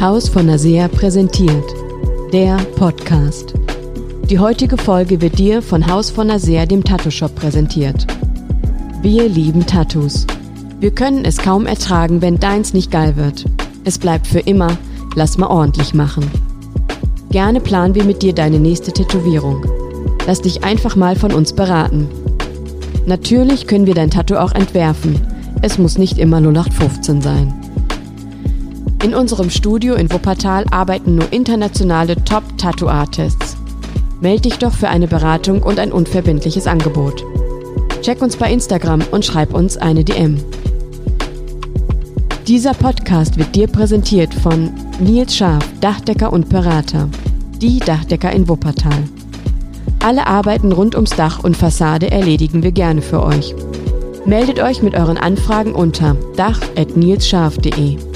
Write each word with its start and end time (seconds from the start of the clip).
Haus 0.00 0.30
von 0.30 0.46
Nasea 0.46 0.88
präsentiert. 0.88 1.74
Der 2.32 2.56
Podcast. 2.76 3.52
Die 4.30 4.38
heutige 4.38 4.78
Folge 4.78 5.20
wird 5.20 5.38
dir 5.38 5.60
von 5.60 5.86
Haus 5.86 6.08
von 6.08 6.28
Nasea, 6.28 6.64
dem 6.64 6.82
Tattoo-Shop, 6.82 7.34
präsentiert. 7.34 8.06
Wir 9.02 9.28
lieben 9.28 9.66
Tattoos. 9.66 10.26
Wir 10.78 10.90
können 10.90 11.26
es 11.26 11.36
kaum 11.36 11.66
ertragen, 11.66 12.22
wenn 12.22 12.40
deins 12.40 12.72
nicht 12.72 12.90
geil 12.90 13.16
wird. 13.16 13.44
Es 13.84 13.98
bleibt 13.98 14.26
für 14.26 14.38
immer, 14.38 14.78
lass 15.16 15.36
mal 15.36 15.48
ordentlich 15.48 15.92
machen. 15.92 16.30
Gerne 17.30 17.60
planen 17.60 17.94
wir 17.94 18.04
mit 18.04 18.22
dir 18.22 18.32
deine 18.32 18.58
nächste 18.58 18.92
Tätowierung. 18.92 19.62
Lass 20.26 20.40
dich 20.40 20.64
einfach 20.64 20.96
mal 20.96 21.14
von 21.14 21.34
uns 21.34 21.52
beraten. 21.52 22.08
Natürlich 23.04 23.66
können 23.66 23.84
wir 23.84 23.94
dein 23.94 24.10
Tattoo 24.10 24.36
auch 24.36 24.52
entwerfen. 24.52 25.20
Es 25.60 25.76
muss 25.76 25.98
nicht 25.98 26.16
immer 26.16 26.38
0815 26.38 27.20
sein. 27.20 27.59
In 29.02 29.14
unserem 29.14 29.48
Studio 29.48 29.94
in 29.94 30.12
Wuppertal 30.12 30.66
arbeiten 30.70 31.14
nur 31.14 31.32
internationale 31.32 32.22
Top-Tattoo-Artists. 32.22 33.56
Meld 34.20 34.44
dich 34.44 34.58
doch 34.58 34.74
für 34.74 34.88
eine 34.88 35.08
Beratung 35.08 35.62
und 35.62 35.78
ein 35.78 35.90
unverbindliches 35.90 36.66
Angebot. 36.66 37.24
Check 38.02 38.20
uns 38.20 38.36
bei 38.36 38.52
Instagram 38.52 39.00
und 39.10 39.24
schreib 39.24 39.54
uns 39.54 39.78
eine 39.78 40.04
DM. 40.04 40.36
Dieser 42.46 42.74
Podcast 42.74 43.38
wird 43.38 43.56
dir 43.56 43.68
präsentiert 43.68 44.34
von 44.34 44.70
Nils 44.98 45.34
Scharf, 45.34 45.64
Dachdecker 45.80 46.30
und 46.30 46.50
Berater. 46.50 47.08
Die 47.56 47.78
Dachdecker 47.78 48.32
in 48.32 48.48
Wuppertal. 48.48 49.04
Alle 50.04 50.26
Arbeiten 50.26 50.72
rund 50.72 50.94
ums 50.94 51.10
Dach 51.10 51.42
und 51.42 51.56
Fassade 51.56 52.10
erledigen 52.10 52.62
wir 52.62 52.72
gerne 52.72 53.00
für 53.00 53.22
euch. 53.22 53.54
Meldet 54.26 54.60
euch 54.60 54.82
mit 54.82 54.94
euren 54.94 55.16
Anfragen 55.16 55.74
unter 55.74 56.16
dach.nilsscharf.de. 56.36 58.09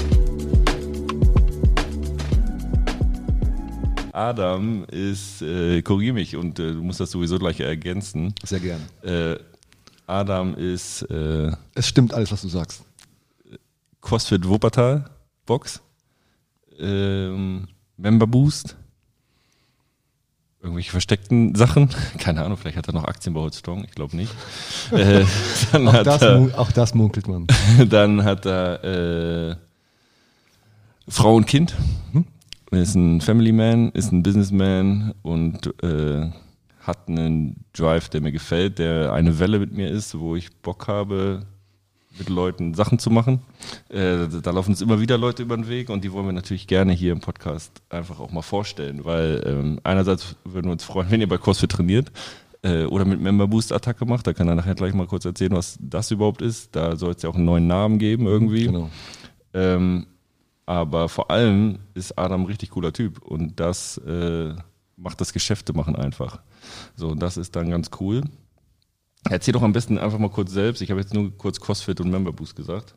Adam 4.15 4.85
ist, 4.85 5.41
äh, 5.41 5.81
korrigiere 5.81 6.13
mich 6.13 6.37
und 6.37 6.57
äh, 6.57 6.71
du 6.71 6.81
musst 6.81 7.01
das 7.01 7.11
sowieso 7.11 7.37
gleich 7.37 7.59
ergänzen. 7.59 8.33
Sehr 8.43 8.61
gerne. 8.61 8.83
Äh, 9.03 9.37
Adam 10.07 10.55
ist 10.55 11.01
äh, 11.03 11.51
Es 11.73 11.87
stimmt 11.87 12.13
alles, 12.13 12.31
was 12.31 12.41
du 12.41 12.47
sagst. 12.47 12.83
CrossFit 14.01 14.47
Wuppertal 14.47 15.09
Box, 15.45 15.81
ähm, 16.79 17.67
Member 17.97 18.27
Boost, 18.27 18.77
irgendwelche 20.61 20.91
versteckten 20.91 21.53
Sachen. 21.55 21.89
Keine 22.17 22.43
Ahnung, 22.43 22.57
vielleicht 22.57 22.77
hat 22.77 22.87
er 22.87 22.93
noch 22.93 23.03
Aktien 23.03 23.33
bei 23.33 23.41
Holzstrong, 23.41 23.83
ich 23.83 23.91
glaube 23.91 24.15
nicht. 24.15 24.33
äh, 24.91 25.25
dann, 25.73 25.87
Auch 25.89 25.93
hat 25.93 26.07
das, 26.07 26.21
er, 26.21 26.59
auch 26.59 26.71
das 26.71 26.93
munkelt 26.93 27.27
man. 27.27 27.47
dann 27.89 28.23
hat 28.23 28.45
er 28.45 29.51
äh, 29.51 29.55
Frau 31.09 31.35
und 31.35 31.47
Kind. 31.47 31.75
Ist 32.71 32.95
ein 32.95 33.21
Family 33.21 33.51
Man, 33.51 33.91
ist 33.91 34.11
ein 34.11 34.23
Businessman 34.23 35.13
und 35.21 35.71
äh, 35.83 36.29
hat 36.79 37.07
einen 37.07 37.65
Drive, 37.73 38.09
der 38.09 38.21
mir 38.21 38.31
gefällt, 38.31 38.79
der 38.79 39.13
eine 39.13 39.39
Welle 39.39 39.59
mit 39.59 39.71
mir 39.71 39.89
ist, 39.89 40.17
wo 40.17 40.35
ich 40.35 40.55
Bock 40.57 40.87
habe, 40.87 41.45
mit 42.17 42.29
Leuten 42.29 42.73
Sachen 42.73 42.99
zu 42.99 43.09
machen. 43.09 43.41
Äh, 43.89 44.27
da 44.41 44.51
laufen 44.51 44.71
uns 44.71 44.81
immer 44.81 44.99
wieder 45.01 45.17
Leute 45.17 45.43
über 45.43 45.55
den 45.55 45.67
Weg 45.67 45.89
und 45.89 46.03
die 46.03 46.11
wollen 46.11 46.25
wir 46.25 46.33
natürlich 46.33 46.67
gerne 46.67 46.93
hier 46.93 47.11
im 47.11 47.19
Podcast 47.19 47.81
einfach 47.89 48.19
auch 48.19 48.31
mal 48.31 48.41
vorstellen, 48.41 49.03
weil 49.03 49.43
ähm, 49.45 49.79
einerseits 49.83 50.35
würden 50.43 50.67
wir 50.67 50.73
uns 50.73 50.83
freuen, 50.83 51.07
wenn 51.11 51.21
ihr 51.21 51.27
bei 51.27 51.37
CrossFit 51.37 51.71
trainiert 51.71 52.11
äh, 52.61 52.85
oder 52.85 53.05
mit 53.05 53.19
Member 53.19 53.47
Boost 53.47 53.73
Attacke 53.73 54.05
macht. 54.05 54.27
Da 54.27 54.33
kann 54.33 54.47
er 54.47 54.55
nachher 54.55 54.75
gleich 54.75 54.93
mal 54.93 55.07
kurz 55.07 55.25
erzählen, 55.25 55.53
was 55.53 55.77
das 55.81 56.11
überhaupt 56.11 56.41
ist. 56.41 56.75
Da 56.75 56.95
soll 56.95 57.13
es 57.13 57.21
ja 57.21 57.29
auch 57.29 57.35
einen 57.35 57.45
neuen 57.45 57.67
Namen 57.67 57.99
geben 57.99 58.25
irgendwie. 58.27 58.65
Genau. 58.65 58.89
Ähm, 59.53 60.07
aber 60.65 61.09
vor 61.09 61.31
allem 61.31 61.79
ist 61.93 62.17
Adam 62.17 62.41
ein 62.41 62.47
richtig 62.47 62.71
cooler 62.71 62.93
Typ 62.93 63.21
und 63.21 63.59
das 63.59 63.97
äh, 63.99 64.53
macht 64.97 65.21
das 65.21 65.33
Geschäfte 65.33 65.73
machen 65.73 65.95
einfach. 65.95 66.39
So, 66.95 67.09
und 67.09 67.19
das 67.19 67.37
ist 67.37 67.55
dann 67.55 67.69
ganz 67.69 67.89
cool. 67.99 68.23
Erzähl 69.29 69.53
doch 69.53 69.63
am 69.63 69.73
besten 69.73 69.97
einfach 69.97 70.19
mal 70.19 70.29
kurz 70.29 70.51
selbst. 70.51 70.81
Ich 70.81 70.91
habe 70.91 71.01
jetzt 71.01 71.13
nur 71.13 71.35
kurz 71.37 71.59
CrossFit 71.59 71.99
und 71.99 72.11
Member 72.11 72.31
Boost 72.31 72.55
gesagt. 72.55 72.95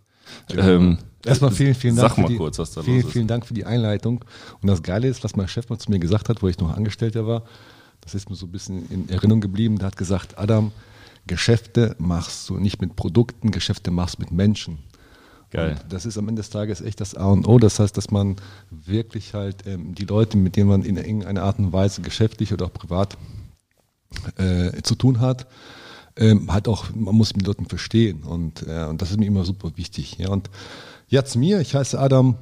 Ähm, 0.50 0.98
Erstmal 1.24 1.50
vielen, 1.50 1.74
vielen 1.74 1.96
Dank. 1.96 2.10
Sag 2.10 2.18
mal 2.18 2.26
für 2.26 2.32
die, 2.32 2.38
kurz, 2.38 2.58
was 2.58 2.72
da 2.72 2.82
vielen, 2.82 2.96
los 2.96 3.06
ist. 3.06 3.12
Vielen 3.12 3.26
Dank 3.26 3.46
für 3.46 3.54
die 3.54 3.64
Einleitung. 3.64 4.24
Und 4.60 4.68
das 4.68 4.82
Geile 4.82 5.08
ist, 5.08 5.24
was 5.24 5.36
mein 5.36 5.48
Chef 5.48 5.68
mal 5.68 5.78
zu 5.78 5.90
mir 5.90 5.98
gesagt 5.98 6.28
hat, 6.28 6.42
wo 6.42 6.48
ich 6.48 6.58
noch 6.58 6.76
Angestellter 6.76 7.26
war, 7.26 7.44
das 8.00 8.14
ist 8.14 8.28
mir 8.28 8.36
so 8.36 8.46
ein 8.46 8.52
bisschen 8.52 8.88
in 8.90 9.08
Erinnerung 9.08 9.40
geblieben. 9.40 9.78
Der 9.78 9.86
hat 9.86 9.96
gesagt, 9.96 10.38
Adam, 10.38 10.72
Geschäfte 11.26 11.96
machst 11.98 12.48
du 12.48 12.58
nicht 12.58 12.80
mit 12.80 12.94
Produkten, 12.96 13.50
Geschäfte 13.50 13.90
machst 13.90 14.18
du 14.18 14.22
mit 14.22 14.32
Menschen. 14.32 14.78
Geil. 15.50 15.78
Und 15.82 15.92
das 15.92 16.04
ist 16.04 16.18
am 16.18 16.28
Ende 16.28 16.40
des 16.40 16.50
Tages 16.50 16.80
echt 16.80 17.00
das 17.00 17.14
A 17.14 17.26
und 17.26 17.46
O. 17.46 17.58
Das 17.58 17.78
heißt, 17.78 17.96
dass 17.96 18.10
man 18.10 18.36
wirklich 18.70 19.34
halt 19.34 19.66
ähm, 19.66 19.94
die 19.94 20.04
Leute, 20.04 20.36
mit 20.36 20.56
denen 20.56 20.68
man 20.68 20.82
in 20.82 20.96
irgendeiner 20.96 21.42
Art 21.42 21.58
und 21.58 21.72
Weise 21.72 22.02
geschäftlich 22.02 22.52
oder 22.52 22.66
auch 22.66 22.72
privat 22.72 23.16
äh, 24.36 24.82
zu 24.82 24.94
tun 24.94 25.20
hat, 25.20 25.46
ähm, 26.16 26.52
halt 26.52 26.68
auch, 26.68 26.86
man 26.94 27.14
muss 27.14 27.34
mit 27.34 27.46
Leuten 27.46 27.66
verstehen. 27.66 28.24
Und, 28.24 28.66
äh, 28.66 28.84
und 28.84 29.00
das 29.00 29.10
ist 29.10 29.18
mir 29.18 29.26
immer 29.26 29.44
super 29.44 29.72
wichtig. 29.76 30.18
Ja. 30.18 30.28
Und 30.30 30.50
zu 31.24 31.38
mir, 31.38 31.60
ich 31.60 31.74
heiße 31.74 31.98
Adam 31.98 32.36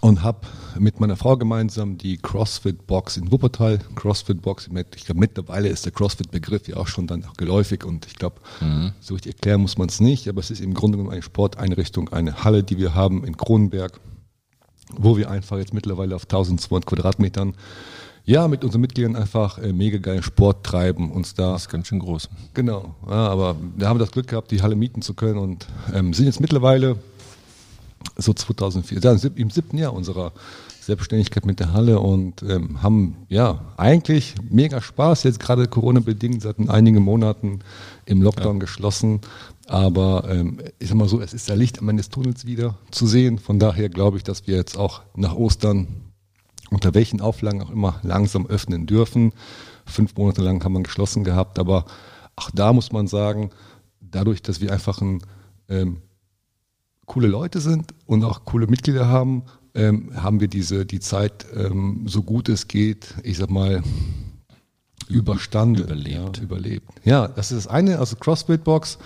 und 0.00 0.22
habe 0.22 0.46
mit 0.78 1.00
meiner 1.00 1.16
Frau 1.16 1.36
gemeinsam 1.36 1.98
die 1.98 2.18
CrossFit 2.18 2.86
Box 2.86 3.16
in 3.16 3.32
Wuppertal. 3.32 3.78
CrossFit 3.94 4.42
Box, 4.42 4.68
ich 4.94 5.04
glaube 5.04 5.20
mittlerweile 5.20 5.68
ist 5.68 5.84
der 5.84 5.92
CrossFit 5.92 6.30
Begriff 6.30 6.68
ja 6.68 6.76
auch 6.76 6.86
schon 6.86 7.06
dann 7.06 7.24
auch 7.24 7.34
geläufig 7.34 7.84
und 7.84 8.06
ich 8.06 8.14
glaube, 8.14 8.40
so 9.00 9.14
richtig 9.14 9.34
erklären 9.34 9.60
muss 9.60 9.78
man 9.78 9.88
es 9.88 10.00
nicht, 10.00 10.28
aber 10.28 10.40
es 10.40 10.50
ist 10.50 10.60
im 10.60 10.74
Grunde 10.74 10.98
genommen 10.98 11.12
eine 11.12 11.22
Sporteinrichtung, 11.22 12.10
eine 12.10 12.44
Halle, 12.44 12.62
die 12.62 12.78
wir 12.78 12.94
haben 12.94 13.24
in 13.24 13.36
Kronenberg, 13.36 13.98
wo 14.96 15.16
wir 15.16 15.30
einfach 15.30 15.58
jetzt 15.58 15.74
mittlerweile 15.74 16.14
auf 16.14 16.24
1200 16.24 16.86
Quadratmetern 16.86 17.54
ja, 18.24 18.46
mit 18.46 18.62
unseren 18.62 18.82
Mitgliedern 18.82 19.16
einfach 19.16 19.56
äh, 19.56 19.72
mega 19.72 19.96
geilen 19.96 20.22
Sport 20.22 20.64
treiben, 20.64 21.10
uns 21.10 21.32
da 21.32 21.52
Das 21.52 21.62
ist 21.62 21.70
ganz 21.70 21.86
schön 21.86 21.98
groß. 21.98 22.28
Genau, 22.52 22.94
ja, 23.06 23.26
aber 23.26 23.56
wir 23.74 23.88
haben 23.88 23.98
das 23.98 24.10
Glück 24.10 24.28
gehabt, 24.28 24.50
die 24.50 24.60
Halle 24.60 24.76
mieten 24.76 25.00
zu 25.00 25.14
können 25.14 25.38
und 25.38 25.66
ähm, 25.94 26.12
sind 26.12 26.26
jetzt 26.26 26.38
mittlerweile 26.38 26.98
so 28.16 28.32
2004, 28.32 29.00
ja, 29.00 29.12
im 29.12 29.50
siebten 29.50 29.78
Jahr 29.78 29.92
unserer 29.92 30.32
Selbstständigkeit 30.80 31.44
mit 31.44 31.60
der 31.60 31.72
Halle 31.72 32.00
und 32.00 32.42
ähm, 32.42 32.82
haben 32.82 33.16
ja 33.28 33.60
eigentlich 33.76 34.34
mega 34.48 34.80
Spaß, 34.80 35.24
jetzt 35.24 35.40
gerade 35.40 35.68
Corona-bedingt 35.68 36.42
seit 36.42 36.56
einigen 36.68 37.02
Monaten 37.02 37.60
im 38.06 38.22
Lockdown 38.22 38.58
geschlossen, 38.58 39.20
aber 39.66 40.26
ähm, 40.30 40.60
ich 40.78 40.88
sag 40.88 40.96
mal 40.96 41.08
so, 41.08 41.20
es 41.20 41.34
ist 41.34 41.48
ja 41.48 41.54
Licht 41.54 41.80
am 41.80 41.88
Ende 41.90 42.00
des 42.00 42.08
Tunnels 42.08 42.46
wieder 42.46 42.78
zu 42.90 43.06
sehen, 43.06 43.38
von 43.38 43.58
daher 43.58 43.90
glaube 43.90 44.16
ich, 44.16 44.24
dass 44.24 44.46
wir 44.46 44.56
jetzt 44.56 44.78
auch 44.78 45.02
nach 45.14 45.34
Ostern 45.34 45.88
unter 46.70 46.94
welchen 46.94 47.20
Auflagen 47.20 47.62
auch 47.62 47.70
immer 47.70 48.00
langsam 48.02 48.46
öffnen 48.46 48.86
dürfen. 48.86 49.32
Fünf 49.86 50.16
Monate 50.16 50.42
lang 50.42 50.62
haben 50.64 50.74
wir 50.74 50.82
geschlossen 50.82 51.24
gehabt, 51.24 51.58
aber 51.58 51.84
auch 52.36 52.50
da 52.52 52.72
muss 52.72 52.92
man 52.92 53.06
sagen, 53.06 53.50
dadurch, 54.00 54.42
dass 54.42 54.60
wir 54.60 54.72
einfach 54.72 55.00
ein, 55.00 55.22
ähm, 55.68 55.98
coole 57.08 57.26
Leute 57.26 57.60
sind 57.60 57.92
und 58.06 58.22
auch 58.22 58.44
coole 58.44 58.68
Mitglieder 58.68 59.08
haben, 59.08 59.42
ähm, 59.74 60.10
haben 60.14 60.40
wir 60.40 60.48
diese 60.48 60.86
die 60.86 61.00
Zeit 61.00 61.46
ähm, 61.56 62.04
so 62.06 62.22
gut 62.22 62.48
es 62.48 62.68
geht, 62.68 63.14
ich 63.24 63.38
sag 63.38 63.50
mal 63.50 63.82
überstanden, 65.08 65.82
Überlebt. 65.82 66.36
Ja, 66.36 66.42
überlebt. 66.42 66.88
Ja, 67.04 67.28
das 67.28 67.50
ist 67.50 67.66
das 67.66 67.72
eine, 67.72 67.98
also 67.98 68.16
CrossFit 68.16 68.62
Box 68.62 68.98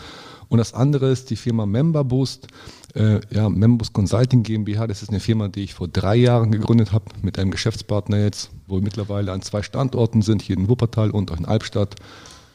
und 0.48 0.58
das 0.58 0.74
andere 0.74 1.10
ist 1.10 1.30
die 1.30 1.36
Firma 1.36 1.64
Member 1.64 2.04
Boost. 2.04 2.48
Äh, 2.94 3.20
ja, 3.34 3.48
Members 3.48 3.92
Consulting 3.92 4.42
GmbH, 4.42 4.86
das 4.86 5.02
ist 5.02 5.08
eine 5.08 5.20
Firma, 5.20 5.48
die 5.48 5.62
ich 5.62 5.72
vor 5.72 5.88
drei 5.88 6.16
Jahren 6.16 6.50
gegründet 6.50 6.92
habe 6.92 7.06
mit 7.22 7.38
einem 7.38 7.50
Geschäftspartner 7.50 8.18
jetzt, 8.18 8.50
wo 8.66 8.74
wir 8.74 8.82
mittlerweile 8.82 9.32
an 9.32 9.40
zwei 9.40 9.62
Standorten 9.62 10.20
sind, 10.20 10.42
hier 10.42 10.58
in 10.58 10.68
Wuppertal 10.68 11.10
und 11.10 11.30
auch 11.30 11.38
in 11.38 11.46
Albstadt. 11.46 11.96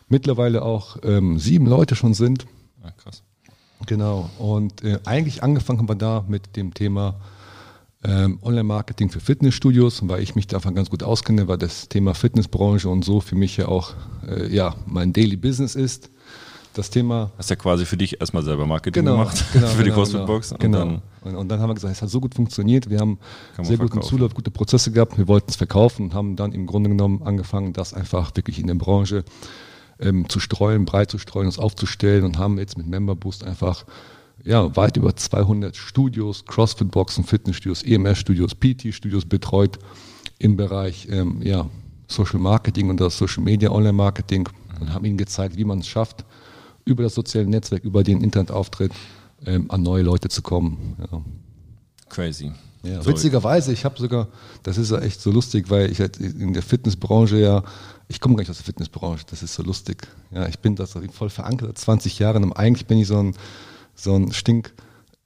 Mittlerweile 0.10 0.62
auch 0.62 0.98
ähm, 1.04 1.40
sieben 1.40 1.66
Leute 1.66 1.96
schon 1.96 2.14
sind. 2.14 2.46
Ja, 2.84 2.92
krass. 2.92 3.24
Genau. 3.86 4.30
Und 4.40 4.84
äh, 4.84 5.00
eigentlich 5.06 5.44
angefangen 5.44 5.80
haben 5.80 5.90
wir 5.90 5.96
da 5.96 6.26
mit 6.28 6.56
dem 6.56 6.74
Thema 6.74 7.16
ähm, 8.04 8.40
Online-Marketing 8.42 9.10
für 9.10 9.20
Fitnessstudios, 9.20 10.08
weil 10.08 10.22
ich 10.22 10.36
mich 10.36 10.48
da 10.48 10.58
einfach 10.58 10.74
ganz 10.74 10.90
gut 10.90 11.04
auskenne, 11.04 11.48
weil 11.48 11.58
das 11.58 11.90
Thema 11.90 12.14
Fitnessbranche 12.14 12.90
und 12.90 13.04
so 13.04 13.22
für 13.22 13.36
mich 13.36 13.58
ja 13.58 13.68
auch 13.68 13.94
äh, 14.28 14.54
ja, 14.54 14.76
mein 14.86 15.14
Daily 15.14 15.36
Business 15.36 15.76
ist. 15.76 16.10
Das 16.74 16.92
Thema 16.92 17.32
Hast 17.40 17.50
ja 17.50 17.56
quasi 17.56 17.86
für 17.86 17.98
dich 17.98 18.22
erstmal 18.22 18.44
selber 18.44 18.68
Marketing 18.68 19.04
genau, 19.04 19.18
gemacht. 19.18 19.44
genau, 19.54 19.68
für 19.68 19.84
die 19.84 19.86
genau, 19.86 19.96
CrossFit-Box. 19.96 20.56
Genau. 20.60 20.60
Und 20.60 20.62
genau. 20.62 20.80
dann 20.80 21.02
und, 21.24 21.36
und 21.36 21.50
dann 21.50 21.60
haben 21.60 21.70
wir 21.70 21.74
gesagt, 21.74 21.96
es 21.96 22.02
hat 22.02 22.10
so 22.10 22.22
gut 22.22 22.36
funktioniert, 22.36 22.90
wir 22.90 23.00
haben 23.00 23.18
sehr 23.62 23.78
guten. 23.78 24.02
Zulauf, 24.02 24.34
gute 24.36 24.52
Prozesse 24.52 24.92
gehabt, 24.92 25.18
wir 25.18 25.28
wollten 25.28 25.50
es 25.50 25.56
verkaufen 25.56 26.06
und 26.06 26.14
haben 26.14 26.36
dann 26.36 26.52
im 26.52 26.68
Grunde 26.68 26.90
genommen 26.90 27.24
angefangen, 27.24 27.74
das 27.74 27.94
einfach 27.96 28.32
wirklich 28.36 28.60
in 28.60 28.68
der 28.68 28.76
Branche 28.76 29.24
ähm, 30.00 30.30
zu 30.30 30.40
streuen, 30.40 30.86
breit 30.86 31.12
zu 31.12 31.18
streuen, 31.18 31.48
uns 31.48 31.60
aufzustellen 31.60 32.24
und 32.24 32.38
haben 32.38 32.58
jetzt 32.58 32.78
mit 32.78 32.88
Member 32.88 33.16
Boost 33.16 33.44
einfach 33.44 33.86
ja, 34.44 34.76
weit 34.76 34.98
über 34.98 35.16
200 35.16 35.76
Studios, 35.76 36.46
CrossFit-Boxen, 36.46 37.24
Fitnessstudios, 37.24 37.84
EMS-Studios, 37.84 38.56
PT-Studios 38.56 39.26
betreut 39.26 39.80
im 40.40 40.56
Bereich 40.56 41.08
ähm, 41.10 41.42
ja, 41.42 41.70
Social 42.08 42.40
Marketing 42.40 42.90
und 42.90 43.00
das 43.00 43.18
Social 43.18 43.44
Media 43.44 43.72
Online-Marketing 43.72 44.48
und 44.80 44.94
haben 44.94 45.06
ihnen 45.06 45.18
gezeigt, 45.18 45.58
wie 45.58 45.66
man 45.66 45.80
es 45.80 45.88
schafft, 45.88 46.24
über 46.86 47.04
das 47.04 47.16
soziale 47.16 47.48
Netzwerk, 47.48 47.84
über 47.84 48.04
den 48.04 48.22
Internetauftritt 48.22 48.92
ähm, 49.46 49.70
an 49.70 49.84
neue 49.84 50.04
Leute 50.04 50.30
zu 50.30 50.42
kommen. 50.42 50.96
Ja. 51.12 51.22
crazy. 52.10 52.52
Ja, 52.84 53.06
witzigerweise, 53.06 53.74
ich 53.74 53.86
habe 53.86 53.98
sogar, 54.00 54.28
das 54.64 54.78
ist 54.78 54.92
ja 54.92 55.00
echt 55.00 55.22
so 55.22 55.32
lustig, 55.32 55.70
weil 55.70 55.92
ich 55.92 56.00
halt 56.00 56.18
in 56.18 56.54
der 56.54 56.64
Fitnessbranche 56.64 57.38
ja, 57.40 57.64
ich 58.08 58.20
komme 58.20 58.36
gar 58.36 58.42
nicht 58.42 58.50
aus 58.50 58.58
der 58.58 58.66
Fitnessbranche, 58.66 59.26
das 59.30 59.44
ist 59.44 59.54
so 59.54 59.64
lustig. 59.64 60.08
Ja, 60.32 60.48
ich 60.48 60.60
bin 60.60 60.76
da 60.76 60.86
so 60.86 61.02
voll 61.12 61.30
verankert, 61.30 61.70
seit 61.70 61.78
20 61.78 62.20
Jahren 62.20 62.44
und 62.44 62.54
eigentlich 62.54 62.86
bin 62.86 63.00
ich 63.00 63.08
so 63.08 63.18
ein, 63.18 63.36
so 63.96 64.16
ein 64.16 64.32
stink 64.32 64.74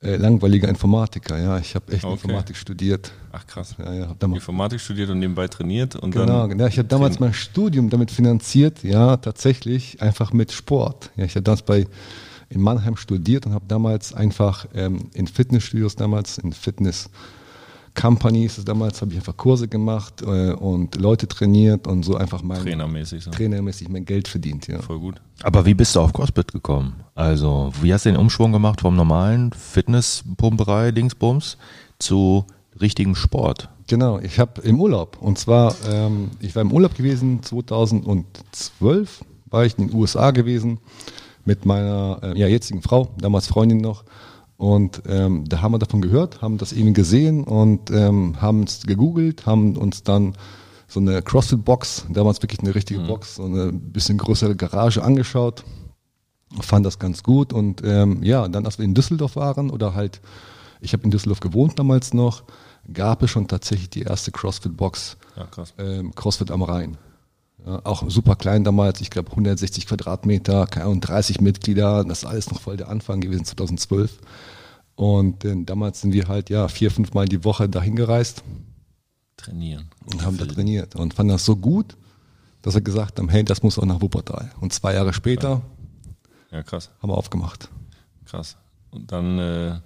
äh, 0.01 0.15
langweiliger 0.15 0.67
Informatiker. 0.67 1.39
Ja, 1.39 1.59
ich 1.59 1.75
habe 1.75 1.91
echt 1.93 2.03
Okay. 2.03 2.13
Informatik 2.13 2.55
studiert. 2.55 3.11
Ach 3.31 3.45
krass. 3.45 3.75
Ja, 3.77 3.93
ja, 3.93 4.15
Informatik 4.19 4.79
studiert 4.79 5.09
und 5.09 5.19
nebenbei 5.19 5.47
trainiert 5.47 5.95
und 5.95 6.11
genau, 6.11 6.47
dann. 6.47 6.57
ja, 6.57 6.67
ich 6.67 6.77
habe 6.79 6.87
damals 6.87 7.19
mein 7.19 7.33
Studium 7.33 7.89
damit 7.89 8.09
finanziert, 8.09 8.83
ja, 8.83 9.17
tatsächlich 9.17 10.01
einfach 10.01 10.33
mit 10.33 10.51
Sport. 10.51 11.11
Ja, 11.17 11.25
ich 11.25 11.35
habe 11.35 11.43
damals 11.43 11.61
bei 11.61 11.85
in 12.49 12.61
Mannheim 12.61 12.97
studiert 12.97 13.45
und 13.45 13.53
habe 13.53 13.65
damals 13.67 14.13
einfach 14.13 14.65
ähm, 14.73 15.09
in 15.13 15.27
Fitnessstudios 15.27 15.95
damals 15.95 16.37
in 16.37 16.51
Fitness 16.51 17.09
Companies 17.93 18.63
damals 18.63 19.01
habe 19.01 19.11
ich 19.11 19.17
einfach 19.17 19.35
Kurse 19.35 19.67
gemacht 19.67 20.21
äh, 20.21 20.53
und 20.53 20.95
Leute 20.95 21.27
trainiert 21.27 21.87
und 21.87 22.03
so 22.03 22.15
einfach 22.15 22.41
mein 22.41 22.61
Trainermäßig 22.61 23.23
so. 23.23 23.31
trainermäßig 23.31 23.89
mein 23.89 24.05
Geld 24.05 24.27
verdient, 24.27 24.67
ja. 24.67 24.81
Voll 24.81 24.99
gut. 24.99 25.21
Aber 25.43 25.65
wie 25.65 25.73
bist 25.73 25.95
du 25.95 25.99
auf 25.99 26.13
CrossFit 26.13 26.51
gekommen? 26.51 27.03
Also, 27.15 27.71
wie 27.81 27.93
hast 27.93 28.05
du 28.05 28.09
den 28.11 28.19
Umschwung 28.19 28.51
gemacht 28.51 28.81
vom 28.81 28.95
normalen 28.95 29.51
Fitnesspumperei, 29.53 30.91
Dingsbums 30.91 31.57
zu 31.99 32.45
richtigem 32.79 33.15
Sport? 33.15 33.69
Genau, 33.87 34.19
ich 34.19 34.39
habe 34.39 34.61
im 34.61 34.79
Urlaub 34.79 35.17
und 35.19 35.37
zwar, 35.37 35.75
ähm, 35.89 36.31
ich 36.39 36.55
war 36.55 36.61
im 36.61 36.71
Urlaub 36.71 36.95
gewesen, 36.95 37.43
2012 37.43 39.25
war 39.49 39.65
ich 39.65 39.77
in 39.77 39.87
den 39.87 39.95
USA 39.97 40.31
gewesen 40.31 40.79
mit 41.43 41.65
meiner 41.65 42.19
äh, 42.23 42.39
ja, 42.39 42.47
jetzigen 42.47 42.81
Frau, 42.81 43.09
damals 43.17 43.47
Freundin 43.47 43.79
noch. 43.79 44.03
Und 44.61 45.01
ähm, 45.07 45.45
da 45.49 45.63
haben 45.63 45.71
wir 45.71 45.79
davon 45.79 46.03
gehört, 46.03 46.43
haben 46.43 46.59
das 46.59 46.71
eben 46.71 46.93
gesehen 46.93 47.45
und 47.45 47.89
ähm, 47.89 48.39
haben 48.39 48.61
es 48.61 48.83
gegoogelt, 48.83 49.47
haben 49.47 49.75
uns 49.75 50.03
dann 50.03 50.35
so 50.87 50.99
eine 50.99 51.23
CrossFit-Box, 51.23 52.05
damals 52.09 52.43
wirklich 52.43 52.59
eine 52.59 52.75
richtige 52.75 52.99
Box, 52.99 53.37
so 53.37 53.45
eine 53.45 53.71
bisschen 53.73 54.19
größere 54.19 54.55
Garage 54.55 55.01
angeschaut, 55.01 55.63
fand 56.59 56.85
das 56.85 56.99
ganz 56.99 57.23
gut 57.23 57.53
und 57.53 57.81
ähm, 57.83 58.21
ja, 58.21 58.47
dann 58.47 58.67
als 58.67 58.77
wir 58.77 58.85
in 58.85 58.93
Düsseldorf 58.93 59.35
waren 59.35 59.71
oder 59.71 59.95
halt, 59.95 60.21
ich 60.79 60.93
habe 60.93 61.05
in 61.05 61.09
Düsseldorf 61.09 61.39
gewohnt 61.39 61.79
damals 61.79 62.13
noch, 62.13 62.43
gab 62.93 63.23
es 63.23 63.31
schon 63.31 63.47
tatsächlich 63.47 63.89
die 63.89 64.03
erste 64.03 64.31
CrossFit-Box 64.31 65.17
Ja, 65.37 65.45
krass. 65.45 65.73
ähm, 65.79 66.13
CrossFit 66.13 66.51
am 66.51 66.61
Rhein. 66.61 66.97
Ja, 67.65 67.81
auch 67.83 68.03
super 68.09 68.35
klein 68.35 68.63
damals, 68.63 69.01
ich 69.01 69.09
glaube 69.09 69.31
160 69.31 69.87
Quadratmeter, 69.87 70.67
keine 70.67 70.85
Ahnung, 70.85 71.01
30 71.01 71.41
Mitglieder, 71.41 72.03
das 72.03 72.19
ist 72.19 72.25
alles 72.25 72.51
noch 72.51 72.59
voll 72.61 72.77
der 72.77 72.89
Anfang 72.89 73.21
gewesen, 73.21 73.45
2012. 73.45 74.19
Und 75.01 75.45
äh, 75.45 75.55
damals 75.65 76.01
sind 76.01 76.13
wir 76.13 76.27
halt 76.27 76.51
ja 76.51 76.67
vier, 76.67 76.91
fünf 76.91 77.15
Mal 77.15 77.25
die 77.25 77.43
Woche 77.43 77.67
dahin 77.67 77.95
gereist 77.95 78.43
Trainieren. 79.35 79.89
und 80.05 80.23
haben 80.23 80.37
da 80.37 80.45
trainiert 80.45 80.95
und 80.95 81.15
fanden 81.15 81.31
das 81.31 81.43
so 81.43 81.55
gut, 81.55 81.97
dass 82.61 82.75
wir 82.75 82.81
gesagt 82.81 83.17
haben, 83.17 83.27
hey, 83.27 83.43
das 83.43 83.63
muss 83.63 83.79
auch 83.79 83.85
nach 83.85 83.99
Wuppertal. 83.99 84.51
Und 84.61 84.73
zwei 84.73 84.93
Jahre 84.93 85.11
später 85.11 85.63
Ja, 86.51 86.61
krass. 86.61 86.91
haben 87.01 87.09
wir 87.09 87.17
aufgemacht. 87.17 87.67
Krass. 88.25 88.57
Und 88.91 89.11
dann, 89.11 89.39
äh, 89.39 89.79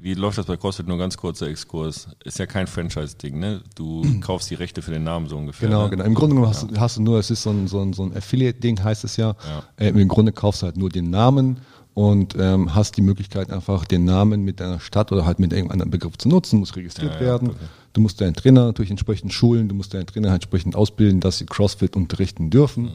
wie 0.00 0.14
läuft 0.14 0.38
das 0.38 0.46
bei 0.46 0.56
CrossFit? 0.56 0.86
Nur 0.88 0.96
ganz 0.96 1.18
kurzer 1.18 1.48
Exkurs. 1.48 2.08
Ist 2.24 2.38
ja 2.38 2.46
kein 2.46 2.68
Franchise-Ding, 2.68 3.38
ne? 3.38 3.62
Du 3.74 4.02
kaufst 4.22 4.48
die 4.48 4.54
Rechte 4.54 4.80
für 4.80 4.92
den 4.92 5.04
Namen 5.04 5.26
so 5.26 5.36
ungefähr. 5.36 5.68
Genau, 5.68 5.84
ne? 5.84 5.90
genau. 5.90 6.04
Im 6.04 6.14
Grunde 6.14 6.36
genommen 6.36 6.54
hast, 6.54 6.70
du, 6.70 6.80
hast 6.80 6.96
du 6.96 7.02
nur, 7.02 7.18
es 7.18 7.30
ist 7.30 7.42
so 7.42 7.50
ein, 7.50 7.68
so 7.68 7.82
ein, 7.82 7.92
so 7.92 8.04
ein 8.04 8.16
Affiliate-Ding, 8.16 8.82
heißt 8.82 9.04
es 9.04 9.18
ja. 9.18 9.36
Ja. 9.46 9.64
Äh, 9.76 9.88
Im 9.90 10.08
Grunde 10.08 10.32
kaufst 10.32 10.62
du 10.62 10.66
halt 10.66 10.78
nur 10.78 10.88
den 10.88 11.10
Namen 11.10 11.58
und 11.98 12.36
ähm, 12.38 12.76
hast 12.76 12.96
die 12.96 13.02
Möglichkeit, 13.02 13.50
einfach 13.50 13.84
den 13.84 14.04
Namen 14.04 14.44
mit 14.44 14.60
deiner 14.60 14.78
Stadt 14.78 15.10
oder 15.10 15.26
halt 15.26 15.40
mit 15.40 15.52
irgendeinem 15.52 15.90
Begriff 15.90 16.16
zu 16.16 16.28
nutzen, 16.28 16.60
muss 16.60 16.76
registriert 16.76 17.14
Ja, 17.14 17.20
ja, 17.20 17.26
werden. 17.26 17.48
okay. 17.50 17.58
Du 17.92 18.00
musst 18.00 18.20
deinen 18.20 18.34
Trainer 18.34 18.66
natürlich 18.66 18.92
entsprechend 18.92 19.32
schulen, 19.32 19.68
du 19.68 19.74
musst 19.74 19.94
deinen 19.94 20.06
Trainer 20.06 20.30
halt 20.30 20.42
entsprechend 20.44 20.76
ausbilden, 20.76 21.18
dass 21.20 21.38
sie 21.38 21.46
CrossFit 21.46 21.96
unterrichten 21.96 22.50
dürfen. 22.50 22.90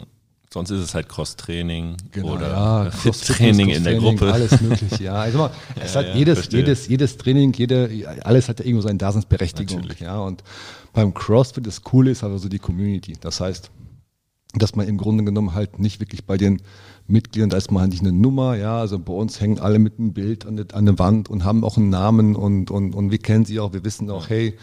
Sonst 0.53 0.69
ist 0.69 0.79
es 0.81 0.93
halt 0.93 1.09
Cross-Training 1.09 1.97
Genau, 2.11 2.35
oder 2.35 2.47
ja, 2.49 2.89
Cross- 2.91 3.21
Training 3.21 3.69
in 3.69 3.83
der 3.83 3.95
Gruppe. 3.95 4.31
Alles 4.31 4.61
mögliche, 4.61 5.03
ja. 5.03 5.15
Also 5.15 5.37
mal, 5.39 5.49
es 5.83 5.95
Ja, 5.95 5.99
hat 6.01 6.07
ja, 6.09 6.15
jedes, 6.15 6.37
verstehe. 6.37 6.59
jedes, 6.61 6.87
jedes 6.87 7.17
Training, 7.17 7.51
jede, 7.53 7.89
alles 8.23 8.47
hat 8.47 8.59
ja 8.59 8.65
irgendwo 8.65 8.83
seine 8.87 8.99
Daseinsberechtigung. 8.99 9.77
Natürlich. 9.81 9.99
Ja, 9.99 10.19
und 10.19 10.43
beim 10.93 11.13
CrossFit 11.13 11.65
das 11.67 11.81
Coole 11.81 12.11
ist 12.11 12.23
aber 12.23 12.37
so 12.39 12.47
die 12.47 12.59
Community. 12.59 13.15
Das 13.19 13.41
heißt, 13.41 13.69
dass 14.53 14.75
man 14.75 14.87
im 14.87 14.97
Grunde 14.97 15.23
genommen 15.23 15.53
halt 15.55 15.79
nicht 15.79 15.99
wirklich 15.99 16.25
bei 16.25 16.37
den 16.37 16.61
Mitgliedern, 17.07 17.49
da 17.49 17.57
ist 17.57 17.71
man 17.71 17.81
halt 17.81 17.91
nicht 17.91 18.01
eine 18.01 18.13
Nummer, 18.13 18.55
ja, 18.55 18.77
also 18.77 18.97
bei 18.97 19.11
uns 19.11 19.41
hängen 19.41 19.59
alle 19.59 19.79
mit 19.79 19.99
einem 19.99 20.13
Bild 20.13 20.45
an 20.45 20.55
der, 20.55 20.67
an 20.73 20.85
der 20.85 20.99
Wand 20.99 21.29
und 21.29 21.43
haben 21.43 21.63
auch 21.63 21.75
einen 21.75 21.89
Namen 21.89 22.35
und, 22.35 22.71
und, 22.71 22.95
und 22.95 23.11
wir 23.11 23.17
kennen 23.17 23.45
sie 23.45 23.59
auch, 23.59 23.73
wir 23.73 23.83
wissen 23.83 24.09
auch, 24.09 24.29
hey, 24.29 24.55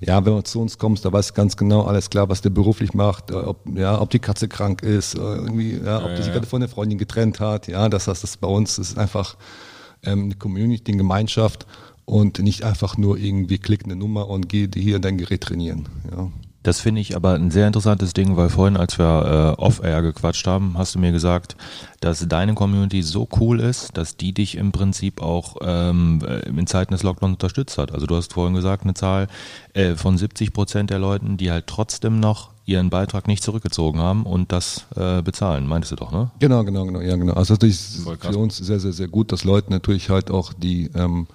ja, 0.00 0.24
wenn 0.26 0.34
man 0.34 0.44
zu 0.44 0.60
uns 0.60 0.78
kommt, 0.78 1.02
da 1.04 1.12
weiß 1.12 1.32
ganz 1.32 1.56
genau 1.56 1.82
alles 1.82 2.10
klar, 2.10 2.28
was 2.28 2.42
der 2.42 2.50
beruflich 2.50 2.92
macht, 2.92 3.30
äh, 3.30 3.34
ob, 3.34 3.60
ja, 3.74 4.00
ob 4.00 4.10
die 4.10 4.18
Katze 4.18 4.48
krank 4.48 4.82
ist, 4.82 5.14
äh, 5.14 5.20
irgendwie, 5.20 5.78
ja, 5.82 6.04
ob 6.04 6.10
die 6.10 6.16
sich 6.16 6.26
ja. 6.26 6.32
gerade 6.34 6.46
von 6.46 6.60
der 6.60 6.68
Freundin 6.68 6.98
getrennt 6.98 7.40
hat, 7.40 7.68
ja, 7.68 7.88
das 7.88 8.08
heißt, 8.08 8.22
das 8.22 8.36
bei 8.36 8.48
uns 8.48 8.78
ist 8.78 8.98
einfach 8.98 9.36
ähm, 10.02 10.24
eine 10.24 10.34
Community, 10.34 10.90
eine 10.90 10.98
Gemeinschaft 10.98 11.66
und 12.04 12.40
nicht 12.40 12.62
einfach 12.62 12.98
nur 12.98 13.16
irgendwie 13.16 13.58
klick 13.58 13.84
eine 13.84 13.96
Nummer 13.96 14.28
und 14.28 14.48
geh 14.48 14.68
hier 14.74 14.98
dein 14.98 15.16
Gerät 15.16 15.42
trainieren, 15.42 15.88
ja. 16.10 16.28
Das 16.66 16.80
finde 16.80 17.00
ich 17.00 17.14
aber 17.14 17.34
ein 17.34 17.52
sehr 17.52 17.68
interessantes 17.68 18.12
Ding, 18.12 18.36
weil 18.36 18.48
vorhin, 18.48 18.76
als 18.76 18.98
wir 18.98 19.54
äh, 19.56 19.62
off-air 19.62 20.02
gequatscht 20.02 20.48
haben, 20.48 20.76
hast 20.76 20.96
du 20.96 20.98
mir 20.98 21.12
gesagt, 21.12 21.54
dass 22.00 22.26
deine 22.26 22.54
Community 22.54 23.02
so 23.02 23.28
cool 23.38 23.60
ist, 23.60 23.96
dass 23.96 24.16
die 24.16 24.32
dich 24.32 24.56
im 24.56 24.72
Prinzip 24.72 25.22
auch 25.22 25.58
ähm, 25.60 26.20
äh, 26.26 26.40
in 26.48 26.66
Zeiten 26.66 26.92
des 26.92 27.04
Lockdowns 27.04 27.34
unterstützt 27.34 27.78
hat. 27.78 27.92
Also 27.92 28.06
du 28.06 28.16
hast 28.16 28.32
vorhin 28.32 28.56
gesagt, 28.56 28.82
eine 28.82 28.94
Zahl 28.94 29.28
äh, 29.74 29.94
von 29.94 30.18
70 30.18 30.52
Prozent 30.52 30.90
der 30.90 30.98
Leuten, 30.98 31.36
die 31.36 31.52
halt 31.52 31.68
trotzdem 31.68 32.18
noch 32.18 32.50
ihren 32.64 32.90
Beitrag 32.90 33.28
nicht 33.28 33.44
zurückgezogen 33.44 34.00
haben 34.00 34.24
und 34.24 34.50
das 34.50 34.86
äh, 34.96 35.22
bezahlen, 35.22 35.68
meintest 35.68 35.92
du 35.92 35.96
doch, 35.96 36.10
ne? 36.10 36.32
Genau, 36.40 36.64
genau, 36.64 36.84
genau, 36.84 37.00
ja, 37.00 37.14
genau. 37.14 37.34
Also 37.34 37.54
natürlich 37.54 37.76
ist 37.76 38.02
für 38.02 38.38
uns 38.38 38.56
sehr, 38.56 38.80
sehr, 38.80 38.92
sehr 38.92 39.06
gut, 39.06 39.30
dass 39.30 39.44
Leute 39.44 39.70
natürlich 39.70 40.10
halt 40.10 40.32
auch 40.32 40.52
die, 40.52 40.90
ähm, 40.96 41.28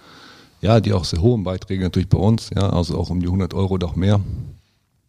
ja, 0.60 0.81
die 0.81 0.92
auch 0.92 1.06
sehr 1.06 1.22
hohen 1.22 1.45
Beiträge 1.45 1.86
natürlich 1.86 2.10
bei 2.10 2.18
uns, 2.18 2.50
ja, 2.54 2.69
also 2.69 2.97
auch 2.97 3.09
um 3.09 3.21
die 3.21 3.28
100 3.28 3.54
Euro 3.54 3.76
oder 3.76 3.88
auch 3.88 3.95
mehr, 3.95 4.19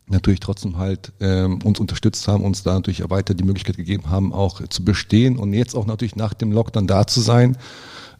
natürlich 0.06 0.40
trotzdem 0.40 0.78
halt 0.78 1.12
ähm, 1.20 1.60
uns 1.62 1.80
unterstützt 1.80 2.26
haben, 2.28 2.44
uns 2.44 2.62
da 2.62 2.74
natürlich 2.74 3.08
weiter 3.08 3.34
die 3.34 3.44
Möglichkeit 3.44 3.76
gegeben 3.76 4.10
haben, 4.10 4.32
auch 4.32 4.66
zu 4.68 4.84
bestehen 4.84 5.36
und 5.36 5.52
jetzt 5.52 5.74
auch 5.74 5.86
natürlich 5.86 6.16
nach 6.16 6.34
dem 6.34 6.52
Lockdown 6.52 6.86
da 6.86 7.06
zu 7.06 7.20
sein 7.20 7.56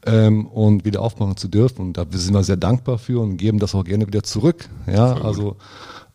ähm, 0.07 0.47
und 0.47 0.85
wieder 0.85 1.03
aufmachen 1.03 1.37
zu 1.37 1.49
dürfen. 1.49 1.81
Und 1.83 1.97
da 1.97 2.07
sind 2.11 2.35
wir 2.35 2.45
sehr 2.45 2.57
dankbar 2.57 2.99
für 2.99 3.21
und 3.21 3.37
geben 3.37 3.59
das 3.59 3.75
auch 3.75 3.85
gerne 3.85 4.07
wieder 4.07 4.23
zurück. 4.23 4.69
Ja, 4.87 5.15
also 5.15 5.57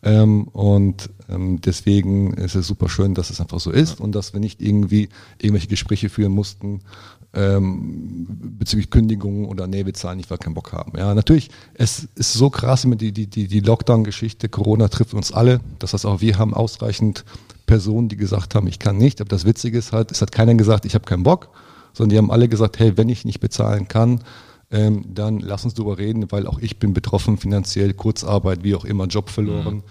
ähm, 0.02 0.48
und 0.48 1.10
ähm, 1.28 1.60
deswegen 1.60 2.34
ist 2.34 2.54
es 2.54 2.66
super 2.66 2.88
schön, 2.88 3.14
dass 3.14 3.30
es 3.30 3.40
einfach 3.40 3.60
so 3.60 3.70
ist 3.70 4.00
und 4.00 4.14
dass 4.14 4.32
wir 4.32 4.40
nicht 4.40 4.60
irgendwie 4.60 5.08
irgendwelche 5.38 5.68
Gespräche 5.68 6.08
führen 6.08 6.32
mussten 6.32 6.80
ähm, 7.34 8.26
bezüglich 8.58 8.90
Kündigungen 8.90 9.46
oder 9.46 9.66
nee, 9.66 9.84
wir 9.84 9.94
zahlen 9.94 10.16
nicht, 10.16 10.30
weil 10.30 10.38
wir 10.38 10.44
keinen 10.44 10.54
Bock 10.54 10.72
haben. 10.72 10.92
Ja, 10.96 11.14
natürlich, 11.14 11.50
es 11.74 12.08
ist 12.14 12.32
so 12.32 12.50
krass 12.50 12.86
die, 12.86 13.12
die, 13.12 13.26
die, 13.26 13.48
die 13.48 13.60
Lockdown-Geschichte, 13.60 14.48
Corona 14.48 14.88
trifft 14.88 15.14
uns 15.14 15.32
alle. 15.32 15.60
Das 15.78 15.92
heißt 15.92 16.06
auch, 16.06 16.20
wir 16.20 16.38
haben 16.38 16.54
ausreichend 16.54 17.24
Personen, 17.66 18.08
die 18.08 18.16
gesagt 18.16 18.54
haben, 18.54 18.66
ich 18.66 18.78
kann 18.78 18.96
nicht. 18.96 19.20
Aber 19.20 19.28
das 19.28 19.44
Witzige 19.44 19.78
ist 19.78 19.92
halt, 19.92 20.10
es 20.10 20.22
hat 20.22 20.32
keiner 20.32 20.54
gesagt, 20.54 20.86
ich 20.86 20.94
habe 20.94 21.04
keinen 21.04 21.22
Bock, 21.22 21.50
sondern 21.92 22.10
die 22.10 22.18
haben 22.18 22.30
alle 22.30 22.48
gesagt, 22.48 22.78
hey, 22.78 22.96
wenn 22.96 23.08
ich 23.08 23.24
nicht 23.24 23.40
bezahlen 23.40 23.88
kann, 23.88 24.20
ähm, 24.70 25.04
dann 25.08 25.40
lass 25.40 25.64
uns 25.64 25.74
drüber 25.74 25.98
reden, 25.98 26.30
weil 26.30 26.46
auch 26.46 26.58
ich 26.58 26.78
bin 26.78 26.92
betroffen 26.92 27.38
finanziell, 27.38 27.94
Kurzarbeit, 27.94 28.64
wie 28.64 28.74
auch 28.74 28.84
immer, 28.84 29.06
Job 29.06 29.30
verloren, 29.30 29.82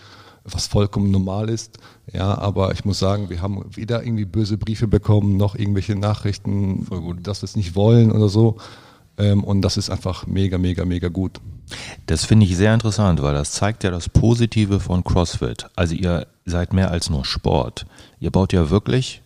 was 0.44 0.68
vollkommen 0.68 1.12
normal 1.12 1.50
ist. 1.50 1.78
Ja, 2.14 2.38
aber 2.38 2.72
ich 2.72 2.86
muss 2.86 3.00
sagen, 3.00 3.30
wir 3.30 3.42
haben 3.42 3.66
weder 3.76 4.04
irgendwie 4.04 4.26
böse 4.26 4.58
Briefe 4.58 4.88
bekommen, 4.88 5.38
noch 5.38 5.56
irgendwelche 5.56 5.96
Nachrichten, 5.96 6.86
dass 7.22 7.42
wir 7.42 7.46
es 7.46 7.56
nicht 7.56 7.76
wollen 7.76 8.12
oder 8.12 8.30
so. 8.30 8.58
Ähm, 9.18 9.44
und 9.44 9.62
das 9.62 9.78
ist 9.78 9.90
einfach 9.90 10.28
mega, 10.28 10.58
mega, 10.58 10.86
mega 10.86 11.10
gut. 11.10 11.42
Das 12.06 12.24
finde 12.24 12.46
ich 12.46 12.56
sehr 12.56 12.74
interessant, 12.74 13.22
weil 13.22 13.34
das 13.34 13.52
zeigt 13.52 13.84
ja 13.84 13.92
das 13.92 14.10
Positive 14.10 14.80
von 14.80 15.04
CrossFit. 15.04 15.68
Also 15.76 15.96
ihr 15.96 16.28
seid 16.46 16.72
mehr 16.72 16.92
als 16.92 17.10
nur 17.10 17.26
Sport. 17.26 17.86
Ihr 18.20 18.32
baut 18.32 18.54
ja 18.54 18.70
wirklich 18.70 19.24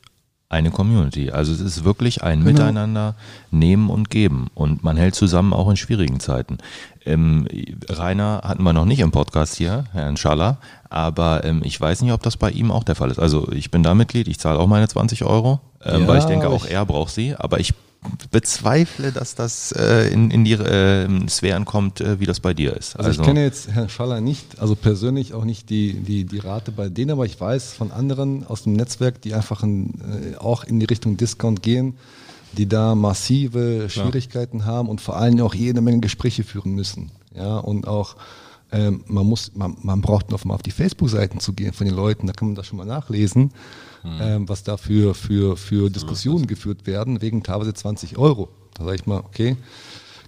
eine 0.52 0.70
Community. 0.70 1.32
Also 1.32 1.54
es 1.54 1.62
ist 1.62 1.84
wirklich 1.86 2.24
ein 2.24 2.44
Miteinander 2.44 3.16
nehmen 3.52 3.90
und 3.90 4.10
geben. 4.10 4.48
Und 4.54 4.84
man 4.84 4.98
hält 4.98 5.16
zusammen 5.16 5.54
auch 5.54 5.70
in 5.70 5.78
schwierigen 5.78 6.20
Zeiten. 6.20 6.58
Ähm, 7.06 7.48
Rainer 7.90 8.42
hatten 8.44 8.64
wir 8.64 8.74
noch 8.74 8.86
nicht 8.86 9.00
im 9.00 9.12
Podcast 9.12 9.56
hier, 9.56 9.86
Herrn 9.94 10.18
Schaller, 10.18 10.58
aber 10.90 11.44
ähm, 11.46 11.62
ich 11.64 11.80
weiß 11.80 12.02
nicht, 12.02 12.12
ob 12.12 12.22
das 12.22 12.38
bei 12.38 12.52
ihm 12.52 12.70
auch 12.72 12.84
der 12.84 12.96
Fall 12.96 13.10
ist. 13.10 13.20
Also 13.20 13.52
ich 13.52 13.72
bin 13.72 13.82
da 13.82 13.96
Mitglied, 13.96 14.28
ich 14.28 14.40
zahle 14.40 14.60
auch 14.60 14.68
meine 14.68 14.88
20 14.88 15.24
Euro, 15.24 15.60
ähm, 15.84 16.02
Ja, 16.02 16.08
weil 16.08 16.20
ich 16.20 16.26
denke, 16.26 16.50
auch 16.50 16.66
ich- 16.66 16.72
er 16.72 16.86
braucht 16.86 17.14
sie, 17.14 17.36
aber 17.36 17.60
ich 17.60 17.74
bezweifle, 18.32 19.12
dass 19.12 19.36
das 19.36 19.72
äh, 19.74 20.12
in, 20.12 20.32
in 20.32 20.44
die 20.44 20.54
äh, 20.54 21.08
Sphären 21.28 21.66
kommt, 21.66 22.02
äh, 22.02 22.20
wie 22.20 22.26
das 22.26 22.40
bei 22.40 22.54
dir 22.54 22.76
ist. 22.76 22.96
Also, 22.96 23.12
ich 23.12 23.22
kenne 23.22 23.44
jetzt 23.44 23.70
Herrn 23.70 23.90
Schaller 23.90 24.22
nicht, 24.22 24.60
also 24.60 24.76
persönlich 24.76 25.34
auch 25.34 25.46
nicht 25.46 25.70
die, 25.70 25.94
die, 25.94 26.26
die 26.26 26.40
Rate 26.40 26.72
bei 26.72 26.90
denen, 26.90 27.12
aber 27.12 27.26
ich 27.26 27.40
weiß 27.40 27.74
von 27.74 27.92
anderen 27.92 28.46
aus 28.48 28.64
dem 28.64 28.74
Netzwerk, 28.74 29.22
die 29.22 29.36
einfach 29.36 29.62
in, 29.64 29.94
äh, 30.34 30.38
auch 30.38 30.64
in 30.64 30.80
die 30.80 30.88
Richtung 30.88 31.18
Discount 31.18 31.62
gehen, 31.62 31.96
die 32.54 32.68
da 32.68 32.96
massive 32.96 33.88
Schwierigkeiten 33.90 34.66
haben 34.66 34.90
und 34.90 35.00
vor 35.00 35.18
allem 35.18 35.40
auch 35.42 35.54
jede 35.54 35.82
Menge 35.82 36.00
Gespräche 36.00 36.44
führen 36.44 36.74
müssen. 36.74 37.12
Ja, 37.36 37.58
und 37.58 37.88
auch 37.88 38.16
ähm, 38.72 39.04
man 39.08 39.26
muss, 39.26 39.52
man, 39.54 39.78
man 39.84 40.02
braucht 40.02 40.32
noch 40.32 40.44
mal 40.44 40.56
auf 40.56 40.64
die 40.64 40.72
Facebook-Seiten 40.72 41.40
zu 41.40 41.54
gehen 41.54 41.74
von 41.74 41.86
den 41.86 41.96
Leuten, 41.96 42.28
da 42.28 42.34
kann 42.34 42.50
man 42.50 42.56
das 42.56 42.68
schon 42.68 42.78
mal 42.78 42.86
nachlesen, 42.86 43.52
ähm, 44.04 44.50
was 44.50 44.64
da 44.64 44.78
für, 44.78 45.14
für, 45.14 45.58
für 45.58 45.90
Diskussionen 45.90 46.48
geführt 46.48 46.88
werden, 46.88 47.22
wegen 47.22 47.44
teilweise 47.44 47.74
20 47.74 48.18
Euro. 48.18 48.50
Da 48.74 48.86
sage 48.86 48.96
ich 48.96 49.06
mal, 49.06 49.20
okay, 49.20 49.58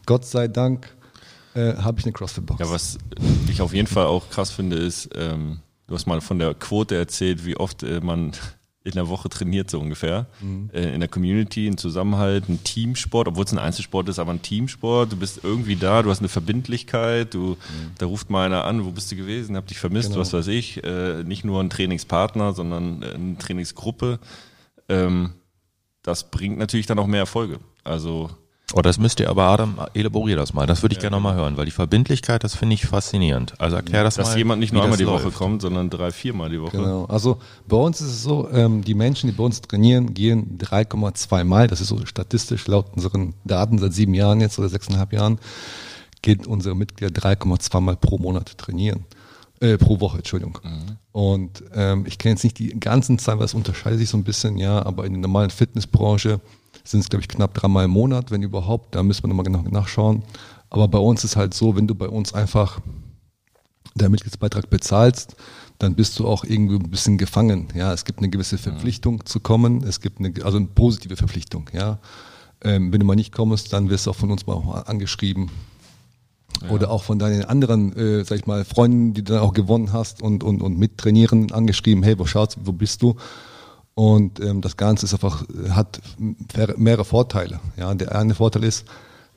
Gott 0.06 0.26
sei 0.26 0.48
Dank 0.48 0.96
äh, 1.56 1.76
habe 1.76 2.00
ich 2.00 2.06
eine 2.06 2.14
CrossFit-Box. 2.14 2.60
Ja, 2.60 2.70
was 2.70 2.98
ich 3.50 3.62
auf 3.62 3.74
jeden 3.74 3.88
Fall 3.88 4.06
auch 4.06 4.30
krass 4.30 4.52
finde, 4.52 4.78
ist, 4.78 5.10
ähm, 5.16 5.60
du 5.88 5.96
hast 5.96 6.06
mal 6.08 6.22
von 6.22 6.40
der 6.40 6.54
Quote 6.54 6.96
erzählt, 6.96 7.46
wie 7.46 7.58
oft 7.58 7.84
äh, 7.84 8.00
man 8.02 8.34
in 8.86 8.92
der 8.92 9.08
Woche 9.08 9.30
trainiert, 9.30 9.70
so 9.70 9.80
ungefähr. 9.80 10.28
Äh, 10.74 10.94
in 10.94 11.00
der 11.00 11.08
Community, 11.08 11.68
ein 11.68 11.78
Zusammenhalt, 11.78 12.50
ein 12.50 12.64
Teamsport, 12.64 13.30
obwohl 13.30 13.46
es 13.46 13.54
ein 13.54 13.60
Einzelsport 13.60 14.10
ist, 14.10 14.20
aber 14.20 14.32
ein 14.34 14.42
Teamsport. 14.42 15.12
Du 15.12 15.16
bist 15.16 15.40
irgendwie 15.44 15.78
da, 15.78 16.02
du 16.02 16.10
hast 16.10 16.20
eine 16.20 16.28
Verbindlichkeit, 16.30 17.34
du, 17.34 17.56
da 17.98 18.06
ruft 18.06 18.30
mal 18.30 18.46
einer 18.46 18.66
an, 18.66 18.84
wo 18.86 18.92
bist 18.92 19.10
du 19.12 19.16
gewesen, 19.16 19.56
hab 19.56 19.68
dich 19.68 19.78
vermisst, 19.80 20.10
Genau. 20.10 20.20
was 20.22 20.34
weiß 20.34 20.48
ich. 20.48 20.84
Äh, 20.84 21.24
nicht 21.24 21.46
nur 21.46 21.62
ein 21.62 21.70
Trainingspartner, 21.70 22.52
sondern 22.54 23.02
äh, 23.04 23.14
eine 23.14 23.38
Trainingsgruppe. 23.38 24.20
Ähm, 24.90 25.32
das 26.02 26.30
bringt 26.30 26.58
natürlich 26.58 26.86
dann 26.86 27.00
auch 27.00 27.08
mehr 27.08 27.22
Erfolge. 27.22 27.60
Also 27.86 28.30
Oh, 28.76 28.82
das 28.82 28.98
müsst 28.98 29.20
ihr 29.20 29.30
aber, 29.30 29.44
Adam, 29.44 29.78
elaborier 29.94 30.36
das 30.36 30.54
mal. 30.54 30.66
Das 30.66 30.82
würde 30.82 30.94
ich 30.94 31.00
gerne 31.00 31.16
nochmal 31.16 31.36
hören, 31.36 31.58
weil 31.58 31.66
die 31.66 31.72
Verbindlichkeit, 31.72 32.44
das 32.44 32.56
finde 32.56 32.74
ich 32.74 32.88
faszinierend. 32.88 33.54
Also 33.60 33.76
erklär 33.76 34.04
das 34.04 34.16
dass 34.16 34.30
mal. 34.30 34.38
jemand 34.38 34.62
nicht 34.62 34.74
nur 34.74 34.82
einmal 34.82 34.98
die 34.98 35.06
Woche 35.06 35.26
läuft. 35.26 35.38
kommt, 35.38 35.62
sondern 35.62 35.92
drei, 35.92 36.12
viermal 36.12 36.50
die 36.50 36.60
Woche. 36.60 36.78
Genau. 36.78 37.06
Also 37.06 37.38
bei 37.68 37.78
uns 37.78 38.02
ist 38.02 38.08
es 38.08 38.24
so, 38.24 38.50
ähm, 38.52 38.84
die 38.84 38.96
Menschen, 38.96 39.30
die 39.30 39.36
bei 39.36 39.44
uns 39.44 39.62
trainieren, 39.62 40.16
gehen 40.16 40.58
3,2 40.58 41.44
Mal, 41.44 41.68
das 41.68 41.82
ist 41.82 41.90
so 41.90 42.04
statistisch 42.08 42.66
laut 42.66 42.88
unseren 42.96 43.36
Daten 43.44 43.78
seit 43.78 43.94
sieben 43.94 44.16
Jahren 44.16 44.42
jetzt 44.42 44.58
oder 44.58 44.70
sechseinhalb 44.70 45.14
Jahren, 45.14 45.38
gehen 46.24 46.44
unsere 46.48 46.76
Mitglieder 46.76 47.14
3,2 47.14 47.80
Mal 47.80 47.96
pro 47.96 48.18
Monat 48.18 48.58
trainieren. 48.58 49.06
Äh, 49.60 49.78
pro 49.78 50.00
Woche, 50.00 50.18
Entschuldigung. 50.18 50.58
Und 51.12 51.64
ähm, 51.74 52.06
ich 52.08 52.18
kenne 52.18 52.34
jetzt 52.34 52.44
nicht 52.44 52.58
die 52.58 52.78
ganzen 52.80 53.20
Zahlen, 53.20 53.38
weil 53.38 53.46
es 53.46 53.54
unterscheidet 53.54 54.00
sich 54.00 54.10
so 54.10 54.18
ein 54.18 54.24
bisschen, 54.24 54.58
ja, 54.58 54.84
aber 54.84 55.06
in 55.06 55.14
der 55.14 55.22
normalen 55.22 55.52
Fitnessbranche 55.52 56.42
sind 56.84 57.00
es, 57.02 57.10
glaube 57.10 57.22
ich, 57.22 57.28
knapp 57.28 57.54
dreimal 57.54 57.86
im 57.86 57.92
Monat, 57.92 58.32
wenn 58.32 58.44
überhaupt. 58.44 58.96
Da 58.96 59.04
müssen 59.04 59.24
wir 59.24 59.30
nochmal 59.30 59.46
genau 59.46 59.62
nachschauen. 59.62 60.24
Aber 60.70 60.88
bei 60.88 60.98
uns 60.98 61.24
ist 61.24 61.36
halt 61.36 61.54
so, 61.54 61.76
wenn 61.76 61.88
du 61.88 61.96
bei 61.96 62.08
uns 62.10 62.34
einfach 62.34 62.80
der 63.96 64.10
Mitgliedsbeitrag 64.10 64.70
bezahlst, 64.70 65.36
dann 65.80 65.96
bist 65.96 66.18
du 66.20 66.28
auch 66.28 66.44
irgendwie 66.44 66.76
ein 66.76 66.90
bisschen 66.90 67.18
gefangen. 67.18 67.68
Ja, 67.76 67.94
es 67.94 68.06
gibt 68.06 68.20
eine 68.20 68.30
gewisse 68.30 68.58
Verpflichtung 68.58 69.26
zu 69.26 69.40
kommen. 69.40 69.84
Es 69.84 70.02
gibt 70.02 70.20
eine, 70.20 70.34
also 70.44 70.58
eine 70.58 70.68
positive 70.68 71.16
Verpflichtung. 71.16 71.70
Ja, 71.74 72.00
ähm, 72.64 72.92
wenn 72.92 73.00
du 73.00 73.06
mal 73.06 73.16
nicht 73.16 73.34
kommst, 73.34 73.74
dann 73.74 73.90
wirst 73.90 74.06
du 74.06 74.12
auch 74.12 74.16
von 74.16 74.32
uns 74.32 74.48
mal 74.48 74.58
angeschrieben. 74.86 75.50
Oder 76.70 76.92
auch 76.92 77.04
von 77.04 77.20
deinen 77.20 77.44
anderen, 77.44 77.94
äh, 77.98 78.24
sag 78.24 78.40
ich 78.40 78.46
mal, 78.46 78.64
Freunden, 78.64 79.14
die 79.14 79.24
du 79.24 79.34
dann 79.34 79.42
auch 79.42 79.54
gewonnen 79.54 79.92
hast 79.92 80.22
und, 80.22 80.44
und, 80.44 80.62
und 80.62 80.78
mittrainieren, 80.78 81.52
angeschrieben, 81.52 82.04
hey, 82.04 82.18
wo 82.18 82.26
schaut's, 82.26 82.58
wo 82.64 82.72
bist 82.72 83.02
du? 83.02 83.16
Und 83.96 84.40
ähm, 84.40 84.62
das 84.62 84.78
Ganze 84.78 85.06
ist 85.06 85.14
einfach, 85.14 85.46
hat 85.70 86.02
mehrere- 86.18 87.06
Vorteile. 87.06 87.60
Ja, 87.78 87.94
der 87.94 88.16
eine 88.16 88.34
Vorteil 88.36 88.64
ist, 88.64 88.86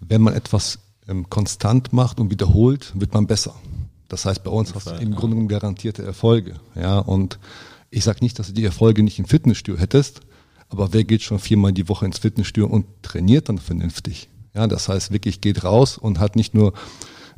wenn 0.00 0.22
man 0.22 0.34
etwas 0.34 0.78
ähm, 1.08 1.28
konstant 1.28 1.92
macht 1.92 2.20
und 2.20 2.30
wiederholt, 2.30 2.92
wird 2.94 3.12
man 3.12 3.26
besser. 3.26 3.54
Das 4.08 4.24
heißt, 4.24 4.44
bei 4.44 4.50
uns 4.50 4.74
hast 4.74 4.86
du 4.88 4.94
im 4.94 5.14
Grunde 5.14 5.34
genommen 5.34 5.48
garantierte 5.48 6.04
Erfolge. 6.04 6.54
Ja, 6.74 6.98
und 6.98 7.38
ich 7.90 8.04
sage 8.04 8.20
nicht, 8.22 8.38
dass 8.38 8.46
du 8.46 8.52
die 8.52 8.64
Erfolge 8.64 9.02
nicht 9.02 9.18
im 9.18 9.26
Fitnessstudio 9.26 9.80
hättest, 9.80 10.20
aber 10.68 10.92
wer 10.92 11.04
geht 11.04 11.22
schon 11.22 11.38
viermal 11.38 11.72
die 11.72 11.88
Woche 11.88 12.06
ins 12.06 12.18
Fitnessstudio 12.18 12.68
und 12.68 12.86
trainiert 13.02 13.48
dann 13.48 13.58
vernünftig? 13.58 14.28
Ja, 14.54 14.66
das 14.66 14.88
heißt 14.88 15.12
wirklich 15.12 15.40
geht 15.40 15.64
raus 15.64 15.98
und 15.98 16.18
hat 16.18 16.34
nicht 16.34 16.54
nur 16.54 16.72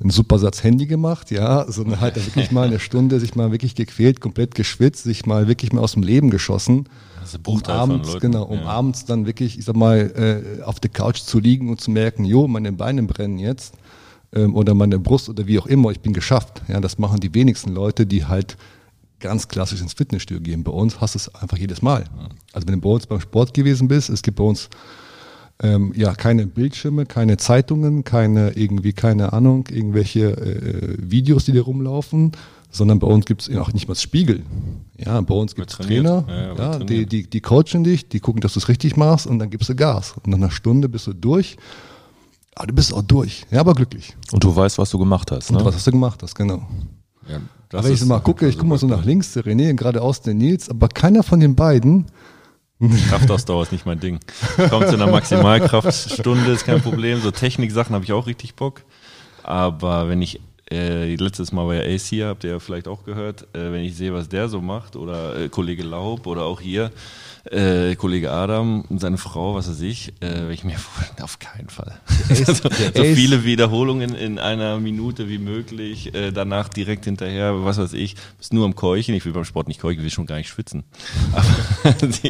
einen 0.01 0.11
super 0.11 0.39
Satz 0.39 0.63
Handy 0.63 0.87
gemacht, 0.87 1.31
ja, 1.31 1.71
sondern 1.71 2.01
hat 2.01 2.17
er 2.17 2.25
wirklich 2.25 2.53
mal 2.53 2.69
eine 2.69 2.79
Stunde 2.79 3.19
sich 3.19 3.35
mal 3.35 3.51
wirklich 3.51 3.75
gequält, 3.75 4.21
komplett 4.21 4.55
geschwitzt, 4.55 5.03
sich 5.03 5.27
mal 5.27 5.49
wirklich 5.49 5.73
mal 5.73 5.81
aus 5.81 5.93
dem 5.93 6.03
Leben 6.03 6.31
geschossen. 6.31 6.89
Ein 7.21 7.41
Um 7.45 7.63
abends, 7.65 8.19
genau, 8.21 8.45
um 8.45 8.61
ja. 8.61 8.67
abends 8.67 9.05
dann 9.05 9.27
wirklich, 9.27 9.59
ich 9.59 9.65
sag 9.65 9.77
mal, 9.77 10.55
äh, 10.59 10.63
auf 10.63 10.81
der 10.81 10.91
Couch 10.91 11.19
zu 11.19 11.41
liegen 11.41 11.69
und 11.69 11.81
zu 11.81 11.91
merken, 11.91 12.25
jo, 12.25 12.47
meine 12.47 12.73
Beine 12.73 13.03
brennen 13.03 13.39
jetzt 13.39 13.75
ähm, 14.33 14.55
oder 14.55 14.75
meine 14.75 14.99
Brust 14.99 15.29
oder 15.29 15.47
wie 15.47 15.59
auch 15.59 15.67
immer, 15.67 15.91
ich 15.91 16.01
bin 16.01 16.13
geschafft. 16.13 16.63
Ja, 16.69 16.81
das 16.81 16.99
machen 16.99 17.21
die 17.21 17.35
wenigsten 17.35 17.75
Leute, 17.75 18.07
die 18.07 18.25
halt 18.25 18.57
ganz 19.21 19.49
klassisch 19.49 19.81
ins 19.81 19.95
Fitnessstudio 19.95 20.41
gehen. 20.41 20.63
Bei 20.63 20.73
uns 20.73 21.01
hast 21.01 21.17
du 21.17 21.19
es 21.19 21.35
einfach 21.35 21.59
jedes 21.59 21.83
Mal. 21.83 22.05
Also 22.53 22.69
wenn 22.69 22.75
du 22.75 22.81
bei 22.81 22.91
uns 22.91 23.07
beim 23.07 23.21
Sport 23.21 23.53
gewesen 23.53 23.89
bist, 23.89 24.11
es 24.11 24.23
gibt 24.23 24.37
bei 24.37 24.45
uns 24.45 24.69
ähm, 25.63 25.93
ja 25.97 26.15
keine 26.15 26.47
Bildschirme, 26.47 27.07
keine 27.07 27.37
Zeitungen, 27.37 28.05
keine 28.05 28.53
irgendwie, 28.53 28.93
keine 28.93 29.33
Ahnung, 29.33 29.67
irgendwelche 29.71 30.37
äh, 30.37 30.97
Videos, 30.99 31.45
die 31.45 31.53
da 31.53 31.63
rumlaufen, 31.63 32.33
sondern 32.71 32.99
bei 32.99 33.07
uns 33.07 33.27
gibt 33.27 33.43
es 33.43 33.57
auch 33.57 33.73
nicht 33.73 33.89
mal 33.89 33.95
das 33.95 34.03
Spiegel. 34.03 34.43
Ja, 34.97 35.21
bei 35.21 35.35
uns 35.35 35.55
gibt 35.55 35.71
es. 35.71 35.77
Trainer, 35.77 36.25
Ja, 36.29 36.55
ja, 36.55 36.79
die, 36.79 37.07
die, 37.07 37.29
die 37.29 37.41
coachen 37.41 37.83
dich, 37.85 38.09
die 38.09 38.21
gucken, 38.21 38.41
dass 38.41 38.55
du 38.55 38.61
es 38.61 38.69
richtig 38.69 38.97
machst 38.97 39.27
und 39.27 39.39
dann 39.39 39.51
gibst 39.51 39.69
du 39.69 39.75
Gas. 39.75 40.15
Und 40.17 40.29
nach 40.29 40.39
einer 40.39 40.51
Stunde 40.51 40.89
bist 40.89 41.07
du 41.07 41.13
durch. 41.13 41.57
Aber 42.55 42.67
du 42.67 42.75
bist 42.75 42.93
auch 42.93 43.03
durch, 43.03 43.45
ja, 43.53 43.61
aber 43.61 43.75
glücklich. 43.75 44.17
Und 44.33 44.43
du 44.43 44.55
weißt, 44.55 44.79
was 44.79 44.91
du 44.91 44.99
gemacht 44.99 45.31
hast, 45.31 45.51
Und 45.51 45.59
ne? 45.59 45.65
was 45.65 45.77
hast 45.77 45.87
du 45.87 45.93
gemacht 45.93 46.21
hast, 46.25 46.35
genau. 46.35 46.67
Ja, 47.29 47.41
das 47.69 47.79
aber 47.79 47.85
wenn 47.89 47.95
ich 47.95 48.01
so 48.01 48.07
mal 48.07 48.19
gucke, 48.19 48.49
ich 48.49 48.57
gucke 48.57 48.69
mal 48.69 48.79
so 48.79 48.89
nach 48.89 49.05
links, 49.05 49.33
der 49.35 49.45
René, 49.45 49.75
geradeaus 49.75 50.23
der 50.23 50.35
Nils, 50.35 50.69
aber 50.69 50.89
keiner 50.89 51.23
von 51.23 51.39
den 51.39 51.55
beiden 51.55 52.07
Kraftausdauer 53.09 53.63
ist 53.63 53.73
nicht 53.73 53.87
mein 53.87 53.99
Ding. 53.99 54.21
Kommt 54.71 54.89
zu 54.89 54.95
einer 54.95 55.09
Maximalkraftstunde, 55.09 56.53
ist 56.53 56.65
kein 56.65 56.81
Problem. 56.81 57.21
So 57.21 57.31
Techniksachen 57.31 57.95
habe 57.95 58.05
ich 58.05 58.13
auch 58.13 58.27
richtig 58.27 58.55
Bock. 58.55 58.83
Aber 59.43 60.09
wenn 60.09 60.23
ich, 60.23 60.41
äh, 60.71 61.15
letztes 61.17 61.51
Mal 61.51 61.67
war 61.67 61.75
ja 61.75 61.83
Ace 61.83 62.07
hier, 62.07 62.27
habt 62.29 62.45
ihr 62.45 62.51
ja 62.51 62.59
vielleicht 62.61 62.87
auch 62.87 63.05
gehört, 63.05 63.43
äh, 63.55 63.73
wenn 63.73 63.83
ich 63.83 63.97
sehe, 63.97 64.15
was 64.15 64.29
der 64.29 64.49
so 64.49 64.61
macht, 64.61 64.95
oder 64.95 65.37
äh, 65.37 65.49
Kollege 65.49 65.83
Laub 65.83 66.27
oder 66.27 66.45
auch 66.45 66.61
hier, 66.61 66.93
äh, 67.53 67.95
Kollege 67.97 68.31
Adam 68.31 68.83
und 68.83 69.01
seine 69.01 69.19
Frau, 69.19 69.55
was 69.55 69.69
weiß 69.69 69.81
ich, 69.81 70.13
äh, 70.23 70.53
ich 70.53 70.65
mir 70.65 70.77
auf 71.23 71.39
keinen 71.39 71.69
Fall. 71.69 72.01
so, 72.29 72.53
so 72.55 72.69
Ace- 72.69 73.15
viele 73.15 73.45
Wiederholungen 73.45 74.15
in 74.15 74.39
einer 74.39 74.79
Minute 74.79 75.29
wie 75.29 75.39
möglich, 75.39 76.15
äh, 76.15 76.31
danach 76.33 76.69
direkt 76.69 77.05
hinterher, 77.07 77.65
was 77.65 77.79
weiß 77.79 77.93
ich, 77.95 78.17
bist 78.39 78.53
nur 78.53 78.65
am 78.65 78.75
Keuchen. 78.75 79.15
Ich 79.15 79.25
will 79.25 79.33
beim 79.33 79.45
Sport 79.45 79.69
nicht 79.69 79.81
keuchen, 79.81 79.99
ich 79.99 80.05
will 80.05 80.11
schon 80.11 80.27
gar 80.27 80.37
nicht 80.37 80.49
schwitzen. 80.49 80.85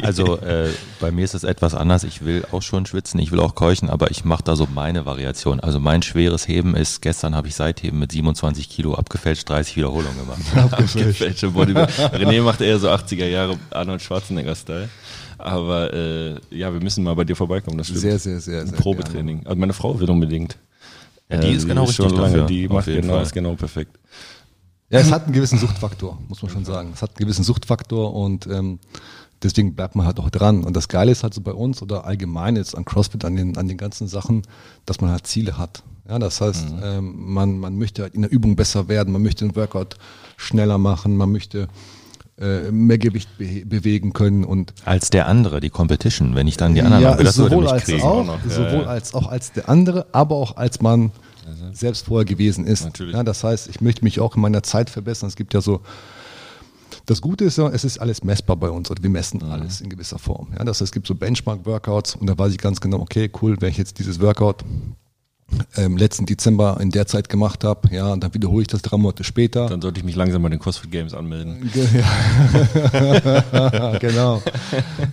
Also 0.03 0.37
äh, 0.39 0.69
bei 0.99 1.11
mir 1.11 1.25
ist 1.25 1.33
es 1.33 1.43
etwas 1.43 1.75
anders. 1.75 2.03
Ich 2.03 2.23
will 2.23 2.45
auch 2.51 2.61
schon 2.61 2.85
schwitzen, 2.85 3.19
ich 3.19 3.31
will 3.31 3.39
auch 3.39 3.55
keuchen, 3.55 3.89
aber 3.89 4.11
ich 4.11 4.23
mache 4.25 4.43
da 4.43 4.55
so 4.55 4.67
meine 4.73 5.05
Variation. 5.05 5.59
Also 5.59 5.79
mein 5.79 6.01
schweres 6.01 6.47
Heben 6.47 6.75
ist, 6.75 7.01
gestern 7.01 7.35
habe 7.35 7.47
ich 7.47 7.55
Seitheben 7.55 7.99
mit 7.99 8.11
27 8.11 8.69
Kilo 8.69 8.95
abgefälscht 8.95 9.49
30 9.49 9.75
Wiederholungen 9.75 10.17
gemacht. 10.17 10.39
Abgefälschte 10.73 11.49
Bodybuilder. 11.51 12.13
René 12.15 12.41
macht 12.41 12.61
eher 12.61 12.79
so 12.79 12.89
80er 12.89 13.25
Jahre 13.27 13.57
Arnold 13.71 14.01
Schwarzenegger-Style. 14.01 14.89
Aber 15.39 15.93
äh, 15.93 16.35
ja, 16.51 16.71
wir 16.73 16.81
müssen 16.81 17.03
mal 17.03 17.15
bei 17.15 17.23
dir 17.23 17.35
vorbeikommen. 17.35 17.77
Das 17.77 17.87
stimmt. 17.87 18.01
Sehr, 18.01 18.19
sehr, 18.19 18.39
sehr, 18.41 18.61
Ein 18.61 18.67
sehr 18.67 18.77
Probetraining. 18.77 19.45
Also 19.45 19.57
meine 19.57 19.73
Frau 19.73 19.99
will 19.99 20.09
unbedingt. 20.09 20.57
Ja, 21.31 21.37
die 21.37 21.51
ist 21.51 21.67
genau 21.67 21.85
schon 21.85 22.05
richtig 22.05 22.21
lange. 22.21 22.37
dafür, 22.39 22.47
Die 22.47 22.67
macht 22.67 22.85
genau, 22.87 23.13
Fall. 23.13 23.23
ist 23.23 23.33
genau 23.33 23.53
perfekt. 23.55 23.97
Ja, 24.89 24.99
es 24.99 25.11
hat 25.11 25.25
einen 25.25 25.33
gewissen 25.33 25.59
Suchtfaktor, 25.59 26.17
muss 26.27 26.41
man 26.41 26.51
schon 26.51 26.65
sagen. 26.65 26.91
Es 26.93 27.01
hat 27.01 27.11
einen 27.11 27.17
gewissen 27.17 27.43
Suchtfaktor 27.43 28.13
und 28.15 28.47
ähm, 28.47 28.79
deswegen 29.43 29.75
bleibt 29.75 29.95
man 29.95 30.07
halt 30.07 30.19
auch 30.19 30.31
dran. 30.31 30.63
Und 30.63 30.75
das 30.75 30.87
Geile 30.87 31.11
ist 31.11 31.21
halt 31.23 31.33
so 31.35 31.41
bei 31.41 31.53
uns 31.53 31.81
oder 31.83 32.05
allgemein 32.05 32.55
jetzt 32.55 32.75
an 32.75 32.85
CrossFit, 32.85 33.23
an 33.23 33.35
den, 33.35 33.55
an 33.57 33.67
den 33.67 33.77
ganzen 33.77 34.07
Sachen, 34.07 34.41
dass 34.87 34.99
man 34.99 35.11
halt 35.11 35.27
Ziele 35.27 35.57
hat. 35.59 35.83
Ja, 36.09 36.17
das 36.17 36.41
heißt, 36.41 36.73
ähm, 36.81 37.13
man, 37.31 37.59
man 37.59 37.77
möchte 37.77 38.01
halt 38.01 38.15
in 38.15 38.23
der 38.23 38.31
Übung 38.31 38.55
besser 38.55 38.87
werden, 38.87 39.13
man 39.13 39.21
möchte 39.21 39.45
den 39.45 39.55
Workout 39.55 39.97
schneller 40.37 40.79
machen, 40.79 41.15
man 41.15 41.31
möchte 41.31 41.67
äh, 42.39 42.71
mehr 42.71 42.97
Gewicht 42.97 43.29
be 43.37 43.63
bewegen 43.65 44.13
können 44.13 44.43
und 44.43 44.73
Als 44.85 45.09
der 45.09 45.27
andere, 45.27 45.59
die 45.59 45.69
Competition, 45.69 46.35
wenn 46.35 46.47
ich 46.47 46.57
dann 46.57 46.73
die 46.73 46.81
anderen 46.81 47.03
ja, 47.03 47.11
habe, 47.11 47.23
das 47.23 47.37
würde 47.37 47.49
sowohl 47.51 47.63
mich 47.63 47.73
als 47.73 47.83
kriegen. 47.83 48.01
auch, 48.01 48.25
noch. 48.25 48.43
Ja, 48.45 48.49
sowohl 48.49 48.81
ja. 48.83 48.85
als 48.85 49.13
auch 49.13 49.27
als 49.27 49.51
der 49.51 49.67
andere, 49.69 50.07
aber 50.11 50.35
auch 50.35 50.55
als 50.57 50.81
man 50.81 51.11
selbst 51.73 52.05
vorher 52.05 52.25
gewesen 52.25 52.65
ist. 52.65 52.83
Natürlich. 52.85 53.15
Ja, 53.15 53.23
das 53.23 53.43
heißt, 53.43 53.69
ich 53.69 53.81
möchte 53.81 54.03
mich 54.03 54.19
auch 54.19 54.35
in 54.35 54.41
meiner 54.41 54.61
Zeit 54.63 54.89
verbessern. 54.89 55.27
Es 55.29 55.35
gibt 55.35 55.53
ja 55.53 55.61
so, 55.61 55.81
das 57.07 57.21
Gute 57.21 57.45
ist 57.45 57.57
ja, 57.57 57.67
es 57.69 57.83
ist 57.83 57.97
alles 57.97 58.23
messbar 58.23 58.55
bei 58.55 58.69
uns 58.69 58.91
oder 58.91 59.01
wir 59.01 59.09
messen 59.09 59.41
Mhm. 59.43 59.51
alles 59.51 59.81
in 59.81 59.89
gewisser 59.89 60.19
Form. 60.19 60.49
Ja, 60.57 60.63
das 60.63 60.77
heißt, 60.77 60.81
es 60.83 60.91
gibt 60.91 61.07
so 61.07 61.15
Benchmark-Workouts 61.15 62.15
und 62.15 62.27
da 62.27 62.37
weiß 62.37 62.51
ich 62.51 62.59
ganz 62.59 62.79
genau, 62.81 62.99
okay, 62.99 63.31
cool, 63.41 63.57
wenn 63.59 63.69
ich 63.69 63.77
jetzt 63.77 63.97
dieses 63.99 64.19
Workout 64.21 64.63
ähm, 65.75 65.97
letzten 65.97 66.25
Dezember 66.25 66.77
in 66.79 66.91
der 66.91 67.05
Zeit 67.07 67.29
gemacht 67.29 67.63
habe, 67.63 67.93
ja, 67.93 68.13
und 68.13 68.23
dann 68.23 68.33
wiederhole 68.33 68.61
ich 68.61 68.67
das 68.67 68.81
drei 68.81 68.97
Monate 68.97 69.23
später. 69.23 69.67
Dann 69.67 69.81
sollte 69.81 69.99
ich 69.99 70.05
mich 70.05 70.15
langsam 70.15 70.41
bei 70.43 70.49
den 70.49 70.59
CrossFit 70.59 70.91
Games 70.91 71.13
anmelden. 71.13 71.69
Ge- 71.73 71.87
Ja. 73.53 73.97
genau. 73.99 74.41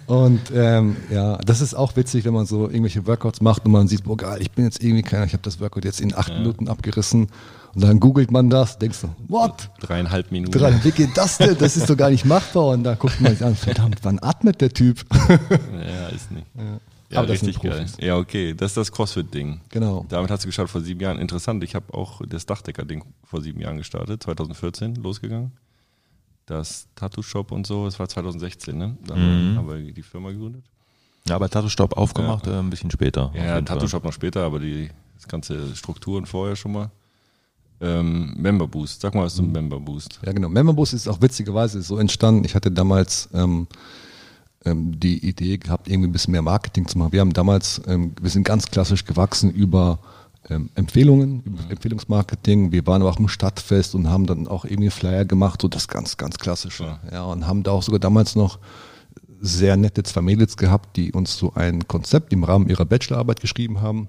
Und 0.07 0.41
ähm, 0.55 0.97
ja, 1.11 1.37
das 1.39 1.61
ist 1.61 1.75
auch 1.75 1.97
witzig, 1.97 2.25
wenn 2.25 2.35
man 2.35 2.47
so 2.47 2.67
irgendwelche 2.69 3.07
Workouts 3.07 3.41
macht 3.41 3.65
und 3.67 3.73
man 3.73 3.89
sieht, 3.89 4.05
boah 4.05 4.17
geil, 4.17 4.39
ich 4.41 4.51
bin 4.51 4.65
jetzt 4.65 4.83
irgendwie 4.83 5.03
keiner, 5.03 5.25
ich 5.25 5.33
habe 5.33 5.43
das 5.43 5.61
Workout 5.61 5.85
jetzt 5.85 6.01
in 6.01 6.15
acht 6.17 6.33
Minuten 6.33 6.69
abgerissen. 6.69 7.29
Und 7.75 7.83
dann 7.85 8.01
googelt 8.01 8.31
man 8.31 8.49
das, 8.49 8.79
denkst 8.79 9.03
du, 9.03 9.09
what? 9.29 9.69
Dreieinhalb 9.81 10.33
Minuten. 10.33 10.59
Drei, 10.59 10.83
wie 10.83 10.93
geht 10.93 11.15
das 11.17 11.37
denn? 11.37 11.59
Das 11.59 11.77
ist 11.77 11.91
doch 11.91 11.97
gar 11.97 12.09
nicht 12.09 12.25
machbar. 12.25 12.69
Und 12.69 12.85
dann 12.85 12.99
guckt 12.99 13.21
man 13.21 13.33
sich 13.33 13.45
an, 13.45 13.55
verdammt, 13.55 13.99
wann 14.03 14.19
atmet 14.23 14.61
der 14.63 14.71
Typ? 14.71 15.05
Ja, 15.29 16.09
ist 16.09 16.31
nicht. 16.33 16.47
Ja, 16.57 16.79
Aber 17.15 17.27
das 17.27 17.41
sind 17.41 17.49
richtig 17.49 17.63
geil. 17.71 17.79
Profis. 17.81 17.97
Ja, 18.01 18.17
okay. 18.17 18.55
Das 18.55 18.73
ist 18.73 18.77
das 18.77 18.91
CrossFit-Ding. 18.93 19.61
Genau. 19.71 20.05
Damit 20.09 20.31
hast 20.31 20.43
du 20.45 20.49
gestartet 20.49 20.73
vor 20.73 20.81
sieben 20.81 21.01
Jahren. 21.01 21.19
Interessant. 21.19 21.63
Ich 21.63 21.75
habe 21.75 21.93
auch 21.95 22.21
das 22.29 22.47
Dachdecker-Ding 22.47 23.05
vor 23.25 23.41
sieben 23.41 23.61
Jahren 23.61 23.77
gestartet. 23.77 24.23
2014 24.23 24.97
losgegangen. 24.97 25.53
Das 26.47 26.87
Tattoo-Shop 26.95 27.51
und 27.53 27.67
so, 27.67 27.85
das 27.87 27.99
war 27.99 28.09
2016, 28.09 28.77
ne? 28.77 28.97
Da 29.07 29.17
Mhm. 29.17 29.57
haben 29.57 29.69
wir 29.69 29.93
die 29.93 30.03
Firma 30.03 30.31
gegründet. 30.31 30.65
Ja, 31.29 31.35
aber 31.37 31.49
Tattoo-Stop 31.49 31.97
aufgemacht, 31.97 32.47
äh, 32.47 32.59
ein 32.59 32.71
bisschen 32.71 32.91
später. 32.91 33.33
Ja, 33.35 33.41
jeden 33.41 33.49
Fall. 33.49 33.65
Tattoo-Shop 33.65 34.05
noch 34.05 34.13
später, 34.13 34.45
aber 34.45 34.61
die 34.61 34.89
das 35.17 35.27
ganze 35.27 35.75
Strukturen 35.75 36.25
vorher 36.27 36.55
schon 36.55 36.73
mal. 36.73 36.91
Ähm, 37.81 38.35
Member 38.39 38.67
Boost. 38.67 39.01
Sag 39.03 39.15
mal, 39.15 39.25
was 39.25 39.35
ist 39.35 39.41
ein 39.41 39.53
Member 39.53 39.79
Boost? 39.81 40.19
Ja, 40.25 40.33
genau. 40.33 40.49
Memberbus 40.49 40.93
ist 40.95 41.09
auch 41.09 41.21
witzigerweise 41.21 41.83
so 41.83 41.99
entstanden. 41.99 42.45
Ich 42.45 42.55
hatte 42.55 42.71
damals 42.71 43.29
ähm, 43.35 43.67
ähm, 44.67 44.99
die 45.01 45.27
Idee 45.27 45.57
gehabt, 45.57 45.89
irgendwie 45.89 46.09
ein 46.09 46.13
bisschen 46.13 46.33
mehr 46.33 46.43
Marketing 46.43 46.87
zu 46.87 46.99
machen. 46.99 47.13
Wir 47.13 47.21
haben 47.21 47.33
damals, 47.33 47.81
ähm, 47.87 48.13
wir 48.21 48.31
sind 48.31 48.45
ganz 48.45 48.67
klassisch 48.67 49.05
gewachsen 49.05 49.51
über 49.51 49.99
ähm, 50.51 50.71
Empfehlungen, 50.75 51.43
über 51.45 51.71
Empfehlungsmarketing. 51.71 52.73
Wir 52.73 52.87
waren 52.87 53.01
aber 53.03 53.11
auch 53.11 53.19
im 53.19 53.29
Stadtfest 53.29 53.95
und 53.95 54.09
haben 54.09 54.27
dann 54.27 54.47
auch 54.47 54.65
irgendwie 54.65 54.91
Flyer 54.91 55.25
gemacht, 55.25 55.63
so 55.63 55.69
das 55.69 55.89
ganz, 55.89 56.17
ganz 56.17 56.39
klassische. 56.39 56.85
Ja. 56.85 57.01
Ja, 57.13 57.25
und 57.25 57.47
haben 57.47 57.63
da 57.63 57.71
auch 57.71 57.83
sogar 57.83 58.01
damals 58.01 58.37
noch 58.37 58.59
sehr 59.41 59.77
nette 59.77 60.03
zwei 60.03 60.23
Mädels 60.23 60.57
gehabt, 60.57 60.97
die 60.97 61.13
uns 61.13 61.37
so 61.37 61.53
ein 61.55 61.87
Konzept 61.87 62.33
im 62.33 62.45
Rahmen 62.45 62.69
ihrer 62.69 62.85
Bachelorarbeit 62.85 63.41
geschrieben 63.41 63.81
haben. 63.81 64.09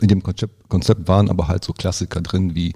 In 0.00 0.08
dem 0.08 0.22
Konzept, 0.22 0.68
Konzept 0.68 1.08
waren 1.08 1.28
aber 1.28 1.48
halt 1.48 1.64
so 1.64 1.72
Klassiker 1.72 2.20
drin 2.20 2.54
wie 2.54 2.72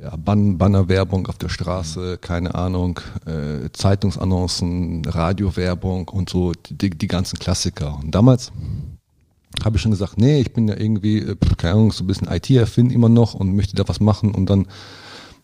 ja, 0.00 0.14
Ban 0.16 0.58
Bannerwerbung 0.58 1.26
auf 1.26 1.38
der 1.38 1.48
Straße, 1.48 2.18
keine 2.18 2.54
Ahnung, 2.54 3.00
äh, 3.26 3.70
Zeitungsannoncen, 3.72 5.04
Radiowerbung 5.04 6.08
und 6.08 6.30
so 6.30 6.52
die, 6.70 6.90
die 6.90 7.08
ganzen 7.08 7.38
Klassiker. 7.38 7.98
Und 8.02 8.14
damals 8.14 8.52
habe 9.64 9.76
ich 9.76 9.82
schon 9.82 9.90
gesagt, 9.90 10.18
nee, 10.18 10.40
ich 10.40 10.52
bin 10.52 10.68
ja 10.68 10.76
irgendwie, 10.76 11.18
äh, 11.18 11.36
keine 11.56 11.74
Ahnung, 11.74 11.92
so 11.92 12.04
ein 12.04 12.06
bisschen 12.06 12.28
IT-Erfind 12.28 12.92
immer 12.92 13.08
noch 13.08 13.34
und 13.34 13.56
möchte 13.56 13.74
da 13.74 13.88
was 13.88 14.00
machen. 14.00 14.34
Und 14.34 14.48
dann 14.48 14.66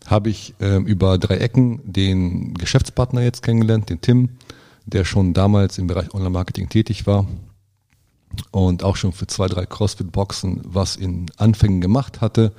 habe 0.06 0.30
ich 0.30 0.54
ähm, 0.60 0.86
über 0.86 1.18
drei 1.18 1.38
Ecken 1.38 1.80
den 1.84 2.54
Geschäftspartner 2.54 3.22
jetzt 3.22 3.42
kennengelernt, 3.42 3.90
den 3.90 4.00
Tim, 4.00 4.28
der 4.86 5.04
schon 5.04 5.32
damals 5.32 5.78
im 5.78 5.86
Bereich 5.86 6.12
Online-Marketing 6.14 6.68
tätig 6.68 7.06
war 7.06 7.26
und 8.50 8.84
auch 8.84 8.96
schon 8.96 9.12
für 9.12 9.26
zwei, 9.26 9.46
drei 9.48 9.66
CrossFit-Boxen 9.66 10.60
was 10.64 10.96
in 10.96 11.26
Anfängen 11.38 11.80
gemacht 11.80 12.20
hatte. 12.20 12.52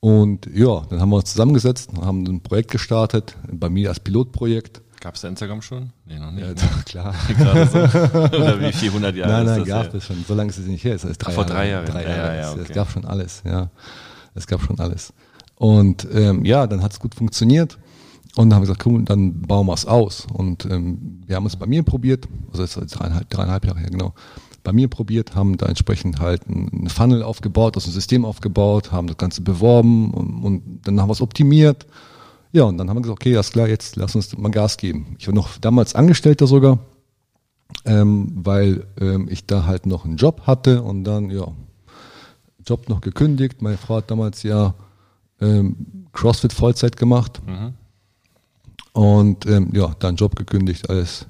Und 0.00 0.46
ja, 0.54 0.82
dann 0.88 1.00
haben 1.00 1.10
wir 1.10 1.16
uns 1.16 1.30
zusammengesetzt, 1.32 1.90
haben 2.00 2.24
ein 2.26 2.40
Projekt 2.40 2.70
gestartet, 2.70 3.36
bei 3.52 3.68
mir 3.68 3.90
als 3.90 4.00
Pilotprojekt. 4.00 4.80
Gab 5.00 5.14
es 5.14 5.22
da 5.22 5.28
Instagram 5.28 5.62
schon? 5.62 5.90
Nee, 6.06 6.18
noch 6.18 6.30
nicht. 6.30 6.46
Ja, 6.94 7.04
ne? 7.12 7.14
klar. 7.34 7.66
So. 7.66 7.78
Oder 8.36 8.60
wie 8.60 8.72
400 8.72 9.14
Jahre 9.16 9.32
nein, 9.32 9.46
nein, 9.46 9.64
gab 9.64 9.94
es 9.94 10.04
schon. 10.04 10.24
So 10.26 10.34
lange 10.34 10.50
ist 10.50 10.58
es 10.58 10.66
nicht 10.66 10.84
her. 10.84 10.94
Es 10.94 11.04
ist 11.04 11.18
drei 11.18 11.30
Ach, 11.30 11.34
vor 11.34 11.44
Jahre. 11.46 11.54
drei 11.54 11.70
Jahren. 11.70 11.86
Drei 11.86 12.02
Ja, 12.02 12.08
Jahre. 12.08 12.26
ja, 12.28 12.34
ja, 12.34 12.48
Es- 12.50 12.56
Es 12.56 12.64
okay. 12.64 12.72
gab 12.74 12.90
schon 12.90 13.04
alles, 13.06 13.42
ja. 13.46 13.70
Es 14.34 14.46
gab 14.46 14.62
schon 14.62 14.78
alles. 14.78 15.12
Und 15.56 16.06
ähm, 16.12 16.44
ja, 16.44 16.66
dann 16.66 16.82
hat 16.82 16.92
es 16.92 17.00
gut 17.00 17.14
funktioniert. 17.14 17.78
Und 18.36 18.48
dann 18.50 18.54
haben 18.56 18.62
wir 18.62 18.66
gesagt, 18.72 18.86
cool, 18.86 19.04
dann 19.04 19.42
bauen 19.42 19.66
wir 19.66 19.74
es 19.74 19.86
aus. 19.86 20.26
Und 20.32 20.64
ähm, 20.66 21.22
wir 21.26 21.36
haben 21.36 21.46
es 21.46 21.56
bei 21.56 21.66
mir 21.66 21.82
probiert, 21.82 22.28
also 22.52 22.62
ist 22.62 22.76
dreieinhalb, 22.94 23.28
dreieinhalb 23.28 23.64
Jahre 23.66 23.80
her, 23.80 23.90
genau. 23.90 24.14
Bei 24.62 24.72
mir 24.72 24.88
probiert, 24.88 25.34
haben 25.34 25.56
da 25.56 25.66
entsprechend 25.66 26.20
halt 26.20 26.46
ein 26.48 26.88
Funnel 26.88 27.22
aufgebaut, 27.22 27.76
also 27.76 27.88
ein 27.90 27.94
System 27.94 28.24
aufgebaut, 28.24 28.92
haben 28.92 29.06
das 29.06 29.16
Ganze 29.16 29.40
beworben 29.40 30.12
und, 30.12 30.42
und 30.42 30.80
dann 30.84 31.00
haben 31.00 31.08
wir 31.08 31.12
es 31.14 31.22
optimiert. 31.22 31.86
Ja, 32.52 32.64
und 32.64 32.78
dann 32.78 32.88
haben 32.90 32.96
wir 32.96 33.02
gesagt, 33.02 33.20
okay, 33.20 33.34
alles 33.34 33.52
klar, 33.52 33.68
jetzt 33.68 33.96
lass 33.96 34.14
uns 34.14 34.36
mal 34.36 34.50
Gas 34.50 34.76
geben. 34.76 35.16
Ich 35.18 35.26
war 35.28 35.34
noch 35.34 35.56
damals 35.58 35.94
Angestellter 35.94 36.46
sogar, 36.46 36.78
ähm, 37.84 38.32
weil 38.34 38.86
ähm, 39.00 39.28
ich 39.30 39.46
da 39.46 39.64
halt 39.66 39.86
noch 39.86 40.04
einen 40.04 40.16
Job 40.16 40.42
hatte 40.46 40.82
und 40.82 41.04
dann, 41.04 41.30
ja, 41.30 41.46
Job 42.66 42.88
noch 42.88 43.00
gekündigt. 43.00 43.62
Meine 43.62 43.78
Frau 43.78 43.96
hat 43.96 44.10
damals 44.10 44.42
ja 44.42 44.74
ähm, 45.40 46.06
CrossFit 46.12 46.52
Vollzeit 46.52 46.96
gemacht 46.96 47.40
Mhm. 47.46 47.72
und 48.92 49.46
ähm, 49.46 49.70
ja, 49.72 49.94
dann 50.00 50.16
Job 50.16 50.36
gekündigt, 50.36 50.90
alles 50.90 51.26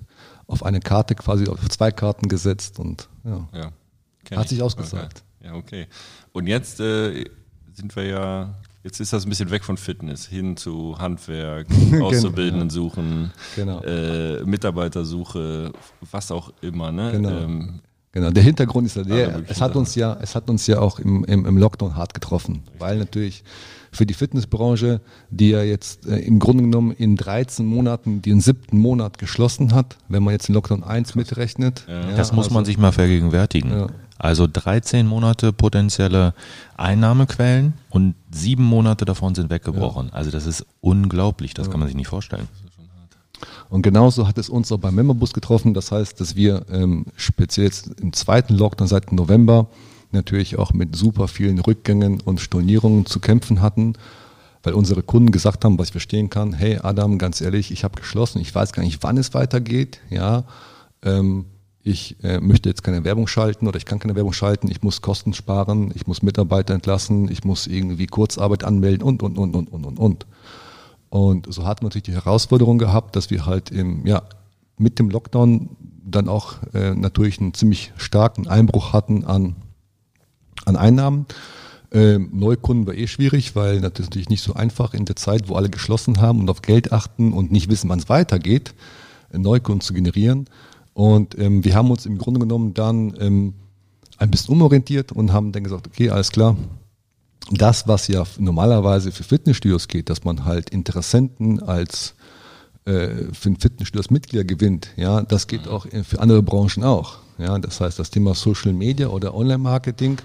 auf 0.51 0.65
eine 0.65 0.81
Karte 0.81 1.15
quasi, 1.15 1.49
auf 1.49 1.69
zwei 1.69 1.91
Karten 1.91 2.29
gesetzt 2.29 2.79
und 2.79 3.09
ja. 3.25 3.49
Ja. 3.55 3.73
Hat 4.37 4.45
ich. 4.45 4.51
sich 4.51 4.63
ausgezahlt. 4.63 5.23
Okay. 5.41 5.47
Ja, 5.49 5.55
okay. 5.55 5.87
Und 6.33 6.47
jetzt 6.47 6.81
äh, 6.81 7.25
sind 7.73 7.97
wir 7.97 8.05
ja, 8.05 8.55
jetzt 8.85 9.01
ist 9.01 9.13
das 9.13 9.25
ein 9.25 9.29
bisschen 9.31 9.51
weg 9.51 9.65
von 9.65 9.77
Fitness 9.77 10.27
hin 10.27 10.57
zu 10.57 10.97
Handwerk, 10.99 11.67
Auszubildenden 12.01 12.71
suchen, 12.71 13.33
Genau. 13.57 13.81
äh, 13.83 14.45
Mitarbeitersuche, 14.45 15.73
was 16.11 16.31
auch 16.31 16.53
immer, 16.61 16.93
ne? 16.93 17.13
Genau. 17.13 17.31
Ähm, 17.31 17.81
Genau, 18.13 18.31
der 18.31 18.43
Hintergrund 18.43 18.87
ist 18.87 18.97
ja 18.97 19.05
der, 19.05 19.29
möglichen 19.29 19.53
es 19.53 19.61
hat 19.61 19.77
uns 19.77 19.95
ja, 19.95 20.19
es 20.21 20.35
hat 20.35 20.51
uns 20.51 20.67
ja 20.67 20.81
auch 20.81 20.99
im, 20.99 21.25
im, 21.25 21.47
im 21.47 21.57
Lockdown 21.57 21.95
hart 21.95 22.13
getroffen, 22.13 22.63
weil 22.79 22.99
natürlich 22.99 23.45
für 23.93 24.07
die 24.07 24.15
Fitnessbranche, 24.15 25.01
die 25.31 25.51
ja 25.51 25.63
jetzt 25.63 26.07
äh, 26.07 26.19
im 26.19 26.39
Grunde 26.39 26.65
genommen 26.65 26.93
in 26.93 27.17
13 27.17 27.65
Monaten 27.65 28.23
den 28.23 28.41
siebten 28.41 28.79
Monat 28.79 29.19
geschlossen 29.19 29.75
hat, 29.75 29.97
wenn 30.09 30.23
man 30.23 30.33
jetzt 30.33 30.49
den 30.49 30.55
Lockdown 30.55 30.83
1 30.83 31.15
mitrechnet. 31.15 31.85
Ja. 31.89 32.17
Das 32.17 32.33
muss 32.33 32.47
also- 32.47 32.55
man 32.55 32.65
sich 32.65 32.79
mal 32.79 32.93
vergegenwärtigen. 32.93 33.71
Ja. 33.71 33.87
Also 34.19 34.47
13 34.47 35.07
Monate 35.07 35.51
potenzielle 35.53 36.35
Einnahmequellen 36.77 37.73
und 37.89 38.17
sieben 38.31 38.65
Monate 38.65 39.07
davon 39.07 39.35
sind 39.35 39.49
weggebrochen. 39.49 40.13
Also 40.13 40.31
das 40.31 40.47
ist 40.47 40.67
unglaublich, 40.83 41.55
das 41.55 41.71
kann 41.71 41.81
man 41.81 41.89
sich 41.89 41.97
nicht 41.97 42.09
vorstellen. 42.09 42.47
Und 43.69 43.83
genauso 43.83 44.27
hat 44.27 44.39
es 44.39 44.49
uns 44.49 44.71
auch 44.73 44.79
beim 44.79 44.95
Memberbus 44.95 45.33
getroffen. 45.33 45.75
Das 45.75 45.93
heißt, 45.93 46.21
dass 46.21 46.37
wir 46.37 46.65
ähm, 46.71 47.07
speziell 47.17 47.67
jetzt 47.67 48.01
im 48.01 48.13
zweiten 48.13 48.55
Lockdown 48.55 48.89
seit 48.89 49.13
November 49.13 49.69
natürlich 50.13 50.59
auch 50.59 50.73
mit 50.73 50.97
super 50.97 51.29
vielen 51.29 51.59
Rückgängen 51.59 52.21
und 52.21 52.41
Stornierungen 52.41 53.07
zu 53.07 53.21
kämpfen 53.21 53.61
hatten, 53.61 53.95
weil 54.63 54.75
unsere 54.75 55.03
Kunden 55.03 55.31
gesagt 55.31 55.65
haben, 55.65 55.79
was 55.79 55.89
ich 55.89 55.93
verstehen 55.93 56.31
kann, 56.31 56.53
hey 56.53 56.79
Adam, 56.83 57.19
ganz 57.19 57.41
ehrlich, 57.41 57.71
ich 57.71 57.85
habe 57.85 58.01
geschlossen, 58.01 58.41
ich 58.41 58.55
weiß 58.55 58.73
gar 58.73 58.83
nicht, 58.83 59.03
wann 59.03 59.17
es 59.17 59.35
weitergeht, 59.35 60.01
ja, 60.11 60.45
ähm, 61.03 61.47
ich 61.83 62.23
äh, 62.23 62.41
möchte 62.41 62.69
jetzt 62.69 62.83
keine 62.83 63.05
Werbung 63.05 63.27
schalten 63.27 63.67
oder 63.67 63.79
ich 63.79 63.87
kann 63.87 63.99
keine 63.99 64.15
Werbung 64.15 64.35
schalten, 64.35 64.71
ich 64.71 64.83
muss 64.83 65.01
Kosten 65.01 65.33
sparen, 65.33 65.93
ich 65.95 66.07
muss 66.07 66.23
Mitarbeiter 66.23 66.75
entlassen, 66.75 67.31
ich 67.31 67.45
muss 67.45 67.67
irgendwie 67.67 68.07
Kurzarbeit 68.07 68.65
anmelden 68.65 69.03
und, 69.03 69.23
und, 69.23 69.39
und, 69.39 69.55
und, 69.55 69.73
und, 69.73 69.87
und, 69.87 69.99
und. 69.99 70.27
Und 71.11 71.53
so 71.53 71.67
hatten 71.67 71.83
wir 71.83 71.89
natürlich 71.89 72.05
die 72.05 72.15
Herausforderung 72.15 72.79
gehabt, 72.79 73.17
dass 73.17 73.31
wir 73.31 73.45
halt 73.45 73.71
im, 73.71 74.07
ja, 74.07 74.23
mit 74.79 74.99
dem 74.99 75.11
Lockdown 75.11 75.77
dann 76.05 76.29
auch 76.29 76.55
äh, 76.73 76.95
natürlich 76.95 77.41
einen 77.41 77.53
ziemlich 77.53 77.93
starken 77.97 78.49
Einbruch 78.49 78.93
hatten 78.93 79.25
an, 79.25 79.57
an 80.65 80.77
Einnahmen. 80.77 81.27
Ähm, 81.93 82.31
Neukunden 82.33 82.87
war 82.87 82.95
eh 82.95 83.09
schwierig, 83.09 83.57
weil 83.57 83.81
das 83.81 83.99
natürlich 83.99 84.29
nicht 84.29 84.43
so 84.43 84.55
einfach 84.55 84.95
in 84.95 85.05
der 85.05 85.17
Zeit, 85.17 85.49
wo 85.49 85.57
alle 85.57 85.69
geschlossen 85.69 86.21
haben 86.21 86.41
und 86.41 86.49
auf 86.49 86.63
Geld 86.63 86.93
achten 86.93 87.33
und 87.33 87.51
nicht 87.51 87.69
wissen, 87.69 87.91
wann 87.91 87.99
es 87.99 88.09
weitergeht, 88.09 88.75
Neukunden 89.33 89.81
zu 89.81 89.93
generieren. 89.93 90.47
Und 90.95 91.37
ähm, 91.39 91.65
wir 91.65 91.75
haben 91.75 91.91
uns 91.91 92.07
im 92.07 92.19
Grunde 92.19 92.41
genommen 92.41 92.75
dann 92.75 93.15
ähm, 93.19 93.55
ein 94.19 94.31
bisschen 94.31 94.55
umorientiert 94.55 95.13
und 95.13 95.33
haben 95.33 95.51
dann 95.51 95.65
gesagt, 95.65 95.89
okay, 95.89 96.11
alles 96.11 96.31
klar, 96.31 96.57
das, 97.51 97.89
was 97.89 98.09
ja 98.09 98.25
normalerweise 98.39 99.13
für 99.13 99.25
Fitnessstudios 99.25 99.89
geht, 99.89 100.11
dass 100.11 100.25
man 100.25 100.45
halt 100.45 100.71
Interessenten 100.71 101.61
als 101.63 102.15
äh, 102.85 103.09
für 103.33 103.51
ein 103.51 103.57
Fitnessstudio 103.57 104.01
als 104.01 104.11
Mitglieder 104.11 104.45
gewinnt, 104.45 104.89
ja, 104.97 105.23
das 105.23 105.47
geht 105.47 105.67
auch 105.69 105.87
in- 105.87 106.05
für 106.05 106.21
andere 106.21 106.43
Branchen 106.43 106.85
auch. 106.85 107.19
Ja, 107.39 107.59
das 107.59 107.81
heißt, 107.81 107.99
das 107.99 108.11
Thema 108.11 108.35
Social 108.35 108.73
Media 108.73 109.09
oder 109.09 109.35
Online-Marketing 109.35 110.19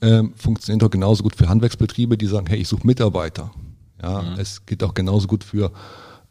ähm, 0.00 0.32
funktioniert 0.36 0.84
auch 0.84 0.90
genauso 0.90 1.22
gut 1.22 1.34
für 1.36 1.48
Handwerksbetriebe, 1.48 2.16
die 2.16 2.26
sagen, 2.26 2.46
hey, 2.46 2.58
ich 2.60 2.68
suche 2.68 2.86
Mitarbeiter. 2.86 3.50
Ja, 4.02 4.34
es 4.38 4.64
geht 4.66 4.82
auch 4.84 4.92
genauso 4.94 5.26
gut 5.26 5.44
für 5.44 5.72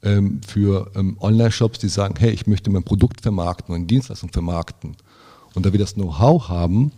ähm, 0.04 0.42
für 0.46 0.92
ähm, 0.96 1.18
Online-Shops, 1.20 1.80
die 1.80 1.88
sagen, 1.88 2.16
hey, 2.20 2.32
ich 2.32 2.46
möchte 2.46 2.70
mein 2.70 2.84
Produkt 2.84 3.22
vermarkten 3.22 3.74
und 3.74 3.88
Dienstleistung 3.88 4.30
vermarkten. 4.32 4.96
Und 5.56 5.66
da 5.66 5.72
wir 5.72 5.80
das 5.80 5.94
Know-how 5.94 6.50
haben, 6.50 6.92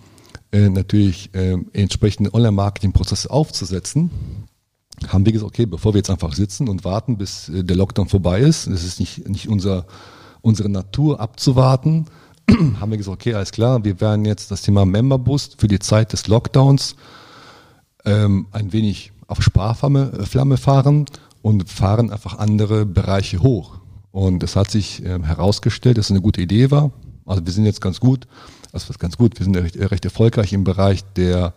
äh, 0.56 0.70
natürlich 0.70 1.36
äh, 1.36 1.58
entsprechende 1.74 2.34
Online-Marketing-Prozesse 2.34 3.30
aufzusetzen, 3.30 4.10
haben 5.10 5.26
wir 5.26 5.34
gesagt, 5.34 5.52
okay, 5.52 5.66
bevor 5.66 5.94
wir 5.94 5.98
jetzt 5.98 6.10
einfach 6.10 6.34
sitzen 6.34 6.70
und 6.70 6.86
warten, 6.86 7.18
bis 7.18 7.50
äh, 7.50 7.66
der 7.66 7.76
Lockdown 7.76 8.08
vorbei 8.08 8.40
ist, 8.40 8.68
das 8.68 8.86
ist 8.86 9.02
nicht, 9.02 9.28
nicht 9.28 9.50
unser, 9.50 9.86
unsere 10.42 10.70
Natur 10.70 11.20
abzuwarten, 11.20 12.06
haben 12.80 12.90
wir 12.90 12.98
gesagt, 12.98 13.16
okay, 13.16 13.34
alles 13.34 13.52
klar, 13.52 13.84
wir 13.84 14.00
werden 14.00 14.24
jetzt 14.24 14.50
das 14.50 14.62
Thema 14.62 14.86
Member 14.86 15.20
Boost 15.20 15.60
für 15.60 15.68
die 15.68 15.80
Zeit 15.80 16.14
des 16.14 16.28
Lockdowns 16.28 16.96
ähm, 18.06 18.48
ein 18.52 18.72
wenig 18.72 19.12
auf 19.28 19.42
Sparflamme 19.42 20.14
äh, 20.20 20.26
Flamme 20.26 20.56
fahren 20.56 21.06
und 21.42 21.70
fahren 21.70 22.12
einfach 22.12 22.38
andere 22.38 22.86
Bereiche 22.86 23.42
hoch. 23.42 23.80
Und 24.12 24.42
es 24.42 24.56
hat 24.56 24.72
sich 24.72 25.04
ähm, 25.04 25.26
herausgestellt, 25.26 25.98
dass 25.98 26.06
es 26.06 26.12
eine 26.12 26.22
gute 26.22 26.42
Idee 26.42 26.72
war. 26.72 26.92
Also 27.26 27.46
wir 27.46 27.52
sind 27.52 27.66
jetzt 27.66 27.82
ganz 27.82 28.00
gut, 28.00 28.28
also 28.76 28.90
was 28.90 29.00
ganz 29.00 29.18
gut, 29.18 29.40
wir 29.40 29.46
sind 29.46 29.56
recht, 29.56 29.78
recht 29.78 30.06
erfolgreich 30.06 30.54
im 30.54 30.64
Bereich 30.64 31.04
der, 31.14 31.54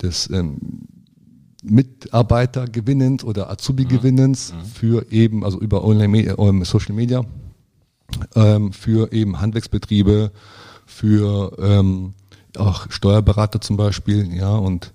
des 0.00 0.30
ähm, 0.30 0.58
Mitarbeitergewinnens 1.64 3.24
oder 3.24 3.50
Azubi-Gewinnens 3.50 4.52
für 4.74 5.10
eben, 5.10 5.44
also 5.44 5.58
über 5.58 5.82
Online 5.84 6.08
Media, 6.08 6.38
ähm, 6.38 6.64
Social 6.64 6.94
Media, 6.94 7.24
ähm, 8.36 8.72
für 8.72 9.12
eben 9.12 9.40
Handwerksbetriebe, 9.40 10.30
für 10.86 11.56
ähm, 11.58 12.14
auch 12.56 12.90
Steuerberater 12.90 13.60
zum 13.60 13.76
Beispiel, 13.76 14.32
ja, 14.34 14.54
und 14.54 14.92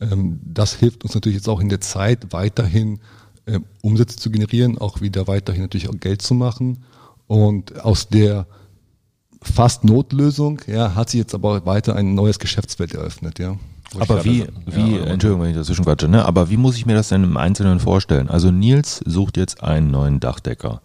ähm, 0.00 0.40
das 0.44 0.74
hilft 0.74 1.04
uns 1.04 1.14
natürlich 1.14 1.36
jetzt 1.36 1.48
auch 1.48 1.60
in 1.60 1.68
der 1.68 1.80
Zeit 1.80 2.32
weiterhin 2.32 3.00
ähm, 3.46 3.64
Umsätze 3.82 4.16
zu 4.16 4.30
generieren, 4.30 4.78
auch 4.78 5.00
wieder 5.00 5.26
weiterhin 5.26 5.62
natürlich 5.62 5.88
auch 5.88 5.98
Geld 5.98 6.22
zu 6.22 6.34
machen. 6.34 6.84
Und 7.26 7.84
aus 7.84 8.08
der 8.08 8.46
fast 9.42 9.84
Notlösung, 9.84 10.60
ja, 10.66 10.94
hat 10.94 11.10
sich 11.10 11.18
jetzt 11.18 11.34
aber 11.34 11.64
weiter 11.66 11.96
ein 11.96 12.14
neues 12.14 12.38
Geschäftsfeld 12.38 12.94
eröffnet, 12.94 13.38
ja. 13.38 13.56
Aber 13.98 14.24
wie, 14.24 14.46
wie, 14.66 14.96
ja, 14.96 15.04
Entschuldigung, 15.04 15.42
wenn 15.42 15.50
ich 15.50 15.56
dazwischen 15.56 15.84
quatsche, 15.84 16.08
ne? 16.08 16.24
aber 16.24 16.50
wie 16.50 16.58
muss 16.58 16.76
ich 16.76 16.84
mir 16.84 16.94
das 16.94 17.08
denn 17.08 17.24
im 17.24 17.38
Einzelnen 17.38 17.80
vorstellen? 17.80 18.28
Also 18.28 18.50
Nils 18.50 19.00
sucht 19.06 19.38
jetzt 19.38 19.62
einen 19.62 19.90
neuen 19.90 20.20
Dachdecker. 20.20 20.82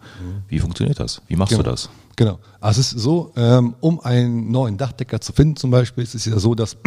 Wie 0.48 0.58
funktioniert 0.58 1.00
das? 1.00 1.20
Wie 1.28 1.36
machst 1.36 1.50
genau. 1.50 1.64
du 1.64 1.70
das? 1.70 1.90
Genau. 2.16 2.38
Also 2.60 2.80
es 2.80 2.92
ist 2.92 3.00
so, 3.00 3.32
ähm, 3.36 3.74
um 3.80 4.00
einen 4.00 4.50
neuen 4.50 4.78
Dachdecker 4.78 5.20
zu 5.20 5.32
finden 5.32 5.56
zum 5.56 5.70
Beispiel, 5.70 6.02
ist 6.02 6.14
es 6.14 6.24
ja 6.24 6.38
so, 6.38 6.54
dass 6.54 6.78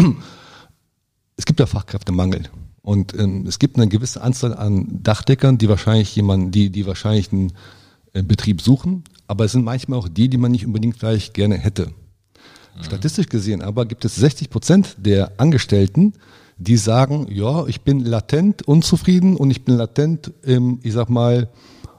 es 1.38 1.46
gibt 1.46 1.60
ja 1.60 1.68
Fachkräftemangel. 1.68 2.44
Und 2.82 3.14
ähm, 3.20 3.46
es 3.46 3.60
gibt 3.60 3.76
eine 3.76 3.88
gewisse 3.88 4.22
Anzahl 4.22 4.56
an 4.56 5.04
Dachdeckern, 5.04 5.58
die 5.58 5.70
wahrscheinlich 5.70 6.16
jemanden, 6.16 6.52
die, 6.52 6.72
die 6.72 6.88
wahrscheinlich 6.88 7.32
einen 7.32 7.54
äh, 8.14 8.24
Betrieb 8.24 8.62
suchen, 8.62 9.04
aber 9.28 9.46
es 9.46 9.52
sind 9.52 9.64
manchmal 9.64 10.00
auch 10.00 10.10
die, 10.10 10.30
die 10.30 10.38
man 10.38 10.52
nicht 10.52 10.66
unbedingt 10.66 10.98
vielleicht 10.98 11.34
gerne 11.34 11.58
hätte. 11.58 11.92
Statistisch 12.82 13.28
gesehen 13.28 13.62
aber 13.62 13.86
gibt 13.86 14.06
es 14.06 14.16
60 14.16 14.50
Prozent 14.50 14.96
der 15.00 15.32
Angestellten, 15.38 16.14
die 16.58 16.78
sagen, 16.78 17.28
ja, 17.30 17.66
ich 17.68 17.82
bin 17.82 18.04
latent 18.06 18.68
unzufrieden 18.68 19.36
und 19.36 19.52
ich 19.52 19.64
bin 19.64 19.76
latent, 19.76 20.32
ähm, 20.44 20.80
ich 20.84 20.94
sag 20.94 21.10
mal, 21.10 21.50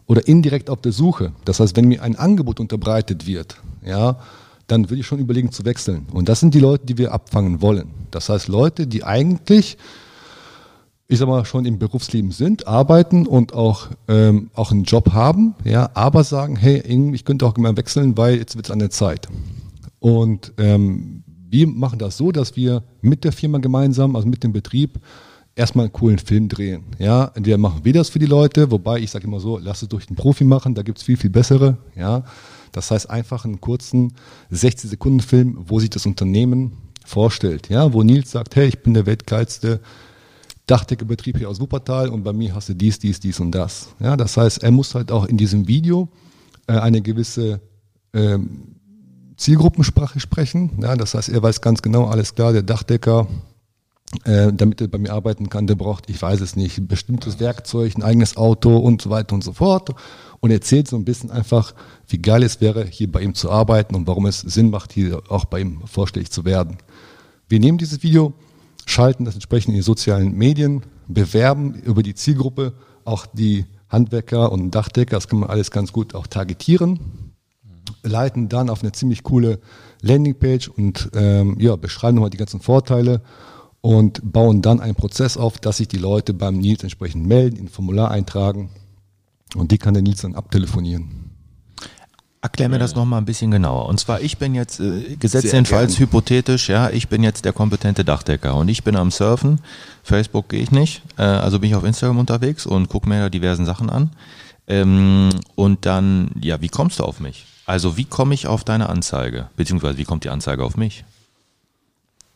oder 0.07 0.27
indirekt 0.27 0.71
auf 0.71 0.81
der 0.81 0.93
Suche. 0.93 1.33
Das 1.45 1.61
heißt, 1.61 1.77
wenn 1.77 1.87
mir 1.87 2.03
ein 2.03 2.17
Angebot 2.17 2.61
unterbreitet 2.61 3.27
wird, 3.27 3.61
ja, 3.85 4.19
dann 4.67 4.91
würde 4.91 5.01
ich 5.01 5.07
schon 5.07 5.19
überlegen 5.19 5.53
zu 5.53 5.65
wechseln. 5.65 6.07
Und 6.13 6.29
das 6.29 6.41
sind 6.41 6.55
die 6.55 6.61
Leute, 6.61 6.87
die 6.87 6.99
wir 6.99 7.13
abfangen 7.13 7.63
wollen. 7.63 7.91
Das 8.11 8.29
heißt, 8.29 8.49
Leute, 8.49 8.87
die 8.87 9.05
eigentlich, 9.05 9.79
ich 11.11 11.19
sag 11.19 11.27
mal, 11.27 11.45
schon 11.47 11.65
im 11.65 11.79
Berufsleben 11.79 12.33
sind, 12.33 12.67
arbeiten 12.67 13.27
und 13.27 13.55
auch, 13.55 13.89
ähm, 14.09 14.51
auch 14.55 14.71
einen 14.71 14.85
Job 14.85 15.13
haben, 15.15 15.55
ja, 15.65 15.91
aber 15.95 16.23
sagen, 16.23 16.55
hey, 16.55 16.81
ich 17.15 17.25
könnte 17.25 17.47
auch 17.47 17.57
mal 17.57 17.77
wechseln, 17.79 18.17
weil 18.19 18.37
jetzt 18.37 18.57
wird 18.57 18.67
es 18.67 18.71
an 18.71 18.79
der 18.79 18.91
Zeit. 18.91 19.27
Und 20.01 20.53
ähm, 20.59 21.25
wir 21.49 21.67
machen 21.67 21.99
das 21.99 22.19
so, 22.19 22.31
dass 22.31 22.57
wir 22.57 22.83
mit 23.01 23.25
der 23.25 23.33
Firma 23.33 23.57
gemeinsam, 23.57 24.17
also 24.17 24.29
mit 24.29 24.45
dem 24.45 24.53
Betrieb, 24.53 25.01
erstmal 25.57 25.87
einen 25.87 25.95
coolen 25.95 26.19
Film 26.19 26.49
drehen. 26.49 26.85
Ja, 26.99 27.33
der 27.37 27.57
machen 27.57 27.81
wir 27.85 27.95
das 27.95 28.11
für 28.11 28.19
die 28.19 28.27
Leute, 28.27 28.71
wobei 28.71 29.01
ich 29.01 29.11
sage 29.11 29.27
immer 29.27 29.41
so, 29.41 29.57
lass 29.57 29.81
es 29.81 29.89
durch 29.89 30.07
den 30.07 30.15
Profi 30.15 30.45
machen, 30.45 30.75
da 30.75 30.83
gibt 30.83 30.99
es 30.99 31.05
viel, 31.05 31.17
viel 31.17 31.31
bessere. 31.31 31.79
Ja, 31.97 32.25
das 32.73 32.91
heißt 32.91 33.09
einfach 33.09 33.47
einen 33.47 33.63
kurzen 33.63 34.13
60 34.51 34.91
Sekunden 34.91 35.21
Film, 35.21 35.57
wo 35.67 35.81
sich 35.81 35.89
das 35.89 36.05
Unternehmen 36.05 36.73
vorstellt. 37.05 37.71
Ja, 37.71 37.95
wo 37.95 38.03
Nils 38.03 38.31
sagt, 38.31 38.57
hey, 38.57 38.69
ich 38.69 38.83
bin 38.83 38.93
der 38.93 39.07
weltgeilste 39.07 39.81
Dachdeckerbetrieb 40.69 41.39
hier 41.39 41.49
aus 41.49 41.61
Wuppertal 41.61 42.09
und 42.11 42.23
bei 42.23 42.33
mir 42.33 42.55
hast 42.55 42.69
du 42.69 42.75
dies, 42.75 42.99
dies, 42.99 43.19
dies 43.19 43.41
und 43.41 43.53
das. 43.53 43.89
Ja, 44.01 44.17
das 44.17 44.37
heißt, 44.37 44.63
er 44.63 44.71
muss 44.71 44.95
halt 44.95 45.11
auch 45.11 45.25
in 45.25 45.37
diesem 45.37 45.67
Video 45.67 46.09
äh, 46.67 46.75
eine 46.75 47.01
gewisse 47.01 47.61
ähm, 48.13 48.77
Zielgruppensprache 49.37 50.21
sprechen. 50.21 50.79
Ja, 50.83 50.95
das 50.95 51.15
heißt, 51.15 51.31
er 51.31 51.43
weiß 51.43 51.61
ganz 51.61 51.81
genau, 51.81 52.07
alles 52.07 52.35
klar, 52.35 52.53
der 52.53 52.63
Dachdecker, 52.63 53.29
äh, 54.25 54.53
damit 54.53 54.81
er 54.81 54.89
bei 54.89 54.99
mir 54.99 55.13
arbeiten 55.13 55.49
kann, 55.49 55.67
der 55.67 55.77
braucht, 55.77 56.11
ich 56.11 56.21
weiß 56.21 56.41
es 56.41 56.55
nicht, 56.55 56.77
ein 56.77 56.87
bestimmtes 56.87 57.41
Werkzeug, 57.41 57.97
ein 57.97 58.03
eigenes 58.03 58.37
Auto 58.37 58.77
und 58.77 59.01
so 59.01 59.11
weiter 59.11 59.35
und 59.35 59.45
so 59.45 59.53
fort. 59.53 59.91
Und 60.41 60.51
erzählt 60.51 60.87
so 60.87 60.97
ein 60.97 61.05
bisschen 61.05 61.31
einfach, 61.31 61.75
wie 62.07 62.19
geil 62.19 62.43
es 62.43 62.61
wäre, 62.61 62.85
hier 62.85 63.11
bei 63.11 63.23
ihm 63.23 63.35
zu 63.35 63.51
arbeiten 63.51 63.95
und 63.95 64.07
warum 64.07 64.27
es 64.27 64.41
Sinn 64.41 64.71
macht, 64.71 64.93
hier 64.93 65.23
auch 65.29 65.47
bei 65.47 65.61
ihm 65.61 65.81
vorstellig 65.87 66.31
zu 66.31 66.45
werden. 66.45 66.79
Wir 67.49 67.59
nehmen 67.59 67.79
dieses 67.79 68.03
Video, 68.03 68.35
schalten 68.89 69.25
das 69.25 69.35
entsprechend 69.35 69.71
in 69.71 69.77
die 69.77 69.83
sozialen 69.83 70.37
Medien, 70.37 70.83
bewerben 71.07 71.75
über 71.75 72.03
die 72.03 72.15
Zielgruppe 72.15 72.75
auch 73.05 73.27
die 73.27 73.65
Handwerker 73.89 74.53
und 74.53 74.71
Dachdecker, 74.71 75.17
das 75.17 75.29
kann 75.29 75.41
man 75.41 75.49
alles 75.49 75.71
ganz 75.71 75.93
gut 75.93 76.15
auch 76.15 76.27
targetieren 76.27 77.29
leiten 78.03 78.49
dann 78.49 78.71
auf 78.71 78.83
eine 78.83 78.93
ziemlich 78.93 79.23
coole 79.23 79.61
Landingpage 80.03 80.69
und 80.69 81.11
ähm, 81.15 81.57
ja, 81.59 81.77
beschreiben 81.77 82.17
nochmal 82.17 82.31
die 82.31 82.37
ganzen 82.37 82.61
Vorteile 82.61 83.23
und 83.81 84.21
bauen 84.33 84.63
dann 84.63 84.81
einen 84.81 84.95
Prozess 84.95 85.37
auf, 85.37 85.59
dass 85.59 85.79
sich 85.79 85.89
die 85.89 85.99
Leute 85.99 86.35
beim 86.35 86.59
Nils 86.59 86.83
entsprechend 86.83 87.27
melden, 87.27 87.57
in 87.57 87.67
ein 87.67 87.69
Formular 87.69 88.11
eintragen 88.11 88.71
und 89.55 89.71
die 89.71 89.79
kann 89.79 89.95
der 89.95 90.03
Nils 90.03 90.23
dann 90.23 90.35
abtelefonieren. 90.35 91.18
Erklär 92.41 92.69
mir 92.69 92.79
das 92.79 92.95
nochmal 92.95 93.21
ein 93.21 93.25
bisschen 93.25 93.51
genauer. 93.51 93.87
Und 93.87 93.99
zwar, 93.99 94.21
ich 94.21 94.39
bin 94.39 94.55
jetzt, 94.55 94.79
äh, 94.79 95.17
gesetzt 95.17 95.53
jedenfalls 95.53 95.99
hypothetisch, 95.99 96.69
ja, 96.69 96.89
ich 96.89 97.09
bin 97.09 97.25
jetzt 97.25 97.45
der 97.45 97.53
kompetente 97.53 98.05
Dachdecker 98.05 98.55
und 98.55 98.69
ich 98.69 98.85
bin 98.85 98.95
am 98.95 99.11
Surfen. 99.11 99.61
Facebook 100.05 100.49
gehe 100.49 100.61
ich 100.61 100.71
nicht, 100.71 101.03
äh, 101.17 101.23
also 101.23 101.59
bin 101.59 101.71
ich 101.71 101.77
auf 101.77 101.83
Instagram 101.83 102.19
unterwegs 102.19 102.65
und 102.65 102.89
gucke 102.89 103.09
mir 103.09 103.23
da 103.23 103.29
diversen 103.29 103.67
Sachen 103.67 103.91
an. 103.91 104.11
Ähm, 104.69 105.31
und 105.57 105.85
dann, 105.85 106.31
ja, 106.41 106.61
wie 106.61 106.69
kommst 106.69 107.01
du 107.01 107.05
auf 107.05 107.19
mich? 107.19 107.45
Also 107.67 107.97
wie 107.97 108.05
komme 108.05 108.35
ich 108.35 108.47
auf 108.47 108.63
deine 108.63 108.89
Anzeige? 108.89 109.49
Beziehungsweise 109.57 109.99
wie 109.99 110.05
kommt 110.05 110.23
die 110.23 110.31
Anzeige 110.31 110.63
auf 110.63 110.77
mich? 110.77 111.05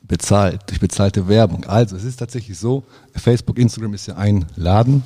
Bezahlt, 0.02 0.62
durch 0.66 0.80
bezahlte 0.80 1.28
Werbung. 1.28 1.64
Also 1.66 1.94
es 1.94 2.02
ist 2.02 2.16
tatsächlich 2.16 2.58
so, 2.58 2.82
Facebook, 3.14 3.56
Instagram 3.56 3.94
ist 3.94 4.08
ja 4.08 4.16
ein 4.16 4.46
Laden. 4.56 5.04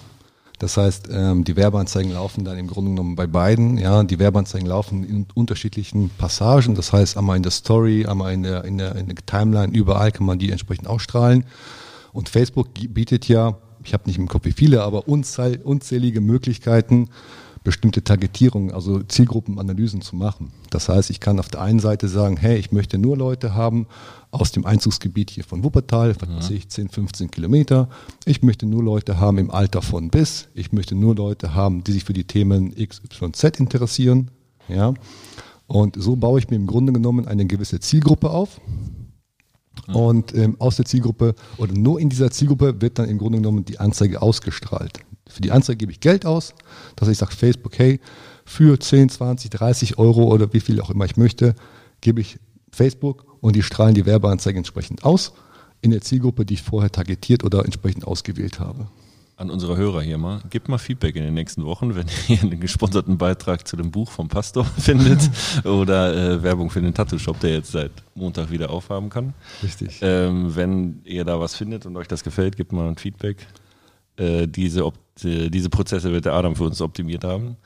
Das 0.59 0.79
heißt, 0.79 1.09
ähm, 1.12 1.45
die 1.45 1.55
Werbeanzeigen 1.55 2.12
laufen 2.12 2.45
dann 2.45 2.59
im 2.59 2.66
Grunde 2.66 2.90
genommen 2.90 3.14
bei 3.14 3.27
beiden. 3.27 3.77
Ja, 3.77 4.03
die 4.05 4.19
Werbeanzeigen 4.19 4.66
laufen 4.66 5.05
in 5.05 5.27
unterschiedlichen 5.35 6.11
Passagen. 6.16 6.75
Das 6.75 6.92
heißt, 6.92 7.19
einmal 7.19 7.37
in 7.37 7.42
der 7.42 7.53
Story, 7.53 8.07
einmal 8.07 8.33
in 8.33 8.42
der, 8.42 8.64
in 8.64 8.79
der, 8.79 8.97
in 8.97 9.07
der 9.07 9.16
Timeline, 9.27 9.73
überall 9.75 10.12
kann 10.12 10.27
man 10.27 10.38
die 10.38 10.51
entsprechend 10.51 10.87
ausstrahlen. 10.87 11.45
Und 12.12 12.31
Facebook 12.31 12.69
bietet 12.73 13.29
ja, 13.29 13.59
ich 13.85 13.92
habe 13.92 14.05
nicht 14.07 14.19
im 14.19 14.29
Kopf 14.29 14.47
wie 14.47 14.53
viele, 14.53 14.83
aber 14.83 15.07
unzählige 15.07 16.23
Möglichkeiten, 16.23 17.11
bestimmte 17.66 18.05
Targetierungen, 18.05 18.70
also 18.70 19.02
Zielgruppenanalysen 19.02 20.00
zu 20.00 20.14
machen. 20.14 20.52
Das 20.70 20.88
heißt, 20.88 21.11
ich 21.11 21.18
kann 21.18 21.40
auf 21.40 21.48
der 21.48 21.62
einen 21.62 21.81
Seite 21.81 22.07
sagen, 22.07 22.37
hey, 22.37 22.57
ich 22.59 22.70
möchte 22.70 22.96
nur 22.96 23.16
Leute 23.16 23.57
haben 23.57 23.88
aus 24.31 24.52
dem 24.52 24.64
Einzugsgebiet 24.64 25.31
hier 25.31 25.42
von 25.42 25.64
Wuppertal, 25.64 26.14
was 26.20 26.29
weiß 26.29 26.50
ich, 26.50 26.68
10, 26.68 26.90
15 26.90 27.33
Kilometer. 27.33 27.88
Ich 28.24 28.40
möchte 28.40 28.66
nur 28.66 28.85
Leute 28.85 29.18
haben 29.18 29.38
im 29.38 29.50
Alter 29.50 29.83
von 29.83 30.11
bis. 30.11 30.46
Ich 30.55 30.70
möchte 30.70 30.94
nur 30.94 31.16
Leute 31.16 31.55
haben, 31.55 31.83
die 31.83 31.90
sich 31.90 32.05
für 32.05 32.12
die 32.12 32.22
Themen 32.22 32.72
X, 32.76 33.02
Y, 33.05 33.35
Z 33.35 33.59
interessieren. 33.59 34.31
Ja. 34.68 34.94
Und 35.66 36.00
so 36.00 36.14
baue 36.14 36.38
ich 36.38 36.48
mir 36.48 36.57
im 36.57 36.68
Grunde 36.68 36.92
genommen 36.92 37.26
eine 37.26 37.46
gewisse 37.46 37.81
Zielgruppe 37.81 38.31
auf. 38.31 38.61
Und 39.88 40.37
ähm, 40.37 40.55
aus 40.61 40.76
der 40.76 40.85
Zielgruppe 40.85 41.35
oder 41.59 41.74
nur 41.74 41.98
in 41.98 42.11
dieser 42.11 42.31
Zielgruppe 42.31 42.81
wird 42.81 43.00
dann 43.00 43.09
im 43.09 43.18
Grunde 43.18 43.38
genommen 43.38 43.64
die 43.64 43.81
Anzeige 43.81 44.22
ausgestrahlt. 44.22 45.00
Für 45.29 45.43
die 45.43 45.51
Anzeige 45.51 45.79
gebe 45.79 45.93
ich 45.93 46.01
Geld 46.01 46.25
aus, 46.25 46.55
dass 46.95 47.09
ich 47.09 47.19
sage, 47.19 47.35
Facebook, 47.35 47.79
hey, 47.79 48.01
für 48.45 48.79
10, 48.79 49.09
20, 49.09 49.51
30 49.51 49.99
Euro 49.99 50.33
oder 50.33 50.53
wie 50.53 50.61
viel 50.61 50.81
auch 50.81 50.91
immer 50.91 51.05
ich 51.05 51.17
möchte, 51.17 51.55
gebe 52.01 52.21
ich 52.21 52.39
Facebook 52.71 53.25
und 53.41 53.57
die 53.57 53.62
strahlen 53.62 53.95
die 53.95 54.07
Werbeanzeige 54.07 54.59
entsprechend 54.59 55.05
aus 55.05 55.33
in 55.81 55.91
der 55.91 56.01
Zielgruppe, 56.01 56.45
die 56.45 56.55
ich 56.55 56.62
vorher 56.62 56.91
targetiert 56.91 57.45
oder 57.45 57.65
entsprechend 57.65 58.07
ausgewählt 58.07 58.61
habe. 58.61 58.87
An 59.39 59.51
unsere 59.51 59.77
Hörer 59.77 60.01
hier 60.01 60.17
mal, 60.17 60.41
gebt 60.49 60.69
mal 60.69 60.79
Feedback 60.79 61.15
in 61.15 61.23
den 61.23 61.35
nächsten 61.35 61.65
Wochen, 61.67 61.95
wenn 61.95 62.07
ihr 62.29 62.41
einen 62.41 62.59
gesponserten 62.59 63.19
Beitrag 63.19 63.69
zu 63.69 63.77
dem 63.77 63.91
Buch 63.91 64.11
vom 64.11 64.29
Pastor 64.29 64.65
findet 64.79 65.31
oder 65.65 66.15
äh, 66.15 66.43
Werbung 66.43 66.71
für 66.71 66.81
den 66.81 66.95
Tattoo-Shop, 66.95 67.39
der 67.41 67.51
jetzt 67.51 67.73
seit 67.73 67.93
Montag 68.15 68.51
wieder 68.51 68.71
aufhaben 68.71 69.11
kann. 69.11 69.35
Richtig. 69.62 69.99
Ähm, 70.01 70.57
wenn 70.57 71.01
ihr 71.05 71.25
da 71.25 71.39
was 71.39 71.55
findet 71.55 71.85
und 71.85 71.97
euch 71.97 72.09
das 72.09 72.25
gefällt, 72.25 72.57
gebt 72.57 72.73
mal 72.73 72.89
ein 72.89 72.97
Feedback. 72.97 73.47
Äh, 74.16 74.46
diese 74.46 74.90
die, 75.22 75.50
diese 75.50 75.70
Prozesse 75.70 76.12
wird 76.12 76.24
der 76.24 76.35
Adam 76.35 76.57
für 76.57 76.64
uns 76.64 76.81
optimiert 76.81 77.24
haben. 77.24 77.57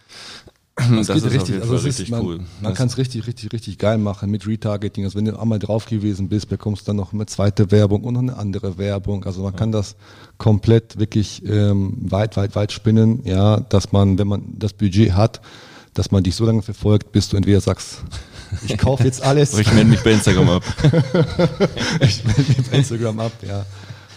Das, 0.77 1.09
das 1.09 1.17
ist 1.19 1.33
richtig, 1.33 1.61
also 1.61 1.75
richtig 1.75 2.07
ist, 2.07 2.11
man, 2.11 2.23
cool. 2.23 2.41
Man 2.63 2.75
kann 2.75 2.87
es 2.87 2.97
richtig, 2.97 3.27
richtig, 3.27 3.53
richtig 3.53 3.77
geil 3.77 3.99
machen 3.99 4.31
mit 4.31 4.47
Retargeting. 4.47 5.05
Also 5.05 5.19
wenn 5.19 5.27
du 5.27 5.39
einmal 5.39 5.59
drauf 5.59 5.85
gewesen 5.85 6.29
bist, 6.29 6.49
bekommst 6.49 6.83
du 6.83 6.87
dann 6.87 6.97
noch 6.97 7.13
eine 7.13 7.27
zweite 7.27 7.71
Werbung 7.71 8.05
und 8.05 8.15
noch 8.15 8.23
eine 8.23 8.37
andere 8.37 8.79
Werbung. 8.79 9.25
Also 9.25 9.43
man 9.43 9.53
ja. 9.53 9.59
kann 9.59 9.73
das 9.73 9.97
komplett 10.39 10.99
wirklich 10.99 11.45
ähm, 11.45 11.99
weit, 12.01 12.37
weit, 12.37 12.55
weit 12.57 12.73
spinnen, 12.73 13.21
ja, 13.25 13.61
dass 13.61 13.93
man, 13.93 14.19
wenn 14.19 14.29
man 14.29 14.43
das 14.59 14.73
Budget 14.73 15.13
hat, 15.13 15.43
dass 15.93 16.13
man 16.13 16.23
dich 16.23 16.35
so 16.35 16.47
lange 16.47 16.63
verfolgt, 16.63 17.13
bis 17.13 17.29
du 17.29 17.37
entweder 17.37 17.61
sagst, 17.61 18.03
ich 18.67 18.79
kaufe 18.79 19.05
jetzt 19.05 19.23
alles. 19.27 19.59
ich 19.59 19.73
melde 19.73 19.91
mich 19.91 20.03
bei 20.03 20.13
Instagram 20.13 20.49
ab. 20.49 20.63
ich 22.01 22.25
melde 22.25 22.45
mich 22.49 22.71
bei 22.71 22.79
Instagram 22.79 23.21
ab, 23.21 23.33
ja. 23.47 23.67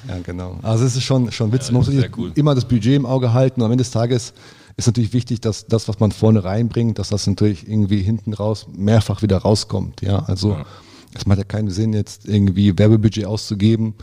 Ja, 0.08 0.18
genau. 0.24 0.60
Also 0.62 0.86
es 0.86 0.96
ist 0.96 1.04
schon, 1.04 1.32
schon 1.32 1.52
witzig. 1.52 1.70
Ja, 1.70 1.80
man 1.80 1.86
muss 1.86 2.10
cool. 2.18 2.32
immer 2.36 2.56
das 2.56 2.66
Budget 2.66 2.96
im 2.96 3.06
Auge 3.06 3.34
halten 3.34 3.62
und 3.62 3.66
am 3.66 3.72
Ende 3.72 3.84
des 3.84 3.92
Tages 3.92 4.34
ist 4.76 4.88
natürlich 4.88 5.14
wichtig, 5.14 5.42
dass 5.42 5.68
das, 5.68 5.88
was 5.88 6.00
man 6.00 6.12
vorne 6.12 6.44
reinbringt, 6.44 7.00
dass 7.00 7.10
das 7.10 7.28
natürlich 7.28 7.68
irgendwie 7.68 8.02
hinten 8.02 8.34
raus 8.34 8.68
mehrfach 8.76 9.22
wieder 9.22 9.38
rauskommt. 9.38 10.02
Ja, 10.02 10.20
also 10.24 10.52
ja. 10.52 10.66
es 11.14 11.26
macht 11.26 11.38
ja 11.38 11.44
keinen 11.44 11.70
Sinn, 11.70 11.94
jetzt 11.94 12.28
irgendwie 12.28 12.78
Werbebudget 12.78 13.26
auszugeben 13.26 13.96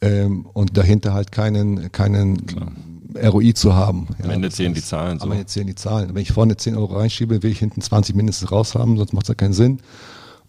ähm, 0.00 0.46
und 0.52 0.76
dahinter 0.76 1.12
halt 1.12 1.32
keinen, 1.32 1.90
keinen 1.92 2.46
Klar. 2.46 2.72
ROI 3.22 3.52
zu 3.52 3.74
haben. 3.74 4.08
Am 4.22 4.30
Ende 4.30 4.50
zählen 4.50 4.74
die 4.74 4.82
Zahlen. 4.82 5.18
So. 5.18 5.24
Am 5.24 5.32
Ende 5.32 5.46
zählen 5.46 5.66
die 5.66 5.74
Zahlen. 5.74 6.14
Wenn 6.14 6.22
ich 6.22 6.32
vorne 6.32 6.56
10 6.56 6.76
Euro 6.76 6.96
reinschiebe, 6.96 7.42
will 7.42 7.50
ich 7.50 7.58
hinten 7.58 7.80
20 7.80 8.14
mindestens 8.14 8.52
raus 8.52 8.74
haben, 8.74 8.96
sonst 8.96 9.12
macht 9.12 9.24
es 9.24 9.28
ja 9.28 9.34
keinen 9.34 9.54
Sinn. 9.54 9.80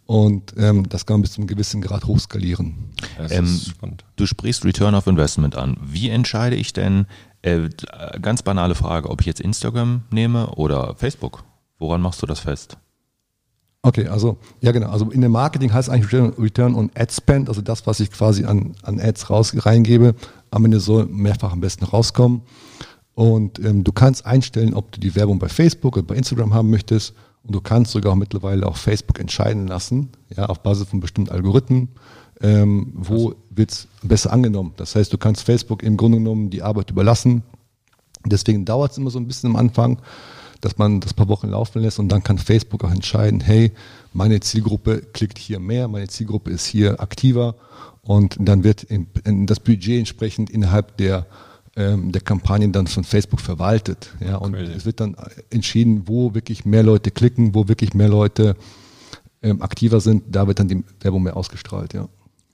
Und 0.08 0.54
ähm, 0.58 0.88
das 0.88 1.06
kann 1.06 1.16
man 1.16 1.22
bis 1.24 1.34
zu 1.34 1.42
einem 1.42 1.48
gewissen 1.48 1.82
Grad 1.82 2.06
hochskalieren. 2.06 2.94
Das 3.18 3.32
Ähm, 3.32 3.44
ist 3.44 3.68
spannend. 3.70 4.06
Du 4.16 4.26
sprichst 4.26 4.64
Return 4.64 4.96
of 4.96 5.06
Investment 5.06 5.56
an. 5.58 5.78
Wie 5.84 6.10
entscheide 6.10 6.56
ich 6.56 6.72
denn, 6.72 7.08
äh, 7.42 7.70
ganz 8.22 8.42
banale 8.42 8.74
Frage, 8.74 9.10
ob 9.10 9.20
ich 9.20 9.28
jetzt 9.28 9.42
Instagram 9.42 10.04
nehme 10.10 10.52
oder 10.52 10.96
Facebook? 10.96 11.44
Woran 11.78 12.02
machst 12.02 12.22
du 12.22 12.26
das 12.26 12.40
fest? 12.40 12.78
Okay, 13.82 14.08
also 14.08 14.38
ja 14.62 14.72
genau. 14.72 14.90
Also 14.90 15.12
in 15.12 15.22
dem 15.22 15.32
Marketing 15.34 15.72
heißt 15.72 15.90
eigentlich 15.90 16.12
Return, 16.12 16.34
Return 16.40 16.76
on 16.76 16.90
Ad 16.96 17.14
Spend, 17.14 17.50
also 17.50 17.62
das, 17.62 17.86
was 17.86 18.00
ich 18.00 18.10
quasi 18.10 18.46
an, 18.46 18.76
an 18.84 19.00
Ads 19.00 19.30
raus, 19.30 19.54
reingebe, 19.56 20.16
am 20.52 20.66
Ende 20.66 20.80
soll 20.80 21.06
mehrfach 21.06 21.52
am 21.52 21.60
besten 21.60 21.84
rauskommen. 21.86 22.42
Und 23.14 23.60
ähm, 23.60 23.84
du 23.84 23.92
kannst 23.92 24.26
einstellen, 24.26 24.74
ob 24.74 24.92
du 24.94 25.00
die 25.00 25.16
Werbung 25.16 25.38
bei 25.40 25.50
Facebook 25.50 25.98
oder 25.98 26.06
bei 26.06 26.16
Instagram 26.16 26.54
haben 26.54 26.70
möchtest. 26.70 27.14
Und 27.44 27.56
du 27.56 27.62
kannst 27.62 27.92
sogar 27.92 28.16
mittlerweile 28.16 28.66
auch 28.66 28.78
Facebook 28.78 29.20
entscheiden 29.20 29.68
lassen, 29.68 30.10
ja, 30.36 30.48
auf 30.48 30.62
Basis 30.62 30.88
von 30.88 31.00
bestimmten 31.00 31.32
Algorithmen, 31.32 31.90
ähm, 32.42 32.92
wo 32.94 33.36
wird's 33.50 33.88
besser 34.04 34.34
angenommen. 34.34 34.74
Das 34.78 34.96
heißt, 34.96 35.12
du 35.12 35.18
kannst 35.18 35.44
Facebook 35.44 35.82
im 35.84 35.98
Grunde 35.98 36.18
genommen 36.18 36.50
die 36.50 36.62
Arbeit 36.62 36.92
überlassen. 36.92 37.44
Deswegen 38.26 38.66
dauert 38.66 38.92
es 38.92 38.98
immer 38.98 39.10
so 39.10 39.20
ein 39.20 39.28
bisschen 39.28 39.52
am 39.52 39.56
Anfang, 39.56 40.02
dass 40.62 40.78
man 40.78 41.00
das 41.00 41.14
paar 41.14 41.28
Wochen 41.28 41.50
laufen 41.50 41.82
lässt 41.82 42.00
und 42.00 42.10
dann 42.10 42.24
kann 42.24 42.38
Facebook 42.38 42.84
auch 42.84 42.92
entscheiden, 42.92 43.40
hey, 43.40 43.72
meine 44.14 44.40
Zielgruppe 44.40 45.02
klickt 45.14 45.38
hier 45.38 45.60
mehr, 45.60 45.88
meine 45.88 46.08
Zielgruppe 46.08 46.50
ist 46.50 46.66
hier 46.66 47.00
aktiver 47.00 47.56
und 48.02 48.38
dann 48.40 48.64
wird 48.64 48.88
das 49.24 49.60
Budget 49.60 50.00
entsprechend 50.00 50.50
innerhalb 50.50 50.98
der, 50.98 51.28
ähm, 51.78 52.12
der 52.12 52.22
Kampagnen 52.22 52.72
dann 52.74 52.88
von 52.88 53.04
Facebook 53.06 53.40
verwaltet. 53.40 54.12
Ja, 54.20 54.36
und 54.38 54.54
Crazy. 54.54 54.72
es 54.74 54.86
wird 54.86 55.00
dann 55.00 55.16
entschieden, 55.52 56.08
wo 56.08 56.34
wirklich 56.34 56.66
mehr 56.66 56.84
Leute 56.84 57.12
klicken, 57.12 57.54
wo 57.56 57.68
wirklich 57.70 57.94
mehr 57.94 58.10
Leute 58.10 58.56
ähm, 59.44 59.62
aktiver 59.62 60.02
sind, 60.02 60.24
da 60.36 60.48
wird 60.48 60.60
dann 60.60 60.68
die 60.68 60.84
Werbung 61.02 61.24
mehr 61.24 61.38
ausgestrahlt, 61.38 61.94
ja. 61.94 62.10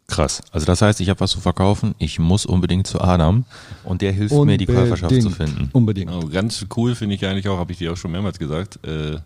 Krass. 0.08 0.42
Also 0.52 0.66
das 0.66 0.82
heißt, 0.82 1.00
ich 1.00 1.10
habe 1.10 1.22
was 1.22 1.32
zu 1.32 1.40
verkaufen, 1.40 1.96
ich 1.98 2.20
muss 2.20 2.46
unbedingt 2.46 2.86
zu 2.86 3.00
Adam 3.00 3.46
und 3.86 4.02
der 4.02 4.12
hilft 4.12 4.36
mir, 4.36 4.58
die 4.58 4.66
Käuferschaft 4.66 5.16
zu 5.16 5.28
Unbedingt, 5.28 5.36
finden. 5.56 5.70
Unbedingt. 5.72 6.12
Oh, 6.12 6.28
ganz 6.28 6.66
cool 6.76 6.94
finde 6.94 7.16
ich 7.16 7.26
eigentlich 7.26 7.48
auch, 7.48 7.58
habe 7.58 7.72
ich 7.72 7.78
dir 7.78 7.94
auch 7.94 7.98
schon 7.98 8.12
mehrmals 8.12 8.38
gesagt, 8.38 8.86
äh, 8.86 9.18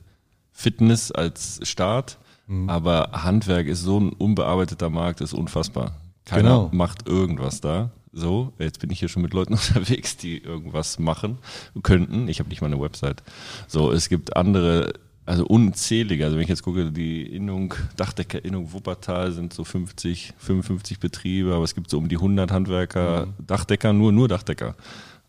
Fitness 0.52 1.12
als 1.12 1.60
Start, 1.64 2.18
Mhm. 2.50 2.70
aber 2.70 3.10
Handwerk 3.12 3.68
ist 3.68 3.82
so 3.82 4.00
ein 4.00 4.14
unbearbeiteter 4.14 4.90
Markt, 4.90 5.20
ist 5.22 5.34
unfassbar. 5.34 5.98
Keiner 6.26 6.42
Genau. 6.44 6.70
macht 6.72 7.08
irgendwas 7.08 7.60
da. 7.60 7.90
So, 8.18 8.52
jetzt 8.58 8.80
bin 8.80 8.90
ich 8.90 8.98
hier 9.00 9.10
schon 9.10 9.22
mit 9.22 9.34
Leuten 9.36 9.54
unterwegs, 9.54 10.18
die 10.18 10.40
irgendwas 10.40 10.98
machen 10.98 11.38
könnten. 11.84 12.28
Ich 12.28 12.40
habe 12.40 12.50
nicht 12.50 12.62
mal 12.62 12.68
eine 12.68 12.82
Website. 12.82 13.22
So, 13.68 13.92
es 13.92 14.10
gibt 14.10 14.36
andere, 14.36 14.94
also 15.28 15.46
unzählige. 15.46 16.26
Also 16.26 16.36
wenn 16.36 16.42
ich 16.44 16.50
jetzt 16.50 16.64
gucke, 16.64 16.92
die 16.92 17.22
Innung, 17.22 17.76
Dachdeckerinnung 17.96 18.74
Wuppertal 18.74 19.32
sind 19.34 19.54
so 19.54 19.64
50, 19.64 20.34
55 20.40 21.00
Betriebe, 21.00 21.54
aber 21.54 21.64
es 21.64 21.76
gibt 21.76 21.92
so 21.92 22.00
um 22.00 22.10
die 22.10 22.16
100 22.16 22.52
Handwerker, 22.52 23.28
Dachdecker, 23.46 23.94
nur, 23.94 24.12
nur 24.12 24.28
Dachdecker. 24.28 24.76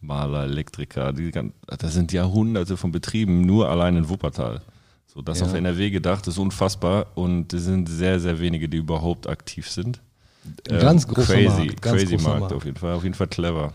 Maler, 0.01 0.45
Elektriker, 0.45 1.13
die, 1.13 1.31
das 1.67 1.93
sind 1.93 2.13
Jahrhunderte 2.13 2.77
von 2.77 2.91
Betrieben, 2.93 3.43
nur 3.43 3.69
allein 3.69 3.97
in 3.97 4.09
Wuppertal. 4.09 4.63
So, 5.07 5.21
das 5.21 5.41
Ja. 5.41 5.47
auf 5.47 5.55
NRW 5.55 5.91
gedacht 5.91 6.27
ist 6.27 6.39
unfassbar 6.39 7.09
und 7.17 7.53
es 7.53 7.65
sind 7.65 7.89
sehr, 7.89 8.19
sehr 8.21 8.39
wenige, 8.39 8.69
die 8.69 8.77
überhaupt 8.79 9.27
aktiv 9.29 9.69
sind. 9.69 10.01
Ein 10.71 10.79
ganz 10.81 11.05
Ähm, 11.05 11.15
großer 11.15 11.35
crazy, 11.35 11.49
Markt, 11.67 11.83
ganz 11.83 11.97
crazy 12.01 12.15
großer 12.17 12.29
Markt, 12.29 12.41
Markt. 12.41 12.55
auf 12.55 12.65
jeden 12.65 12.77
Fall, 12.79 12.93
auf 12.95 13.03
jeden 13.05 13.15
Fall 13.15 13.27
clever, 13.29 13.73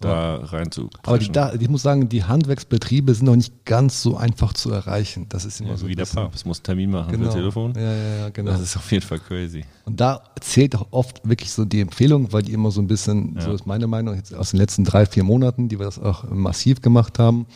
da 0.00 0.36
rein 0.36 0.72
zu. 0.72 0.90
Aber 1.04 1.18
die, 1.18 1.30
da, 1.30 1.52
ich 1.54 1.68
muss 1.68 1.82
sagen, 1.82 2.08
die 2.08 2.24
Handwerksbetriebe 2.24 3.14
sind 3.14 3.26
noch 3.26 3.36
nicht 3.36 3.64
ganz 3.64 4.02
so 4.02 4.16
einfach 4.16 4.52
zu 4.52 4.72
erreichen. 4.72 5.26
Das 5.28 5.44
ist 5.44 5.60
immer 5.60 5.70
ja, 5.70 5.76
so 5.76 5.86
wie 5.86 5.94
der 5.94 6.06
Papst 6.06 6.44
muss 6.44 6.58
einen 6.58 6.64
Termin 6.64 6.90
machen 6.90 7.12
Genau. 7.12 7.24
per 7.26 7.34
Telefon. 7.34 7.72
Ja, 7.76 7.80
ja, 7.82 8.16
ja, 8.18 8.28
genau. 8.30 8.50
Das 8.50 8.60
ist 8.60 8.76
auf 8.76 8.90
jeden 8.90 9.04
Fall 9.06 9.20
crazy. 9.20 9.64
Und 9.84 10.00
da 10.00 10.22
zählt 10.40 10.74
auch 10.74 10.86
oft 10.90 11.20
wirklich 11.28 11.52
so 11.52 11.64
die 11.64 11.80
Empfehlung, 11.80 12.32
weil 12.32 12.42
die 12.42 12.52
immer 12.52 12.72
so 12.72 12.80
ein 12.80 12.88
bisschen, 12.88 13.38
so 13.40 13.52
ist 13.52 13.66
meine 13.66 13.86
Meinung, 13.86 14.16
jetzt 14.16 14.34
aus 14.34 14.50
den 14.50 14.58
letzten 14.58 14.82
drei, 14.82 15.06
vier 15.06 15.22
Monaten, 15.22 15.68
die 15.68 15.78
wir 15.78 15.86
das 15.86 16.00
auch 16.00 16.24
massiv 16.30 16.80
gemacht 16.82 17.20
haben, 17.20 17.46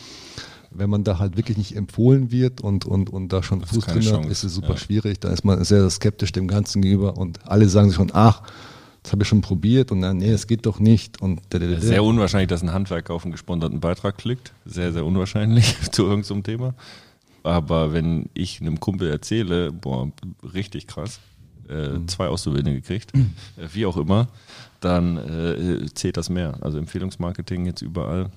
wenn 0.71 0.89
man 0.89 1.03
da 1.03 1.19
halt 1.19 1.37
wirklich 1.37 1.57
nicht 1.57 1.75
empfohlen 1.75 2.31
wird 2.31 2.61
und, 2.61 2.85
und, 2.85 3.09
und 3.09 3.29
da 3.29 3.43
schon 3.43 3.61
Fuß 3.61 3.85
drin 3.85 4.05
hat, 4.11 4.25
ist 4.25 4.43
es 4.43 4.55
super 4.55 4.71
ja. 4.71 4.77
schwierig. 4.77 5.19
Da 5.19 5.29
ist 5.29 5.43
man 5.43 5.63
sehr, 5.63 5.89
skeptisch 5.89 6.31
dem 6.31 6.47
Ganzen 6.47 6.81
gegenüber 6.81 7.17
und 7.17 7.45
alle 7.47 7.67
sagen 7.67 7.89
sich 7.89 7.97
schon, 7.97 8.11
ach, 8.13 8.41
das 9.03 9.11
habe 9.11 9.23
ich 9.23 9.29
schon 9.29 9.41
probiert 9.41 9.91
und 9.91 10.01
dann, 10.01 10.17
nee, 10.17 10.29
es 10.29 10.47
geht 10.47 10.65
doch 10.65 10.79
nicht 10.79 11.21
und. 11.21 11.41
Sehr 11.51 12.03
unwahrscheinlich, 12.03 12.49
dass 12.49 12.61
ein 12.61 12.71
Handwerker 12.71 13.13
auf 13.13 13.23
einen 13.23 13.31
gesponserten 13.31 13.79
Beitrag 13.79 14.17
klickt. 14.17 14.53
Sehr, 14.65 14.93
sehr 14.93 15.05
unwahrscheinlich 15.05 15.75
zu 15.91 16.03
irgendeinem 16.05 16.43
Thema. 16.43 16.73
Aber 17.43 17.93
wenn 17.93 18.29
ich 18.35 18.61
einem 18.61 18.79
Kumpel 18.79 19.09
erzähle, 19.09 19.71
boah, 19.71 20.11
richtig 20.53 20.87
krass, 20.87 21.19
äh, 21.67 21.89
Mhm. 21.89 22.07
zwei 22.07 22.27
Auszubildende 22.27 22.79
gekriegt, 22.79 23.13
äh, 23.15 23.21
wie 23.73 23.85
auch 23.85 23.97
immer, 23.97 24.27
dann 24.79 25.17
äh, 25.17 25.85
zählt 25.93 26.17
das 26.17 26.29
mehr. 26.29 26.57
Also 26.61 26.77
Empfehlungsmarketing 26.77 27.65
jetzt 27.65 27.81
überall. 27.81 28.29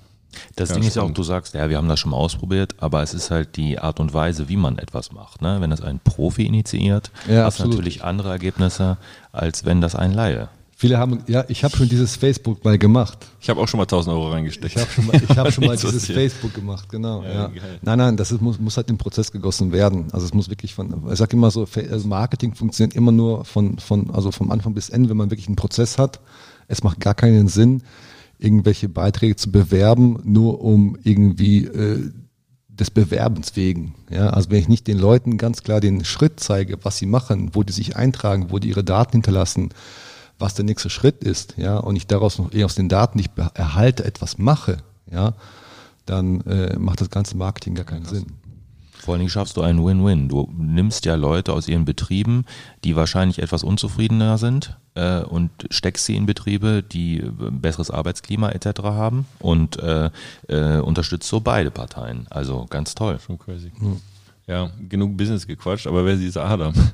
Das 0.57 0.71
Ja, 0.71 0.75
Ding 0.77 0.85
ist 0.85 0.97
ja 0.97 1.03
auch, 1.03 1.11
du 1.11 1.23
sagst, 1.23 1.55
ja, 1.55 1.69
wir 1.69 1.77
haben 1.77 1.89
das 1.89 2.01
schon 2.01 2.11
mal 2.11 2.17
ausprobiert, 2.17 2.75
aber 2.79 3.03
es 3.03 3.15
ist 3.15 3.31
halt 3.31 3.57
die 3.57 3.79
Art 3.79 4.01
und 4.01 4.15
Weise, 4.15 4.49
wie 4.49 4.57
man 4.57 4.79
etwas 4.79 5.13
macht. 5.13 5.43
Ne? 5.43 5.57
Wenn 5.61 5.71
das 5.71 5.81
ein 5.81 6.01
Profi 6.01 6.47
initiiert, 6.47 7.11
Ja, 7.29 7.45
hast 7.45 7.59
du 7.59 7.63
absolut. 7.65 7.73
natürlich 7.77 8.05
andere 8.05 8.31
Ergebnisse, 8.31 8.97
als 9.33 9.65
wenn 9.65 9.81
das 9.81 9.95
ein 9.95 10.13
Laie. 10.13 10.49
Viele 10.77 10.99
haben, 10.99 11.23
ja, 11.29 11.45
ich 11.49 11.63
habe 11.63 11.75
schon 11.77 11.89
dieses 11.89 12.17
Facebook 12.17 12.65
mal 12.65 12.77
gemacht. 12.77 13.17
Ich 13.41 13.49
habe 13.49 13.61
auch 13.61 13.69
schon 13.69 13.79
mal 13.79 13.85
1000 13.85 14.13
Euro 14.15 14.33
reingesteckt. 14.33 14.75
Ich 14.75 14.83
habe 14.83 14.91
schon 14.91 15.07
mal, 15.07 15.15
ich 15.23 15.37
hab 15.39 15.53
schon 15.53 15.65
mal 15.67 15.77
dieses. 15.77 16.07
Facebook 16.07 16.53
gemacht, 16.53 16.89
genau. 16.89 17.23
Ja, 17.23 17.33
Ja. 17.33 17.51
Nein, 17.81 17.99
nein, 17.99 18.17
das 18.17 18.33
ist, 18.33 18.43
muss, 18.43 18.59
muss 18.59 18.77
halt 18.77 18.91
im 18.91 18.99
Prozess 18.99 19.31
gegossen 19.31 19.71
werden. 19.71 20.07
Also 20.13 20.27
es 20.27 20.35
muss 20.35 20.51
wirklich 20.51 20.75
von, 20.75 20.93
ich 21.11 21.17
sage 21.19 21.37
immer 21.37 21.53
so, 21.53 21.67
also 21.91 22.09
Marketing 22.09 22.55
funktioniert 22.57 22.97
immer 22.97 23.13
nur 23.13 23.45
von, 23.45 23.79
von, 23.79 24.11
also 24.11 24.33
vom 24.33 24.51
Anfang 24.51 24.75
bis 24.75 24.89
Ende, 24.91 25.09
wenn 25.09 25.17
man 25.17 25.31
wirklich 25.31 25.47
einen 25.47 25.57
Prozess 25.57 25.97
hat. 25.97 26.19
Es 26.67 26.83
macht 26.83 26.99
gar 26.99 27.15
keinen 27.15 27.47
Sinn, 27.47 27.83
irgendwelche 28.45 28.89
Beiträge 28.89 29.37
zu 29.37 29.51
bewerben, 29.51 30.19
nur 30.25 30.61
um 30.61 30.97
irgendwie 31.03 31.65
äh, 31.65 32.11
des 32.69 32.91
Bewerbens 32.91 33.57
wegen. 33.57 33.95
Ja, 34.11 34.31
also 34.31 34.51
wenn 34.51 34.59
ich 34.59 34.69
nicht 34.69 34.87
den 34.87 34.99
Leuten 34.99 35.39
ganz 35.39 35.63
klar 35.63 35.81
den 35.81 36.05
Schritt 36.05 36.41
zeige, 36.41 36.79
was 36.85 36.99
sie 36.99 37.07
machen, 37.07 37.51
wo 37.55 37.63
die 37.63 37.73
sich 37.73 37.97
eintragen, 37.97 38.51
wo 38.51 38.59
die 38.59 38.69
ihre 38.69 38.85
Daten 38.85 39.13
hinterlassen, 39.13 39.71
was 40.39 40.55
der 40.55 40.65
nächste 40.65 40.91
Schritt 40.91 41.23
ist, 41.23 41.55
ja, 41.57 41.79
und 41.79 41.97
ich 41.97 42.07
daraus 42.07 42.39
noch 42.39 42.53
eher 42.53 42.67
aus 42.67 42.75
den 42.75 42.89
Daten, 42.89 43.19
die 43.19 43.25
ich 43.25 43.45
erhalte, 43.55 44.05
etwas 44.05 44.39
mache, 44.39 44.79
ja, 45.11 45.35
dann 46.07 46.41
äh, 46.43 46.77
macht 46.79 47.01
das 47.01 47.11
ganze 47.11 47.37
Marketing 47.37 47.75
gar 47.75 47.87
keinen 47.87 48.05
Sinn. 48.05 48.27
Vor 49.05 49.13
allen 49.13 49.19
Dingen 49.21 49.31
schaffst 49.31 49.59
du 49.59 49.61
einen 49.61 49.85
Win-Win. 49.85 50.31
Du 50.31 50.51
nimmst 50.57 51.05
ja 51.05 51.15
Leute 51.15 51.53
aus 51.53 51.69
ihren 51.69 51.85
Betrieben, 51.85 52.47
die 52.85 52.97
wahrscheinlich 52.97 53.39
etwas 53.39 53.63
unzufriedener 53.63 54.39
sind 54.39 54.79
äh, 54.95 55.21
und 55.21 55.51
steckst 55.69 56.07
sie 56.07 56.17
in 56.17 56.25
Betriebe, 56.25 56.83
die 56.83 57.19
äh, 57.19 57.31
besseres 57.51 57.91
Arbeitsklima 57.91 58.49
etc. 58.49 58.81
haben 58.85 59.27
und 59.41 59.79
äh, 59.79 60.09
äh, 60.49 60.79
unterstützt 60.79 61.29
so 61.29 61.41
beide 61.41 61.71
Parteien. 61.71 62.27
Also 62.31 62.65
ganz 62.71 62.95
toll. 62.95 63.19
Schon 63.21 63.39
crazy. 63.39 63.73
Ja, 64.47 64.71
genug 64.89 65.19
Business 65.19 65.47
gequatscht, 65.47 65.87
aber 65.87 66.07
wer 66.07 66.15
ist 66.15 66.21
dieser 66.21 66.47
Adam? 66.47 66.73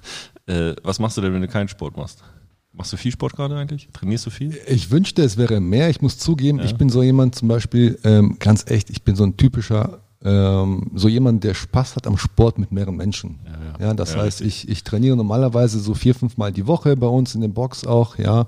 Äh, 0.46 0.74
was 0.82 0.98
machst 0.98 1.16
du 1.16 1.20
denn, 1.20 1.32
wenn 1.32 1.42
du 1.42 1.48
keinen 1.48 1.68
Sport 1.68 1.96
machst? 1.96 2.24
Machst 2.72 2.92
du 2.92 2.96
viel 2.96 3.12
Sport 3.12 3.36
gerade 3.36 3.56
eigentlich? 3.56 3.88
Trainierst 3.92 4.26
du 4.26 4.30
viel? 4.30 4.58
Ich 4.66 4.90
wünschte, 4.90 5.22
es 5.22 5.36
wäre 5.36 5.60
mehr. 5.60 5.90
Ich 5.90 6.00
muss 6.00 6.18
zugeben, 6.18 6.58
ich 6.58 6.74
bin 6.74 6.88
so 6.88 7.04
jemand 7.04 7.36
zum 7.36 7.46
Beispiel, 7.46 8.00
ähm, 8.02 8.36
ganz 8.40 8.68
echt, 8.68 8.90
ich 8.90 9.04
bin 9.04 9.14
so 9.14 9.22
ein 9.22 9.36
typischer, 9.36 10.00
ähm, 10.24 10.90
so 10.94 11.08
jemand, 11.08 11.44
der 11.44 11.54
Spaß 11.54 11.96
hat 11.96 12.06
am 12.06 12.18
Sport 12.18 12.58
mit 12.58 12.72
mehreren 12.72 12.96
Menschen. 12.96 13.38
Ja, 13.78 13.86
Ja, 13.88 13.94
das 13.94 14.14
ja, 14.14 14.20
heißt, 14.20 14.42
ich, 14.42 14.68
ich 14.68 14.84
trainiere 14.84 15.16
normalerweise 15.16 15.78
so 15.80 15.94
vier, 15.94 16.14
fünf 16.14 16.36
Mal 16.36 16.52
die 16.52 16.66
Woche 16.66 16.96
bei 16.96 17.06
uns 17.06 17.34
in 17.34 17.40
der 17.40 17.48
Box 17.48 17.86
auch, 17.86 18.18
ja, 18.18 18.46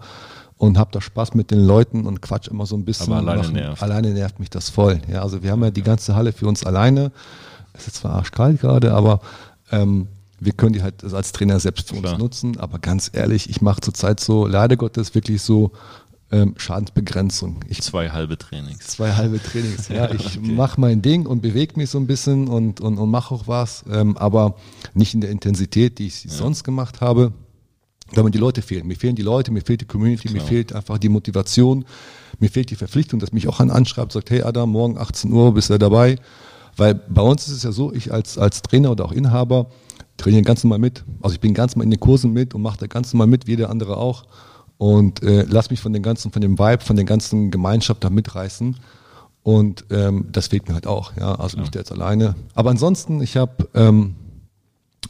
und 0.58 0.78
habe 0.78 0.90
da 0.92 1.00
Spaß 1.00 1.34
mit 1.34 1.50
den 1.50 1.64
Leuten 1.66 2.06
und 2.06 2.20
quatsch 2.22 2.48
immer 2.48 2.66
so 2.66 2.76
ein 2.76 2.84
bisschen. 2.84 3.06
Aber 3.12 3.16
alleine 3.22 3.42
machen- 3.42 3.54
nervt. 3.54 3.82
Alleine 3.82 4.10
nervt 4.12 4.38
mich 4.38 4.50
das 4.50 4.68
voll. 4.70 5.00
Ja, 5.10 5.22
also 5.22 5.42
wir 5.42 5.50
haben 5.50 5.62
ja 5.64 5.70
die 5.70 5.82
ganze 5.82 6.14
Halle 6.14 6.32
für 6.32 6.46
uns 6.46 6.64
alleine. 6.64 7.10
Es 7.72 7.86
ist 7.86 7.96
zwar 7.96 8.12
arschkalt 8.12 8.60
gerade, 8.60 8.92
aber 8.94 9.20
ähm, 9.70 10.08
wir 10.38 10.52
können 10.52 10.72
die 10.74 10.82
halt 10.82 11.02
als 11.04 11.32
Trainer 11.32 11.58
selbst 11.58 11.88
für 11.88 11.96
Klar. 11.96 12.12
uns 12.14 12.22
nutzen. 12.22 12.58
Aber 12.60 12.78
ganz 12.78 13.10
ehrlich, 13.12 13.48
ich 13.48 13.60
mache 13.62 13.80
zurzeit 13.80 14.20
so, 14.20 14.46
leider 14.46 14.76
Gottes, 14.76 15.14
wirklich 15.14 15.40
so 15.42 15.72
ähm, 16.32 16.54
Schadensbegrenzung. 16.56 17.60
Ich 17.68 17.82
Zwei 17.82 18.10
halbe 18.10 18.38
Trainings. 18.38 18.86
zwei 18.86 19.12
halbe 19.12 19.40
Trainings. 19.40 19.88
Ja, 19.88 20.10
ich 20.14 20.40
mache 20.40 20.80
mein 20.80 21.02
Ding 21.02 21.26
und 21.26 21.42
bewege 21.42 21.74
mich 21.76 21.90
so 21.90 21.98
ein 21.98 22.06
bisschen 22.06 22.48
und, 22.48 22.80
und, 22.80 22.98
und 22.98 23.10
mache 23.10 23.34
auch 23.34 23.46
was, 23.46 23.84
ähm, 23.90 24.16
aber 24.16 24.56
nicht 24.94 25.14
in 25.14 25.20
der 25.20 25.30
Intensität, 25.30 25.98
die 25.98 26.06
ich 26.06 26.26
sonst 26.28 26.64
gemacht 26.64 27.00
habe, 27.00 27.32
weil 28.14 28.24
mir 28.24 28.30
die 28.30 28.38
Leute 28.38 28.62
fehlen. 28.62 28.86
Mir 28.86 28.96
fehlen 28.96 29.14
die 29.14 29.22
Leute, 29.22 29.52
mir 29.52 29.62
fehlt 29.62 29.82
die 29.82 29.86
Community, 29.86 30.28
mir 30.28 30.38
Klar. 30.38 30.48
fehlt 30.48 30.72
einfach 30.72 30.98
die 30.98 31.08
Motivation, 31.08 31.84
mir 32.40 32.50
fehlt 32.50 32.70
die 32.70 32.76
Verpflichtung, 32.76 33.20
dass 33.20 33.32
mich 33.32 33.46
auch 33.48 33.60
einer 33.60 33.74
anschreibt, 33.74 34.12
sagt, 34.12 34.30
hey 34.30 34.42
Adam, 34.42 34.70
morgen 34.70 34.98
18 34.98 35.32
Uhr 35.32 35.52
bist 35.54 35.70
du 35.70 35.78
dabei. 35.78 36.16
Weil 36.76 36.94
bei 36.94 37.22
uns 37.22 37.46
ist 37.48 37.54
es 37.54 37.62
ja 37.64 37.72
so, 37.72 37.92
ich 37.92 38.12
als, 38.12 38.38
als 38.38 38.62
Trainer 38.62 38.90
oder 38.90 39.04
auch 39.04 39.12
Inhaber 39.12 39.66
trainiere 40.16 40.42
ganz 40.42 40.64
normal 40.64 40.78
mit. 40.78 41.04
Also 41.20 41.34
ich 41.34 41.40
bin 41.40 41.52
ganz 41.52 41.74
normal 41.74 41.84
in 41.84 41.90
den 41.90 42.00
Kursen 42.00 42.32
mit 42.32 42.54
und 42.54 42.62
mache 42.62 42.78
da 42.78 42.86
ganz 42.86 43.12
normal 43.12 43.26
mit, 43.26 43.46
wie 43.46 43.52
jeder 43.52 43.68
andere 43.68 43.98
auch. 43.98 44.24
Und 44.78 45.22
äh, 45.22 45.44
lass 45.48 45.70
mich 45.70 45.80
von 45.80 45.92
den 45.92 46.02
ganzen, 46.02 46.32
von 46.32 46.42
dem 46.42 46.58
Vibe, 46.58 46.82
von 46.82 46.96
der 46.96 47.04
ganzen 47.04 47.50
Gemeinschaft 47.50 48.02
da 48.02 48.10
mitreißen. 48.10 48.76
Und 49.44 49.84
ähm, 49.90 50.26
das 50.32 50.48
fehlt 50.48 50.68
mir 50.68 50.74
halt 50.74 50.86
auch, 50.86 51.16
ja. 51.16 51.34
Also 51.36 51.58
nicht 51.60 51.74
jetzt 51.74 51.90
alleine. 51.92 52.34
Aber 52.54 52.70
ansonsten, 52.70 53.20
ich 53.22 53.36
habe 53.36 53.68
ähm, 53.74 54.14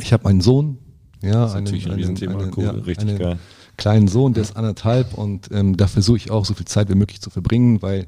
ich 0.01 0.13
habe 0.13 0.27
einen 0.29 0.41
Sohn, 0.41 0.79
Ja, 1.23 1.47
ist 1.47 1.55
natürlich 1.55 1.87
ein 1.87 1.93
einen- 1.93 2.17
einen- 2.17 2.53
cool, 2.57 2.65
ja, 2.65 2.71
richtig 2.71 3.09
einen 3.09 3.19
geil. 3.19 3.39
kleinen 3.77 4.09
Sohn, 4.09 4.33
der 4.33 4.43
ist 4.43 4.57
anderthalb 4.57 5.15
und 5.15 5.51
ähm, 5.53 5.77
da 5.77 5.87
versuche 5.87 6.17
ich 6.17 6.31
auch 6.31 6.45
so 6.47 6.55
viel 6.55 6.67
Zeit 6.67 6.89
wie 6.89 6.95
möglich 6.95 7.21
zu 7.21 7.29
verbringen, 7.31 7.83
weil 7.83 8.07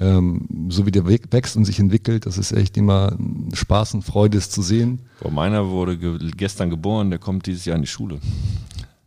ähm, 0.00 0.68
so 0.68 0.86
wie 0.86 0.92
der 0.92 1.06
wächst 1.08 1.56
und 1.56 1.64
sich 1.64 1.80
entwickelt, 1.80 2.24
das 2.26 2.38
ist 2.38 2.52
echt 2.52 2.76
immer 2.76 3.12
ein 3.18 3.50
Spaß 3.52 3.94
und 3.94 4.02
Freude, 4.02 4.38
es 4.38 4.48
zu 4.48 4.62
sehen. 4.62 5.00
Boah, 5.20 5.32
meiner 5.32 5.68
wurde 5.68 5.98
ge 5.98 6.18
gestern 6.36 6.70
geboren, 6.70 7.10
der 7.10 7.18
kommt 7.18 7.46
dieses 7.46 7.64
Jahr 7.64 7.74
in 7.74 7.82
die 7.82 7.88
Schule. 7.88 8.20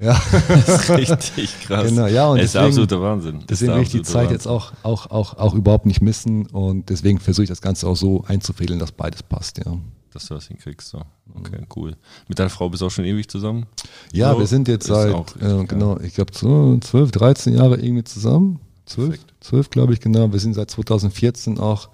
Ja, 0.01 0.19
Das 0.47 0.67
ist 0.67 0.89
richtig 0.89 1.59
krass. 1.61 1.87
Genau, 1.89 2.07
ja, 2.07 2.27
und 2.27 2.39
Es 2.39 2.45
ist 2.45 2.53
deswegen- 2.55 2.65
absolute 2.67 3.01
Wahnsinn. 3.01 3.35
Das 3.39 3.45
deswegen 3.59 3.75
will 3.75 3.83
ich 3.83 3.89
die 3.89 4.01
Zeit 4.01 4.15
Wahnsinn. 4.23 4.33
jetzt 4.33 4.47
auch, 4.47 4.73
auch, 4.83 5.11
auch, 5.11 5.37
auch 5.37 5.53
überhaupt 5.53 5.85
nicht 5.85 6.01
missen 6.01 6.47
und 6.47 6.89
deswegen 6.89 7.19
versuche 7.19 7.43
ich 7.43 7.49
das 7.49 7.61
Ganze 7.61 7.87
auch 7.87 7.95
so 7.95 8.23
einzufädeln, 8.27 8.79
dass 8.79 8.91
beides 8.91 9.21
passt, 9.23 9.59
ja. 9.59 9.77
Dass 10.13 10.27
du 10.27 10.33
das 10.33 10.47
hinkriegst. 10.47 10.89
So. 10.89 11.01
Okay, 11.35 11.65
cool. 11.75 11.95
Mit 12.27 12.37
deiner 12.39 12.49
Frau 12.49 12.67
bist 12.69 12.81
du 12.81 12.87
auch 12.87 12.91
schon 12.91 13.05
ewig 13.05 13.29
zusammen? 13.29 13.65
Ja, 14.11 14.33
So, 14.33 14.39
wir 14.39 14.47
sind 14.47 14.67
jetzt 14.67 14.87
seit, 14.87 15.13
äh, 15.41 15.63
genau, 15.65 15.97
ich 16.01 16.15
glaube, 16.15 16.31
so 16.35 16.77
12, 16.81 17.11
13 17.11 17.53
Jahre 17.55 17.77
irgendwie 17.79 18.03
zusammen. 18.03 18.59
12, 18.87 19.09
Perfekt. 19.11 19.33
12 19.39 19.69
glaube 19.69 19.93
ich, 19.93 20.01
genau. 20.01 20.31
Wir 20.33 20.39
sind 20.39 20.53
seit 20.55 20.69
2014 20.69 21.59
auch 21.59 21.89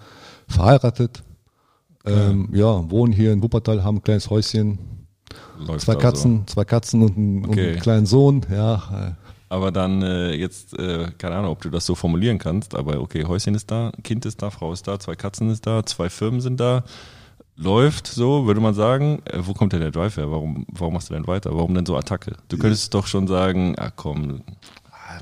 verheiratet. 0.47 1.21
Ähm, 2.05 2.49
ja, 2.53 2.89
wohnen 2.89 3.11
hier 3.13 3.33
in 3.33 3.43
Wuppertal, 3.43 3.83
haben 3.83 3.97
ein 3.97 4.01
kleines 4.01 4.29
Häuschen, 4.29 4.79
Läuft 5.59 5.81
zwei 5.85 5.93
also. 5.93 6.01
Katzen, 6.07 6.47
zwei 6.47 6.65
Katzen 6.65 7.01
und, 7.01 7.17
einen, 7.17 7.43
und 7.43 7.49
Okay. 7.51 7.69
einen 7.71 7.79
kleinen 7.79 8.05
Sohn. 8.05 8.45
Ja, 8.51 9.15
Aber 9.49 9.71
dann 9.71 10.01
äh, 10.01 10.33
jetzt, 10.33 10.77
äh, 10.77 11.09
keine 11.17 11.35
Ahnung, 11.35 11.51
ob 11.51 11.61
du 11.61 11.69
das 11.69 11.85
so 11.85 11.95
formulieren 11.95 12.37
kannst, 12.37 12.75
aber 12.75 12.99
okay, 12.99 13.25
Häuschen 13.25 13.55
ist 13.55 13.71
da, 13.71 13.91
Kind 14.03 14.25
ist 14.25 14.41
da, 14.41 14.49
Frau 14.49 14.73
ist 14.73 14.87
da, 14.87 14.99
zwei 14.99 15.15
Katzen 15.15 15.49
ist 15.49 15.65
da, 15.65 15.85
zwei 15.85 16.09
Firmen 16.09 16.41
sind 16.41 16.59
da. 16.59 16.83
Läuft 17.55 18.05
so, 18.05 18.45
würde 18.45 18.61
man 18.61 18.75
sagen. 18.75 19.19
Äh, 19.25 19.39
wo 19.41 19.53
kommt 19.53 19.73
denn 19.73 19.79
der 19.79 19.89
Drive 19.91 20.17
her? 20.17 20.29
Warum, 20.29 20.65
warum 20.71 20.93
machst 20.93 21.09
du 21.09 21.15
denn 21.15 21.25
weiter? 21.25 21.49
Warum 21.55 21.73
denn 21.73 21.87
so 21.87 21.95
Attacke? 21.97 22.35
Du 22.49 22.57
könntest 22.57 22.93
doch 22.93 23.07
schon 23.07 23.27
sagen, 23.27 23.73
ah 23.79 23.89
komm, 23.95 24.41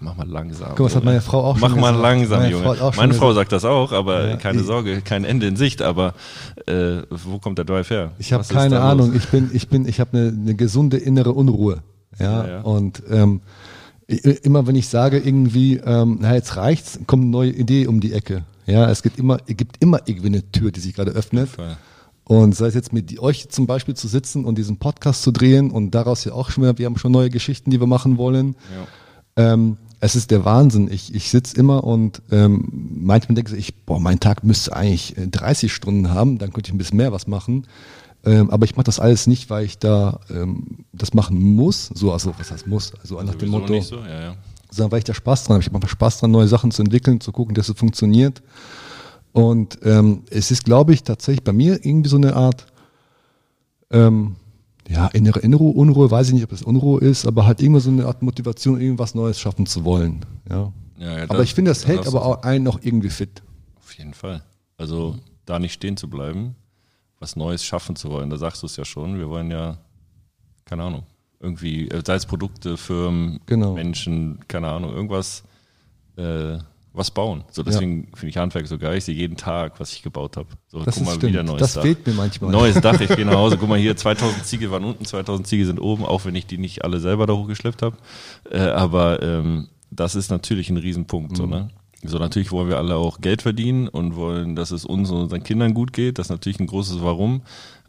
mach 0.02 0.16
mal 0.18 0.28
langsam. 0.28 0.70
Guck 0.70 0.80
mal, 0.80 0.86
das 0.86 0.96
hat 0.96 1.04
meine 1.04 1.22
Frau 1.22 1.44
auch 1.44 1.58
Mach 1.58 1.70
schon 1.70 1.80
mal 1.80 1.92
gesagt. 1.94 2.04
langsam, 2.04 2.40
Meine 2.40 2.52
Junge. 2.52 2.76
Frau 2.76 2.92
meine 2.96 3.14
Frau 3.14 3.28
gesagt. 3.30 3.52
sagt 3.52 3.52
das 3.52 3.66
auch, 3.66 3.92
aber 3.92 4.30
Ja, 4.30 4.36
keine 4.38 4.64
Sorge, 4.64 5.02
kein 5.02 5.24
Ende 5.26 5.48
in 5.48 5.56
Sicht. 5.56 5.82
Aber 5.82 6.14
äh, 6.68 7.02
wo 7.10 7.40
kommt 7.40 7.58
der 7.58 7.66
Drive 7.66 7.90
her? 7.90 8.12
Ich 8.20 8.34
habe 8.34 8.44
keine 8.46 8.82
Ahnung. 8.82 9.14
los? 9.14 9.24
Ich 9.24 9.30
bin, 9.30 9.50
ich 9.54 9.68
bin, 9.70 9.88
ich 9.88 10.00
habe 10.00 10.18
eine, 10.18 10.28
eine 10.30 10.56
gesunde 10.56 10.98
innere 10.98 11.34
Unruhe. 11.34 11.84
Ja, 12.20 12.48
Ja, 12.48 12.62
und 12.62 13.04
ähm, 13.10 13.42
immer 14.08 14.68
wenn 14.68 14.76
ich 14.76 14.88
sage 14.88 15.18
irgendwie, 15.20 15.78
ähm, 15.78 16.20
na 16.22 16.36
jetzt 16.36 16.56
reicht's, 16.58 17.00
kommt 17.08 17.24
eine 17.24 17.32
neue 17.32 17.52
Idee 17.52 17.88
um 17.88 18.00
die 18.00 18.14
Ecke. 18.14 18.44
Ja, 18.68 18.90
es 18.90 19.04
gibt 19.04 19.20
immer, 19.20 19.38
es 19.48 19.58
gibt 19.58 19.82
immer 19.82 20.00
irgendwie 20.06 20.28
eine 20.28 20.52
Tür, 20.52 20.72
die 20.72 20.80
sich 20.80 20.94
gerade 20.94 21.12
öffnet. 21.12 21.50
Fall. 21.50 21.78
Und 22.24 22.56
sei 22.56 22.68
es 22.68 22.74
jetzt 22.74 22.92
mit 22.94 23.20
euch 23.20 23.50
zum 23.50 23.68
Beispiel 23.68 23.94
zu 23.96 24.08
sitzen 24.08 24.46
und 24.46 24.58
diesen 24.58 24.78
Podcast 24.78 25.22
zu 25.22 25.32
drehen 25.32 25.70
und 25.70 25.92
daraus 25.92 26.24
ja 26.26 26.34
auch 26.34 26.50
schon 26.50 26.64
wieder, 26.64 26.76
wir 26.78 26.88
haben 26.88 26.98
schon 26.98 27.12
neue 27.12 27.30
Geschichten, 27.30 27.70
die 27.70 27.80
wir 27.80 27.86
machen 27.88 28.18
wollen. 28.18 28.56
Ja. 29.38 29.54
Ähm, 29.54 29.78
es 30.06 30.16
ist 30.16 30.32
der 30.32 30.46
Wahnsinn. 30.46 30.90
Ich, 30.92 31.14
ich 31.14 31.30
sitze 31.30 31.58
immer 31.58 31.84
und 31.84 32.22
ähm, 32.32 32.70
manchmal 32.72 33.36
denke 33.36 33.56
ich, 33.56 33.76
boah, 33.86 34.00
mein 34.00 34.20
Tag 34.20 34.44
müsste 34.44 34.76
eigentlich 34.76 35.18
äh, 35.18 35.28
30 35.28 35.74
Stunden 35.74 36.12
haben, 36.12 36.38
dann 36.38 36.54
könnte 36.54 36.70
ich 36.70 36.74
ein 36.74 36.78
bisschen 36.78 36.98
mehr 36.98 37.12
was 37.12 37.28
machen. 37.28 37.66
Ähm, 38.24 38.50
aber 38.50 38.66
ich 38.66 38.76
mache 38.76 38.86
das 38.86 39.00
alles 39.00 39.28
nicht, 39.28 39.50
weil 39.50 39.66
ich 39.66 39.78
da 39.78 40.20
ähm, 40.30 40.86
das 40.94 41.14
machen 41.14 41.40
muss. 41.40 41.88
So, 41.94 42.12
also 42.12 42.34
was 42.38 42.52
heißt 42.52 42.68
muss? 42.68 42.94
Also 43.02 43.22
nach 43.22 43.36
dem 43.36 43.50
Motto, 43.50 43.74
nicht 43.74 43.88
so? 43.88 43.98
Ja, 43.98 44.22
ja. 44.22 44.36
sondern 44.72 44.92
weil 44.92 45.00
ich 45.00 45.06
da 45.06 45.14
Spaß 45.14 45.44
dran 45.44 45.56
habe. 45.56 45.62
Ich 45.62 45.68
habe 45.68 45.76
einfach 45.76 45.90
Spaß 45.90 46.20
dran, 46.20 46.32
neue 46.32 46.48
Sachen 46.48 46.72
zu 46.72 46.82
entwickeln, 46.82 47.20
zu 47.20 47.32
gucken, 47.32 47.56
dass 47.56 47.70
es 47.70 47.78
funktioniert. 47.78 48.42
Und 49.32 49.80
ähm, 49.84 50.24
es 50.30 50.50
ist, 50.50 50.66
glaube 50.66 50.94
ich, 50.94 51.04
tatsächlich 51.04 51.44
bei 51.44 51.54
mir 51.54 51.86
irgendwie 51.86 52.10
so 52.10 52.18
eine 52.18 52.36
Art, 52.36 52.66
ähm, 53.92 54.38
ja, 54.88 55.08
innere 55.08 55.42
Unruhe, 55.42 55.74
Unruhe, 55.74 56.12
weiß 56.12 56.28
ich 56.28 56.34
nicht, 56.34 56.44
ob 56.44 56.50
das 56.52 56.62
Unruhe 56.62 57.00
ist, 57.02 57.26
aber 57.26 57.46
halt 57.46 57.62
immer 57.62 57.80
so 57.80 57.90
eine 57.90 58.06
Art 58.06 58.22
Motivation, 58.22 58.80
irgendwas 58.80 59.16
Neues 59.16 59.40
schaffen 59.40 59.66
zu 59.66 59.84
wollen. 59.84 60.26
Ja. 60.50 60.72
Ja, 60.98 61.18
ja, 61.18 61.24
aber 61.28 61.44
ich 61.44 61.54
finde, 61.54 61.72
das 61.72 61.86
hält 61.88 62.08
aber 62.08 62.24
auch 62.26 62.44
einen 62.44 62.68
auch 62.70 62.80
irgendwie 62.82 63.10
fit. 63.10 63.44
Auf 63.78 63.98
jeden 63.98 64.14
Fall. 64.14 64.44
Also 64.78 65.18
da 65.46 65.60
nicht 65.60 65.74
stehen 65.74 65.98
zu 65.98 66.10
bleiben, 66.10 66.56
was 67.20 67.36
Neues 67.36 67.66
schaffen 67.66 67.96
zu 67.96 68.10
wollen, 68.10 68.30
da 68.30 68.38
sagst 68.38 68.62
du 68.62 68.66
es 68.68 68.78
ja 68.78 68.86
schon. 68.86 69.18
Wir 69.18 69.30
wollen 69.30 69.52
ja, 69.52 69.78
keine 70.64 70.84
Ahnung, 70.84 71.04
irgendwie, 71.40 71.90
äh, 71.90 72.02
sei 72.06 72.16
es 72.16 72.26
Produkte, 72.26 72.78
Firmen, 72.78 73.40
Genau. 73.46 73.74
Menschen, 73.74 74.40
keine 74.48 74.70
Ahnung, 74.70 74.94
irgendwas, 74.94 75.44
äh, 76.18 76.60
was 76.98 77.12
bauen. 77.12 77.44
So 77.52 77.64
deswegen 77.64 78.08
finde 78.14 78.28
ich 78.30 78.38
Handwerk 78.38 78.68
so 78.68 78.78
geil. 78.78 78.98
Ich 78.98 79.06
sehe 79.06 79.16
jeden 79.16 79.38
Tag, 79.38 79.80
was 79.80 79.94
ich 79.94 80.04
gebaut 80.04 80.38
habe. 80.38 80.48
So, 80.68 80.80
Das 80.84 80.96
guck 80.96 81.02
ist 81.04 81.08
mal, 81.08 81.16
stimmt. 81.16 81.34
wieder 81.34 81.44
neues 81.44 81.60
Das 81.60 81.74
Dach. 81.74 81.82
fehlt 81.82 82.06
mir 82.08 82.14
manchmal. 82.14 82.52
Neues 82.52 82.80
Dach, 82.82 83.00
ich 83.00 83.16
gehe 83.16 83.26
nach 83.26 83.36
Hause, 83.36 83.58
guck 83.58 83.70
mal 83.70 83.80
hier, 83.80 83.96
2000 83.96 84.46
Ziege 84.46 84.72
waren 84.72 84.84
unten, 84.84 85.06
2000 85.06 85.48
Ziege 85.48 85.66
sind 85.66 85.80
oben, 85.80 86.06
auch 86.06 86.26
wenn 86.26 86.36
ich 86.36 86.46
die 86.46 86.58
nicht 86.58 86.84
alle 86.84 87.00
selber 87.00 87.26
da 87.28 87.34
hochgeschleppt 87.34 87.82
habe. 87.82 87.98
Äh, 88.50 88.60
aber 88.60 89.22
ähm, 89.22 89.68
das 89.92 90.16
ist 90.16 90.30
natürlich 90.32 90.70
ein 90.70 90.78
Riesenpunkt. 90.78 91.32
Mhm. 91.34 91.36
So, 91.36 91.46
ne? 91.46 91.70
so 92.04 92.18
natürlich 92.18 92.52
wollen 92.52 92.70
wir 92.70 92.78
alle 92.78 92.96
auch 92.96 93.20
Geld 93.22 93.42
verdienen 93.42 93.88
und 93.88 94.16
wollen, 94.16 94.56
dass 94.56 94.72
es 94.72 94.86
uns 94.86 95.10
und 95.12 95.18
unseren 95.24 95.44
Kindern 95.44 95.74
gut 95.74 95.94
geht. 95.94 96.18
Das 96.20 96.28
ist 96.28 96.32
natürlich 96.32 96.60
ein 96.60 96.68
großes 96.68 97.02
Warum. 97.02 97.42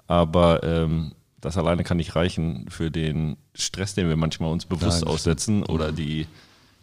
Aber 0.06 0.62
ähm, 0.62 1.12
das 1.40 1.56
alleine 1.56 1.84
kann 1.84 1.96
nicht 1.98 2.16
reichen 2.16 2.66
für 2.68 2.90
den 2.90 3.36
Stress, 3.54 3.94
den 3.94 4.08
wir 4.08 4.16
manchmal 4.16 4.50
uns 4.52 4.64
bewusst 4.66 5.02
Nein, 5.02 5.12
aussetzen 5.12 5.62
oder 5.64 5.92
die, 5.92 6.26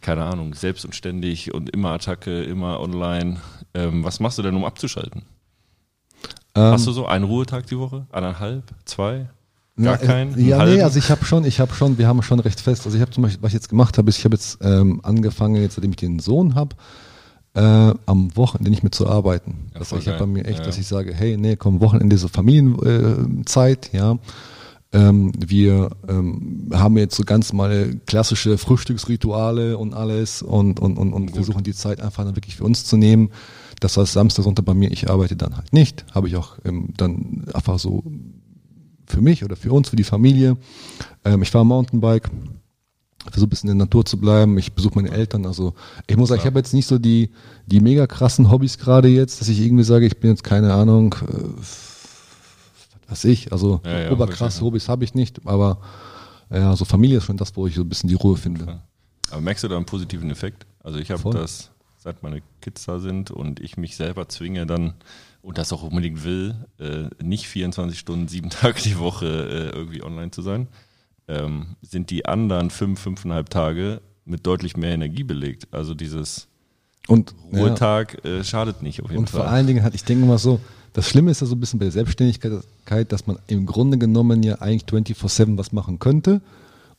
keine 0.03 0.23
Ahnung, 0.25 0.53
selbst 0.53 0.85
und 0.85 0.93
ständig 0.95 1.53
und 1.53 1.71
immer 1.71 1.89
Attacke, 1.91 2.43
immer 2.43 2.79
online. 2.79 3.37
Ähm, 3.73 4.03
was 4.03 4.19
machst 4.19 4.37
du 4.37 4.43
denn, 4.43 4.55
um 4.55 4.65
abzuschalten? 4.65 5.23
Ähm, 6.55 6.63
Hast 6.73 6.85
du 6.85 6.91
so 6.91 7.07
einen 7.07 7.25
Ruhetag 7.25 7.65
die 7.65 7.79
Woche? 7.79 8.05
Anderthalb? 8.11 8.63
Zwei? 8.85 9.15
Gar 9.15 9.27
Na, 9.75 9.93
äh, 9.95 10.05
keinen? 10.05 10.33
Einen 10.35 10.47
Ja, 10.47 10.59
halben? 10.59 10.75
nee, 10.75 10.81
also 10.83 10.99
ich 10.99 11.09
habe 11.09 11.25
schon, 11.25 11.45
ich 11.45 11.59
habe 11.59 11.73
schon, 11.73 11.97
wir 11.97 12.07
haben 12.07 12.21
schon 12.21 12.39
recht 12.39 12.59
fest. 12.61 12.85
Also 12.85 12.95
ich 12.95 13.01
habe 13.01 13.09
zum 13.11 13.23
Beispiel, 13.23 13.41
was 13.41 13.49
ich 13.49 13.55
jetzt 13.55 13.69
gemacht 13.69 13.97
habe, 13.97 14.07
ist, 14.09 14.19
ich 14.19 14.25
habe 14.25 14.35
jetzt 14.35 14.59
ähm, 14.61 14.99
angefangen, 15.03 15.55
jetzt 15.55 15.75
seitdem 15.75 15.91
ich 15.91 15.97
den 15.97 16.19
Sohn 16.19 16.53
habe, 16.53 16.75
äh, 17.55 17.93
am 18.05 18.35
Wochenende 18.35 18.69
nicht 18.69 18.83
mehr 18.83 18.91
zu 18.91 19.07
arbeiten. 19.07 19.71
Ja, 19.73 19.79
das 19.79 19.91
ich 19.93 20.07
habe 20.07 20.19
bei 20.19 20.25
mir 20.27 20.45
echt, 20.45 20.59
Ja, 20.59 20.65
dass 20.65 20.77
ich 20.77 20.85
sage, 20.87 21.13
hey, 21.13 21.37
nee, 21.37 21.55
komm, 21.55 21.81
Wochenende 21.81 22.17
so 22.17 22.27
Familienzeit, 22.27 23.93
äh, 23.93 23.97
ja. 23.97 24.17
Ähm, 24.93 25.31
wir 25.37 25.89
ähm, 26.07 26.69
haben 26.71 26.97
jetzt 26.97 27.15
so 27.15 27.23
ganz 27.23 27.51
mal 27.51 27.99
klassische 28.05 28.59
Frühstücksrituale 28.59 29.77
und 29.77 29.95
alles 29.95 30.43
und, 30.43 30.79
und, 30.79 30.97
und, 30.97 31.13
und 31.13 31.31
versuchen 31.31 31.63
die 31.63 31.73
Zeit 31.73 31.99
einfach 31.99 32.23
dann 32.23 32.35
wirklich 32.35 32.55
für 32.57 32.63
uns 32.63 32.85
zu 32.85 32.95
nehmen. 32.95 33.31
Das 33.79 33.97
heißt, 33.97 34.13
Samstag, 34.13 34.43
Sonntag 34.43 34.65
bei 34.65 34.75
mir, 34.75 34.91
ich 34.91 35.09
arbeite 35.09 35.35
dann 35.35 35.57
halt 35.57 35.73
nicht. 35.73 36.05
Habe 36.11 36.27
ich 36.27 36.35
auch 36.35 36.57
ähm, 36.63 36.93
dann 36.95 37.45
einfach 37.53 37.79
so 37.79 38.03
für 39.07 39.21
mich 39.21 39.43
oder 39.43 39.55
für 39.55 39.73
uns, 39.73 39.89
für 39.89 39.95
die 39.95 40.03
Familie. 40.03 40.57
Ähm, 41.25 41.41
ich 41.41 41.51
fahre 41.51 41.65
Mountainbike, 41.65 42.29
versuche 43.31 43.47
ein 43.47 43.49
bisschen 43.49 43.69
in 43.69 43.77
der 43.77 43.85
Natur 43.85 44.05
zu 44.05 44.17
bleiben. 44.19 44.57
Ich 44.57 44.73
besuche 44.73 44.95
meine 44.95 45.11
Eltern. 45.11 45.45
Also 45.45 45.73
ich 46.07 46.17
muss 46.17 46.29
sagen, 46.29 46.41
ich 46.41 46.45
habe 46.45 46.59
jetzt 46.59 46.73
nicht 46.73 46.87
so 46.87 46.99
die, 46.99 47.31
die 47.65 47.79
mega 47.79 48.05
krassen 48.05 48.51
Hobbys 48.51 48.77
gerade 48.77 49.07
jetzt, 49.07 49.41
dass 49.41 49.49
ich 49.49 49.59
irgendwie 49.59 49.83
sage, 49.83 50.05
ich 50.05 50.19
bin 50.19 50.29
jetzt 50.29 50.43
keine 50.43 50.73
Ahnung, 50.73 51.15
äh, 51.27 51.63
was 53.07 53.23
ich, 53.25 53.51
also 53.51 53.81
Ja, 53.85 54.01
ja, 54.01 54.11
oberkrasse 54.11 54.57
wirklich, 54.57 54.61
Hobbys 54.61 54.89
habe 54.89 55.03
ich 55.03 55.13
nicht, 55.13 55.45
aber 55.45 55.79
ja, 56.49 56.75
so 56.75 56.85
Familie 56.85 57.17
ist 57.17 57.25
schon 57.25 57.37
das, 57.37 57.55
wo 57.55 57.67
ich 57.67 57.75
so 57.75 57.81
ein 57.81 57.89
bisschen 57.89 58.09
die 58.09 58.15
Ruhe 58.15 58.37
finde. 58.37 58.81
Aber 59.31 59.41
merkst 59.41 59.63
du 59.63 59.67
da 59.67 59.75
einen 59.75 59.85
positiven 59.85 60.29
Effekt? 60.29 60.65
Also 60.83 60.99
ich 60.99 61.09
habe 61.09 61.29
das, 61.31 61.71
seit 61.97 62.21
meine 62.21 62.41
Kids 62.61 62.85
da 62.85 62.99
sind 62.99 63.31
und 63.31 63.59
ich 63.59 63.77
mich 63.77 63.95
selber 63.95 64.27
zwinge 64.29 64.65
dann 64.65 64.93
und 65.41 65.57
das 65.57 65.73
auch 65.73 65.83
unbedingt 65.83 66.23
will, 66.23 66.55
äh, 66.79 67.05
nicht 67.23 67.47
24 67.47 67.97
Stunden, 67.99 68.27
sieben 68.27 68.49
Tage 68.51 68.81
die 68.81 68.99
Woche 68.99 69.25
äh, 69.25 69.75
irgendwie 69.75 70.03
online 70.03 70.31
zu 70.31 70.41
sein, 70.41 70.67
ähm, 71.27 71.75
sind 71.81 72.09
die 72.09 72.25
anderen 72.25 72.69
fünf, 72.69 72.99
fünfeinhalb 72.99 73.49
Tage 73.49 74.01
mit 74.25 74.45
deutlich 74.45 74.77
mehr 74.77 74.91
Energie 74.93 75.23
belegt. 75.23 75.67
Also 75.71 75.95
dieses 75.95 76.47
Und 77.07 77.33
ja, 77.51 77.59
Ruhetag 77.59 78.23
äh, 78.25 78.43
schadet 78.43 78.81
nicht 78.81 79.01
auf 79.01 79.09
jeden 79.09 79.19
und 79.19 79.29
Fall. 79.29 79.41
vor 79.41 79.49
allen 79.49 79.67
Dingen 79.67 79.83
halt, 79.83 79.95
ich 79.95 80.03
denke 80.03 80.25
mal 80.25 80.37
so, 80.37 80.59
das 80.93 81.07
Schlimme 81.09 81.31
ist 81.31 81.41
ja 81.41 81.47
so 81.47 81.55
ein 81.55 81.59
bisschen 81.59 81.79
bei 81.79 81.85
der 81.85 81.91
Selbstständigkeit, 81.91 83.11
dass 83.11 83.27
man 83.27 83.37
im 83.47 83.65
Grunde 83.65 83.97
genommen 83.97 84.43
ja 84.43 84.55
eigentlich 84.61 84.83
24-7 84.85 85.57
was 85.57 85.71
machen 85.71 85.99
könnte 85.99 86.41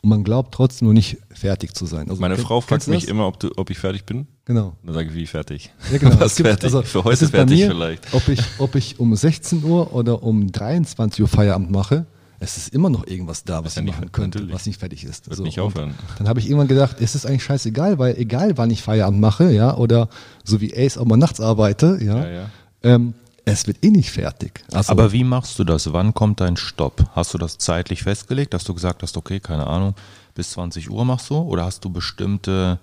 und 0.02 0.08
man 0.10 0.24
glaubt 0.24 0.52
trotzdem 0.54 0.86
nur 0.86 0.94
nicht 0.94 1.16
fertig 1.30 1.74
zu 1.74 1.86
sein. 1.86 2.08
Also, 2.10 2.20
Meine 2.20 2.36
Frau 2.36 2.60
fragt 2.60 2.86
mich 2.88 3.08
immer, 3.08 3.26
ob, 3.26 3.38
du, 3.40 3.50
ob 3.56 3.70
ich 3.70 3.78
fertig 3.78 4.04
bin. 4.04 4.26
Genau. 4.44 4.68
Und 4.68 4.76
dann 4.86 4.94
sage 4.94 5.08
ich, 5.08 5.14
wie 5.14 5.26
fertig? 5.26 5.70
Ja, 5.90 5.98
genau. 5.98 6.16
Was 6.20 6.36
gibt- 6.36 6.46
fertig? 6.48 6.64
also, 6.64 6.82
Für 6.82 7.04
heute 7.04 7.26
fertig 7.28 7.58
mir, 7.60 7.68
vielleicht. 7.68 8.12
Ob 8.12 8.28
ich, 8.28 8.40
ob 8.58 8.74
ich 8.74 9.00
um 9.00 9.14
16 9.16 9.64
Uhr 9.64 9.94
oder 9.94 10.22
um 10.22 10.52
23 10.52 11.22
Uhr 11.22 11.28
Feierabend 11.28 11.70
mache, 11.70 12.04
es 12.40 12.58
ist 12.58 12.74
immer 12.74 12.90
noch 12.90 13.06
irgendwas 13.06 13.44
da, 13.44 13.64
was 13.64 13.76
ja 13.76 13.80
ich 13.80 13.86
nicht- 13.86 13.96
machen 13.96 14.12
könnte, 14.12 14.38
natürlich. 14.40 14.54
was 14.54 14.66
nicht 14.66 14.78
fertig 14.80 15.04
ist. 15.04 15.30
Wird 15.30 15.40
nicht 15.40 15.58
und 15.58 15.64
aufhören. 15.68 15.94
Dann 16.18 16.28
habe 16.28 16.40
ich 16.40 16.46
irgendwann 16.46 16.68
gedacht, 16.68 16.96
es 17.00 17.14
ist 17.14 17.24
eigentlich 17.24 17.44
scheißegal, 17.44 17.98
weil 17.98 18.16
egal 18.18 18.58
wann 18.58 18.70
ich 18.70 18.82
Feierabend 18.82 19.20
mache, 19.20 19.50
ja, 19.52 19.74
oder 19.76 20.10
so 20.42 20.60
wie 20.60 20.74
Ace 20.76 20.98
auch 20.98 21.06
mal 21.06 21.16
nachts 21.16 21.40
arbeite, 21.40 21.98
ja, 22.02 22.18
Ja, 22.24 22.30
ja. 22.30 22.50
Ähm, 22.82 23.14
es 23.44 23.66
wird 23.66 23.84
eh 23.84 23.90
nicht 23.90 24.10
fertig. 24.10 24.64
Also, 24.72 24.90
Aber 24.92 25.12
wie 25.12 25.24
machst 25.24 25.58
du 25.58 25.64
das? 25.64 25.92
Wann 25.92 26.14
kommt 26.14 26.40
dein 26.40 26.56
Stopp? 26.56 27.04
Hast 27.12 27.34
du 27.34 27.38
das 27.38 27.58
zeitlich 27.58 28.02
festgelegt, 28.02 28.54
dass 28.54 28.64
du 28.64 28.74
gesagt 28.74 29.02
hast, 29.02 29.16
okay, 29.16 29.40
keine 29.40 29.66
Ahnung, 29.66 29.94
bis 30.34 30.50
20 30.52 30.90
Uhr 30.90 31.04
machst 31.04 31.30
du? 31.30 31.36
Oder 31.36 31.64
hast 31.64 31.84
du 31.84 31.90
bestimmte 31.90 32.78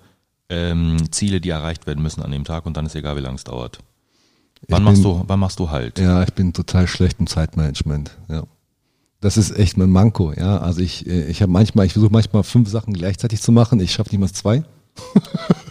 ähm, 0.48 1.10
Ziele, 1.10 1.40
die 1.40 1.50
erreicht 1.50 1.86
werden 1.86 2.02
müssen 2.02 2.22
an 2.22 2.30
dem 2.30 2.44
Tag 2.44 2.66
und 2.66 2.76
dann 2.76 2.86
ist 2.86 2.94
egal, 2.94 3.16
wie 3.16 3.20
lange 3.20 3.36
es 3.36 3.44
dauert? 3.44 3.78
Wann 4.68 4.82
Ich 4.82 4.84
machst, 4.84 5.02
bin- 5.02 5.10
du, 5.18 5.24
wann 5.26 5.40
machst 5.40 5.58
du 5.58 5.70
halt? 5.70 5.98
ja, 5.98 6.22
ich 6.22 6.32
bin 6.34 6.52
total 6.52 6.86
schlecht 6.86 7.18
im 7.20 7.26
Zeitmanagement, 7.26 8.16
ja. 8.28 8.44
Das 9.20 9.36
ist 9.36 9.56
echt 9.56 9.76
mein 9.76 9.90
Manko, 9.90 10.32
ja. 10.32 10.58
Also 10.58 10.80
ich, 10.80 11.06
äh, 11.06 11.26
ich 11.26 11.42
habe 11.42 11.52
manchmal, 11.52 11.86
ich 11.86 11.92
versuche 11.92 12.12
manchmal 12.12 12.42
fünf 12.42 12.68
Sachen 12.68 12.92
gleichzeitig 12.92 13.40
zu 13.40 13.52
machen. 13.52 13.78
Ich 13.80 13.92
schaffe 13.92 14.10
nicht 14.10 14.18
mal 14.20 14.30
zwei. 14.32 14.64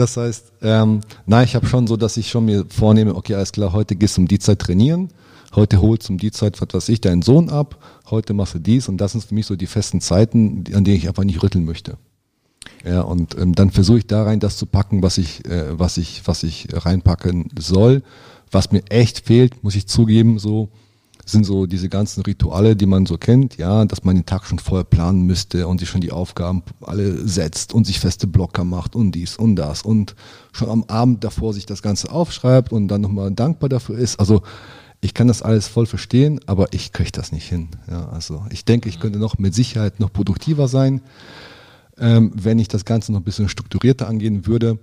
das 0.00 0.16
heißt, 0.16 0.52
ähm, 0.62 1.00
nein, 1.26 1.44
ich 1.44 1.54
habe 1.54 1.66
schon 1.66 1.86
so, 1.86 1.96
dass 1.96 2.16
ich 2.16 2.28
schon 2.28 2.46
mir 2.46 2.64
vornehme, 2.68 3.14
okay, 3.14 3.34
alles 3.34 3.52
klar, 3.52 3.72
heute 3.72 3.94
gehst 3.94 4.16
du 4.16 4.22
um 4.22 4.28
die 4.28 4.38
Zeit 4.38 4.58
trainieren, 4.58 5.10
heute 5.54 5.80
holst 5.80 6.08
du 6.08 6.14
um 6.14 6.18
die 6.18 6.30
Zeit, 6.30 6.60
was 6.60 6.68
weiß 6.72 6.88
ich, 6.88 7.00
deinen 7.00 7.22
Sohn 7.22 7.50
ab, 7.50 7.78
heute 8.10 8.34
machst 8.34 8.54
du 8.54 8.58
dies 8.58 8.88
und 8.88 8.98
das 8.98 9.12
sind 9.12 9.24
für 9.24 9.34
mich 9.34 9.46
so 9.46 9.56
die 9.56 9.66
festen 9.66 10.00
Zeiten, 10.00 10.64
an 10.74 10.84
denen 10.84 10.96
ich 10.96 11.08
einfach 11.08 11.24
nicht 11.24 11.42
rütteln 11.42 11.64
möchte. 11.64 11.98
Ja, 12.84 13.02
und 13.02 13.36
ähm, 13.38 13.54
dann 13.54 13.70
versuche 13.70 13.98
ich 13.98 14.06
da 14.06 14.22
rein 14.22 14.40
das 14.40 14.56
zu 14.56 14.66
packen, 14.66 15.02
was 15.02 15.18
ich, 15.18 15.44
äh, 15.46 15.78
was 15.78 15.98
ich, 15.98 16.22
was 16.26 16.42
ich 16.42 16.68
reinpacken 16.72 17.50
soll. 17.58 18.02
Was 18.50 18.72
mir 18.72 18.82
echt 18.88 19.26
fehlt, 19.26 19.62
muss 19.62 19.76
ich 19.76 19.86
zugeben, 19.86 20.38
so 20.38 20.70
sind 21.26 21.44
so 21.44 21.66
diese 21.66 21.88
ganzen 21.88 22.22
Rituale, 22.22 22.76
die 22.76 22.86
man 22.86 23.06
so 23.06 23.18
kennt, 23.18 23.56
ja, 23.56 23.84
dass 23.84 24.04
man 24.04 24.16
den 24.16 24.26
Tag 24.26 24.44
schon 24.46 24.58
vorher 24.58 24.84
planen 24.84 25.22
müsste 25.22 25.66
und 25.66 25.78
sich 25.78 25.88
schon 25.88 26.00
die 26.00 26.12
Aufgaben 26.12 26.62
alle 26.80 27.26
setzt 27.26 27.74
und 27.74 27.86
sich 27.86 28.00
feste 28.00 28.26
Blocker 28.26 28.64
macht 28.64 28.96
und 28.96 29.12
dies 29.12 29.36
und 29.36 29.56
das 29.56 29.82
und 29.82 30.14
schon 30.52 30.68
am 30.68 30.84
Abend 30.84 31.24
davor 31.24 31.52
sich 31.52 31.66
das 31.66 31.82
Ganze 31.82 32.10
aufschreibt 32.10 32.72
und 32.72 32.88
dann 32.88 33.00
nochmal 33.00 33.30
dankbar 33.30 33.68
dafür 33.68 33.98
ist. 33.98 34.18
Also 34.18 34.42
ich 35.00 35.14
kann 35.14 35.28
das 35.28 35.42
alles 35.42 35.66
voll 35.66 35.86
verstehen, 35.86 36.40
aber 36.46 36.72
ich 36.72 36.92
kriege 36.92 37.10
das 37.12 37.32
nicht 37.32 37.48
hin. 37.48 37.68
Ja, 37.90 38.08
also 38.10 38.44
ich 38.50 38.64
denke, 38.64 38.88
ich 38.88 39.00
könnte 39.00 39.18
noch 39.18 39.38
mit 39.38 39.54
Sicherheit 39.54 39.98
noch 39.98 40.12
produktiver 40.12 40.68
sein, 40.68 41.00
ähm, 41.98 42.32
wenn 42.34 42.58
ich 42.58 42.68
das 42.68 42.84
Ganze 42.84 43.12
noch 43.12 43.20
ein 43.20 43.24
bisschen 43.24 43.48
strukturierter 43.48 44.08
angehen 44.08 44.46
würde. 44.46 44.78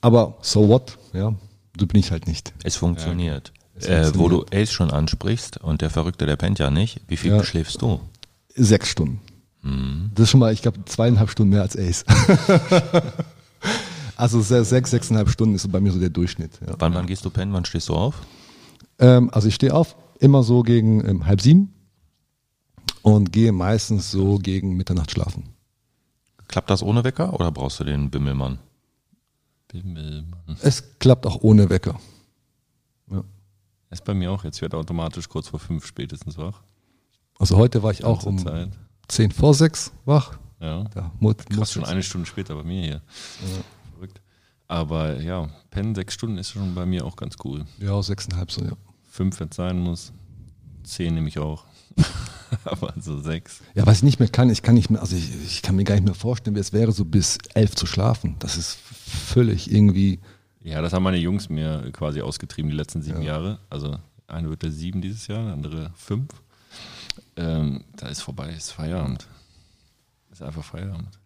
Aber 0.00 0.38
so 0.42 0.68
what, 0.68 0.98
ja, 1.12 1.34
so 1.78 1.86
bin 1.86 1.98
ich 1.98 2.12
halt 2.12 2.28
nicht. 2.28 2.52
Es 2.62 2.76
funktioniert. 2.76 3.52
Äh, 3.82 4.10
wo 4.14 4.28
du 4.28 4.44
Ace 4.52 4.72
schon 4.72 4.90
ansprichst 4.90 5.58
und 5.58 5.82
der 5.82 5.90
Verrückte, 5.90 6.26
der 6.26 6.36
pennt 6.36 6.58
ja 6.58 6.70
nicht. 6.70 7.00
Wie 7.08 7.16
viel 7.16 7.32
Ja. 7.32 7.44
schläfst 7.44 7.82
du? 7.82 8.00
Sechs 8.54 8.88
Stunden. 8.88 9.20
Mhm. 9.62 10.10
Das 10.14 10.24
ist 10.24 10.30
schon 10.30 10.40
mal, 10.40 10.52
ich 10.52 10.62
glaube, 10.62 10.84
zweieinhalb 10.86 11.30
Stunden 11.30 11.50
mehr 11.50 11.62
als 11.62 11.76
Ace. 11.76 12.04
also 14.16 14.40
se- 14.40 14.64
sechs, 14.64 14.90
sechseinhalb 14.90 15.28
Stunden 15.28 15.54
ist 15.54 15.62
so 15.62 15.68
bei 15.68 15.80
mir 15.80 15.92
so 15.92 16.00
der 16.00 16.08
Durchschnitt. 16.10 16.52
Ja. 16.66 16.74
Wann, 16.78 16.94
wann 16.94 17.06
gehst 17.06 17.24
du 17.24 17.30
pennen? 17.30 17.52
Wann 17.52 17.64
stehst 17.64 17.88
du 17.88 17.94
auf? 17.94 18.14
Ähm, 18.98 19.30
also 19.32 19.48
ich 19.48 19.54
stehe 19.54 19.74
auf 19.74 19.96
immer 20.20 20.42
so 20.42 20.62
gegen 20.62 21.06
ähm, 21.06 21.26
halb 21.26 21.40
sieben 21.42 21.72
und 23.02 23.32
gehe 23.32 23.52
meistens 23.52 24.10
so 24.10 24.38
gegen 24.38 24.76
Mitternacht 24.76 25.10
schlafen. 25.10 25.44
Klappt 26.48 26.70
das 26.70 26.82
ohne 26.82 27.04
Wecker 27.04 27.34
oder 27.34 27.50
brauchst 27.52 27.78
du 27.80 27.84
den 27.84 28.10
Bimmelmann? 28.10 28.58
Bimmelmann. 29.68 30.56
Es 30.62 30.98
klappt 30.98 31.26
auch 31.26 31.42
ohne 31.42 31.68
Wecker. 31.68 31.98
Ja. 33.88 33.92
Ist 33.94 34.04
bei 34.04 34.14
mir 34.14 34.30
auch, 34.32 34.44
jetzt 34.44 34.60
wird 34.62 34.74
automatisch 34.74 35.28
kurz 35.28 35.48
vor 35.48 35.60
fünf 35.60 35.86
spätestens 35.86 36.36
wach. 36.38 36.62
Also 37.38 37.56
heute 37.56 37.82
war 37.82 37.90
ich 37.92 38.04
auch 38.04 38.24
um 38.24 38.38
Zeit. 38.38 38.70
zehn 39.08 39.30
vor 39.30 39.54
sechs 39.54 39.92
wach. 40.04 40.38
Ja. 40.60 40.84
Da 40.94 41.12
mu- 41.20 41.34
Krass, 41.34 41.56
muss 41.56 41.72
schon 41.72 41.84
eine 41.84 42.02
Stunde 42.02 42.26
später 42.26 42.54
bei 42.54 42.62
mir 42.64 42.82
hier. 42.82 43.02
Verrückt. 43.92 44.20
Aber 44.68 45.20
ja, 45.20 45.48
pennen 45.70 45.94
sechs 45.94 46.14
Stunden 46.14 46.38
ist 46.38 46.50
schon 46.50 46.74
bei 46.74 46.86
mir 46.86 47.04
auch 47.04 47.14
ganz 47.16 47.36
cool. 47.44 47.64
Ja, 47.78 48.02
sechseinhalb 48.02 48.50
so, 48.50 48.64
ja. 48.64 48.72
Fünf, 49.08 49.38
wenn 49.38 49.48
es 49.50 49.56
sein 49.56 49.78
muss. 49.78 50.12
Zehn 50.82 51.14
nehme 51.14 51.28
ich 51.28 51.38
auch. 51.38 51.64
Aber 52.64 52.92
so 53.00 53.20
sechs. 53.20 53.60
Ja, 53.74 53.86
was 53.86 53.98
ich 53.98 54.02
nicht 54.02 54.18
mehr 54.18 54.28
kann, 54.28 54.50
ich 54.50 54.62
kann 54.62 54.74
nicht 54.74 54.90
mehr, 54.90 55.00
also 55.00 55.14
ich, 55.16 55.30
ich 55.44 55.62
kann 55.62 55.76
mir 55.76 55.84
gar 55.84 55.94
nicht 55.94 56.04
mehr 56.04 56.14
vorstellen, 56.14 56.56
wie 56.56 56.60
es 56.60 56.72
wäre, 56.72 56.92
so 56.92 57.04
bis 57.04 57.38
elf 57.54 57.74
zu 57.76 57.86
schlafen. 57.86 58.36
Das 58.38 58.56
ist 58.56 58.76
völlig 58.76 59.70
irgendwie, 59.70 60.20
Ja, 60.66 60.82
das 60.82 60.92
haben 60.92 61.04
meine 61.04 61.16
Jungs 61.18 61.48
mir 61.48 61.90
quasi 61.92 62.20
ausgetrieben 62.20 62.70
die 62.70 62.76
letzten 62.76 63.00
sieben 63.00 63.22
Jahre. 63.22 63.58
Also 63.70 63.98
eine 64.26 64.48
wird 64.50 64.62
der 64.62 64.72
sieben 64.72 65.00
dieses 65.00 65.26
Jahr, 65.28 65.44
der 65.44 65.52
andere 65.52 65.92
fünf. 65.94 66.30
Ähm, 67.36 67.84
da 67.96 68.08
ist 68.08 68.20
vorbei, 68.22 68.50
ist 68.50 68.72
Feierabend. 68.72 69.26
Ist 70.32 70.42
einfach 70.42 70.64
Feierabend. 70.64 71.18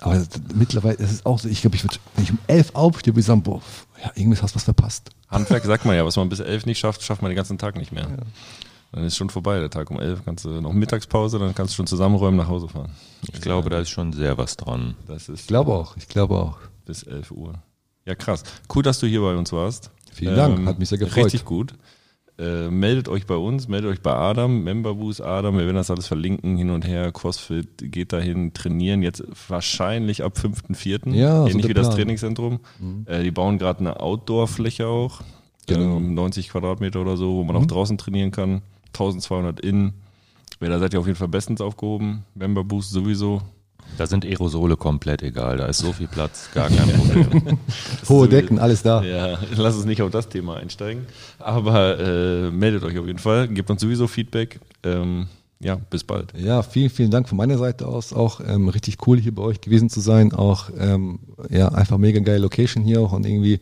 aber 0.00 0.14
das- 0.16 0.28
mittlerweile, 0.54 0.96
das 0.96 1.12
ist 1.12 1.26
auch 1.26 1.38
so, 1.38 1.48
ich 1.48 1.60
glaube, 1.60 1.76
ich 1.76 1.84
würde, 1.84 1.96
wenn 2.14 2.24
ich 2.24 2.30
um 2.30 2.38
elf 2.46 2.74
aufstehe, 2.74 3.12
würde 3.12 3.20
ich 3.20 3.26
sagen, 3.26 3.42
boah, 3.42 3.60
ja, 4.02 4.10
irgendwie 4.14 4.40
hast 4.40 4.52
du 4.52 4.56
was 4.56 4.64
verpasst. 4.64 5.10
Handwerk 5.28 5.64
sagt 5.64 5.84
man 5.84 5.94
ja, 5.96 6.04
was 6.04 6.16
man 6.16 6.28
bis 6.28 6.40
elf 6.40 6.64
nicht 6.66 6.78
schafft, 6.78 7.02
schafft 7.02 7.20
man 7.22 7.30
den 7.30 7.36
ganzen 7.36 7.58
Tag 7.58 7.76
nicht 7.76 7.92
mehr. 7.92 8.08
Dann 8.92 9.04
ist 9.04 9.16
schon 9.16 9.28
vorbei, 9.30 9.58
der 9.60 9.70
Tag 9.70 9.90
um 9.90 10.00
elf. 10.00 10.24
Kannst 10.24 10.44
du 10.44 10.50
noch 10.60 10.72
Mittagspause, 10.72 11.38
dann 11.38 11.54
kannst 11.54 11.74
du 11.74 11.76
schon 11.76 11.86
zusammenräumen 11.86 12.36
nach 12.38 12.48
Hause 12.48 12.68
fahren. 12.68 12.92
Ich 13.32 13.40
glaube, 13.40 13.68
da 13.68 13.80
ist 13.80 13.90
schon 13.90 14.12
sehr 14.12 14.38
was 14.38 14.56
dran. 14.56 14.94
Das 15.06 15.28
ist 15.28 15.40
Ich 15.42 15.46
glaube 15.48 15.72
auch, 15.74 15.96
ich 15.96 16.08
glaube 16.08 16.36
auch. 16.36 16.58
bis 16.86 17.02
11 17.02 17.30
Uhr. 17.32 17.54
Ja, 18.06 18.14
krass. 18.14 18.44
Cool, 18.74 18.82
dass 18.82 19.00
du 19.00 19.06
hier 19.06 19.20
bei 19.20 19.34
uns 19.34 19.52
warst. 19.52 19.86
Ähm, 19.86 20.12
Vielen 20.14 20.36
Dank, 20.36 20.66
hat 20.66 20.78
mich 20.78 20.88
sehr 20.88 20.98
gefreut. 20.98 21.24
Richtig 21.26 21.44
gut. 21.44 21.74
Äh, 22.36 22.68
meldet 22.68 23.08
euch 23.08 23.26
bei 23.26 23.36
uns, 23.36 23.68
meldet 23.68 23.90
euch 23.92 24.00
bei 24.00 24.12
Adam, 24.12 24.64
Memberboost 24.64 25.20
Adam, 25.20 25.56
wir 25.56 25.66
werden 25.66 25.76
das 25.76 25.90
alles 25.90 26.08
verlinken, 26.08 26.56
hin 26.56 26.70
und 26.70 26.84
her, 26.84 27.12
CrossFit, 27.12 27.92
geht 27.92 28.12
dahin, 28.12 28.52
trainieren, 28.52 29.02
jetzt 29.02 29.22
wahrscheinlich 29.48 30.24
ab 30.24 30.36
5.4., 30.36 31.14
Ja, 31.14 31.42
so 31.42 31.48
ähnlich 31.48 31.62
der 31.62 31.68
wie 31.70 31.74
das 31.74 31.86
Plan. 31.86 31.92
Mhm. 31.92 31.96
Trainingszentrum. 32.02 32.60
Äh, 33.06 33.22
die 33.22 33.30
bauen 33.30 33.58
gerade 33.58 33.78
eine 33.80 34.00
Outdoor-Fläche 34.00 34.88
auch, 34.88 35.20
Genau. 35.66 35.96
ähm, 35.98 36.14
90 36.14 36.48
Quadratmeter 36.48 37.00
oder 37.00 37.16
so, 37.16 37.36
wo 37.36 37.44
man 37.44 37.54
Mhm. 37.54 37.62
auch 37.62 37.66
draußen 37.66 37.98
trainieren 37.98 38.32
kann, 38.32 38.62
1200 38.92 39.60
innen. 39.60 39.94
Ja, 40.60 40.68
da 40.68 40.78
seid 40.80 40.92
ihr 40.92 40.98
auf 41.00 41.06
jeden 41.06 41.18
Fall 41.18 41.28
bestens 41.28 41.60
aufgehoben, 41.60 42.24
Memberboost 42.34 42.90
sowieso. 42.90 43.42
Da 43.96 44.06
sind 44.06 44.24
Aerosole 44.24 44.76
komplett 44.76 45.22
egal. 45.22 45.58
Da 45.58 45.66
ist 45.66 45.78
so 45.78 45.92
viel 45.92 46.08
Platz, 46.08 46.50
gar 46.52 46.68
kein 46.68 46.88
Problem. 46.88 47.58
Hohe 48.08 48.28
Decken, 48.28 48.58
alles 48.58 48.82
da. 48.82 49.02
Ja, 49.02 49.38
lass 49.56 49.76
uns 49.76 49.84
nicht 49.84 50.02
auf 50.02 50.10
das 50.10 50.28
Thema 50.28 50.56
einsteigen. 50.56 51.06
Aber 51.38 51.98
äh, 51.98 52.50
meldet 52.50 52.82
euch 52.82 52.98
auf 52.98 53.06
jeden 53.06 53.20
Fall, 53.20 53.48
gebt 53.48 53.70
uns 53.70 53.80
sowieso 53.80 54.08
Feedback. 54.08 54.58
Ähm, 54.82 55.28
ja, 55.60 55.76
bis 55.76 56.04
bald. 56.04 56.34
Ja, 56.36 56.62
vielen, 56.62 56.90
vielen 56.90 57.10
Dank 57.10 57.28
von 57.28 57.38
meiner 57.38 57.56
Seite 57.56 57.86
aus. 57.86 58.12
Auch 58.12 58.40
ähm, 58.46 58.68
richtig 58.68 59.06
cool 59.06 59.18
hier 59.18 59.34
bei 59.34 59.42
euch 59.42 59.60
gewesen 59.60 59.88
zu 59.88 60.00
sein. 60.00 60.32
Auch 60.32 60.70
ähm, 60.78 61.20
ja, 61.48 61.68
einfach 61.68 61.96
mega 61.96 62.20
geile 62.20 62.38
Location 62.38 62.82
hier 62.82 63.00
auch 63.00 63.12
und 63.12 63.24
irgendwie, 63.24 63.60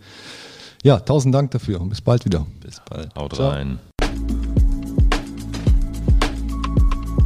ja, 0.82 0.98
tausend 0.98 1.34
Dank 1.34 1.50
dafür 1.50 1.80
und 1.80 1.90
bis 1.90 2.00
bald 2.00 2.24
wieder. 2.24 2.46
Bis 2.60 2.80
bald. 2.88 3.14
Haut 3.14 3.34
Ciao. 3.34 3.50
rein. 3.50 3.78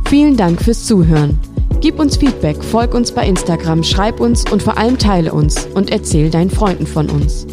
Vielen 0.09 0.37
Dank 0.37 0.63
fürs 0.63 0.85
Zuhören. 0.85 1.39
Gib 1.81 2.01
uns 2.01 2.17
Feedback, 2.17 2.63
folg 2.65 2.95
uns 2.95 3.13
bei 3.13 3.27
Instagram, 3.27 3.83
schreib 3.83 4.19
uns 4.21 4.51
und 4.51 4.63
vor 4.63 4.79
allem 4.79 4.99
teile 4.99 5.33
uns 5.33 5.67
und 5.75 5.91
erzähl 5.91 6.31
deinen 6.31 6.51
Freunden 6.51 6.87
von 6.87 7.09
uns. 7.11 7.47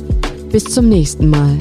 Bis 0.52 0.64
zum 0.64 0.88
nächsten 0.88 1.30
Mal. 1.30 1.58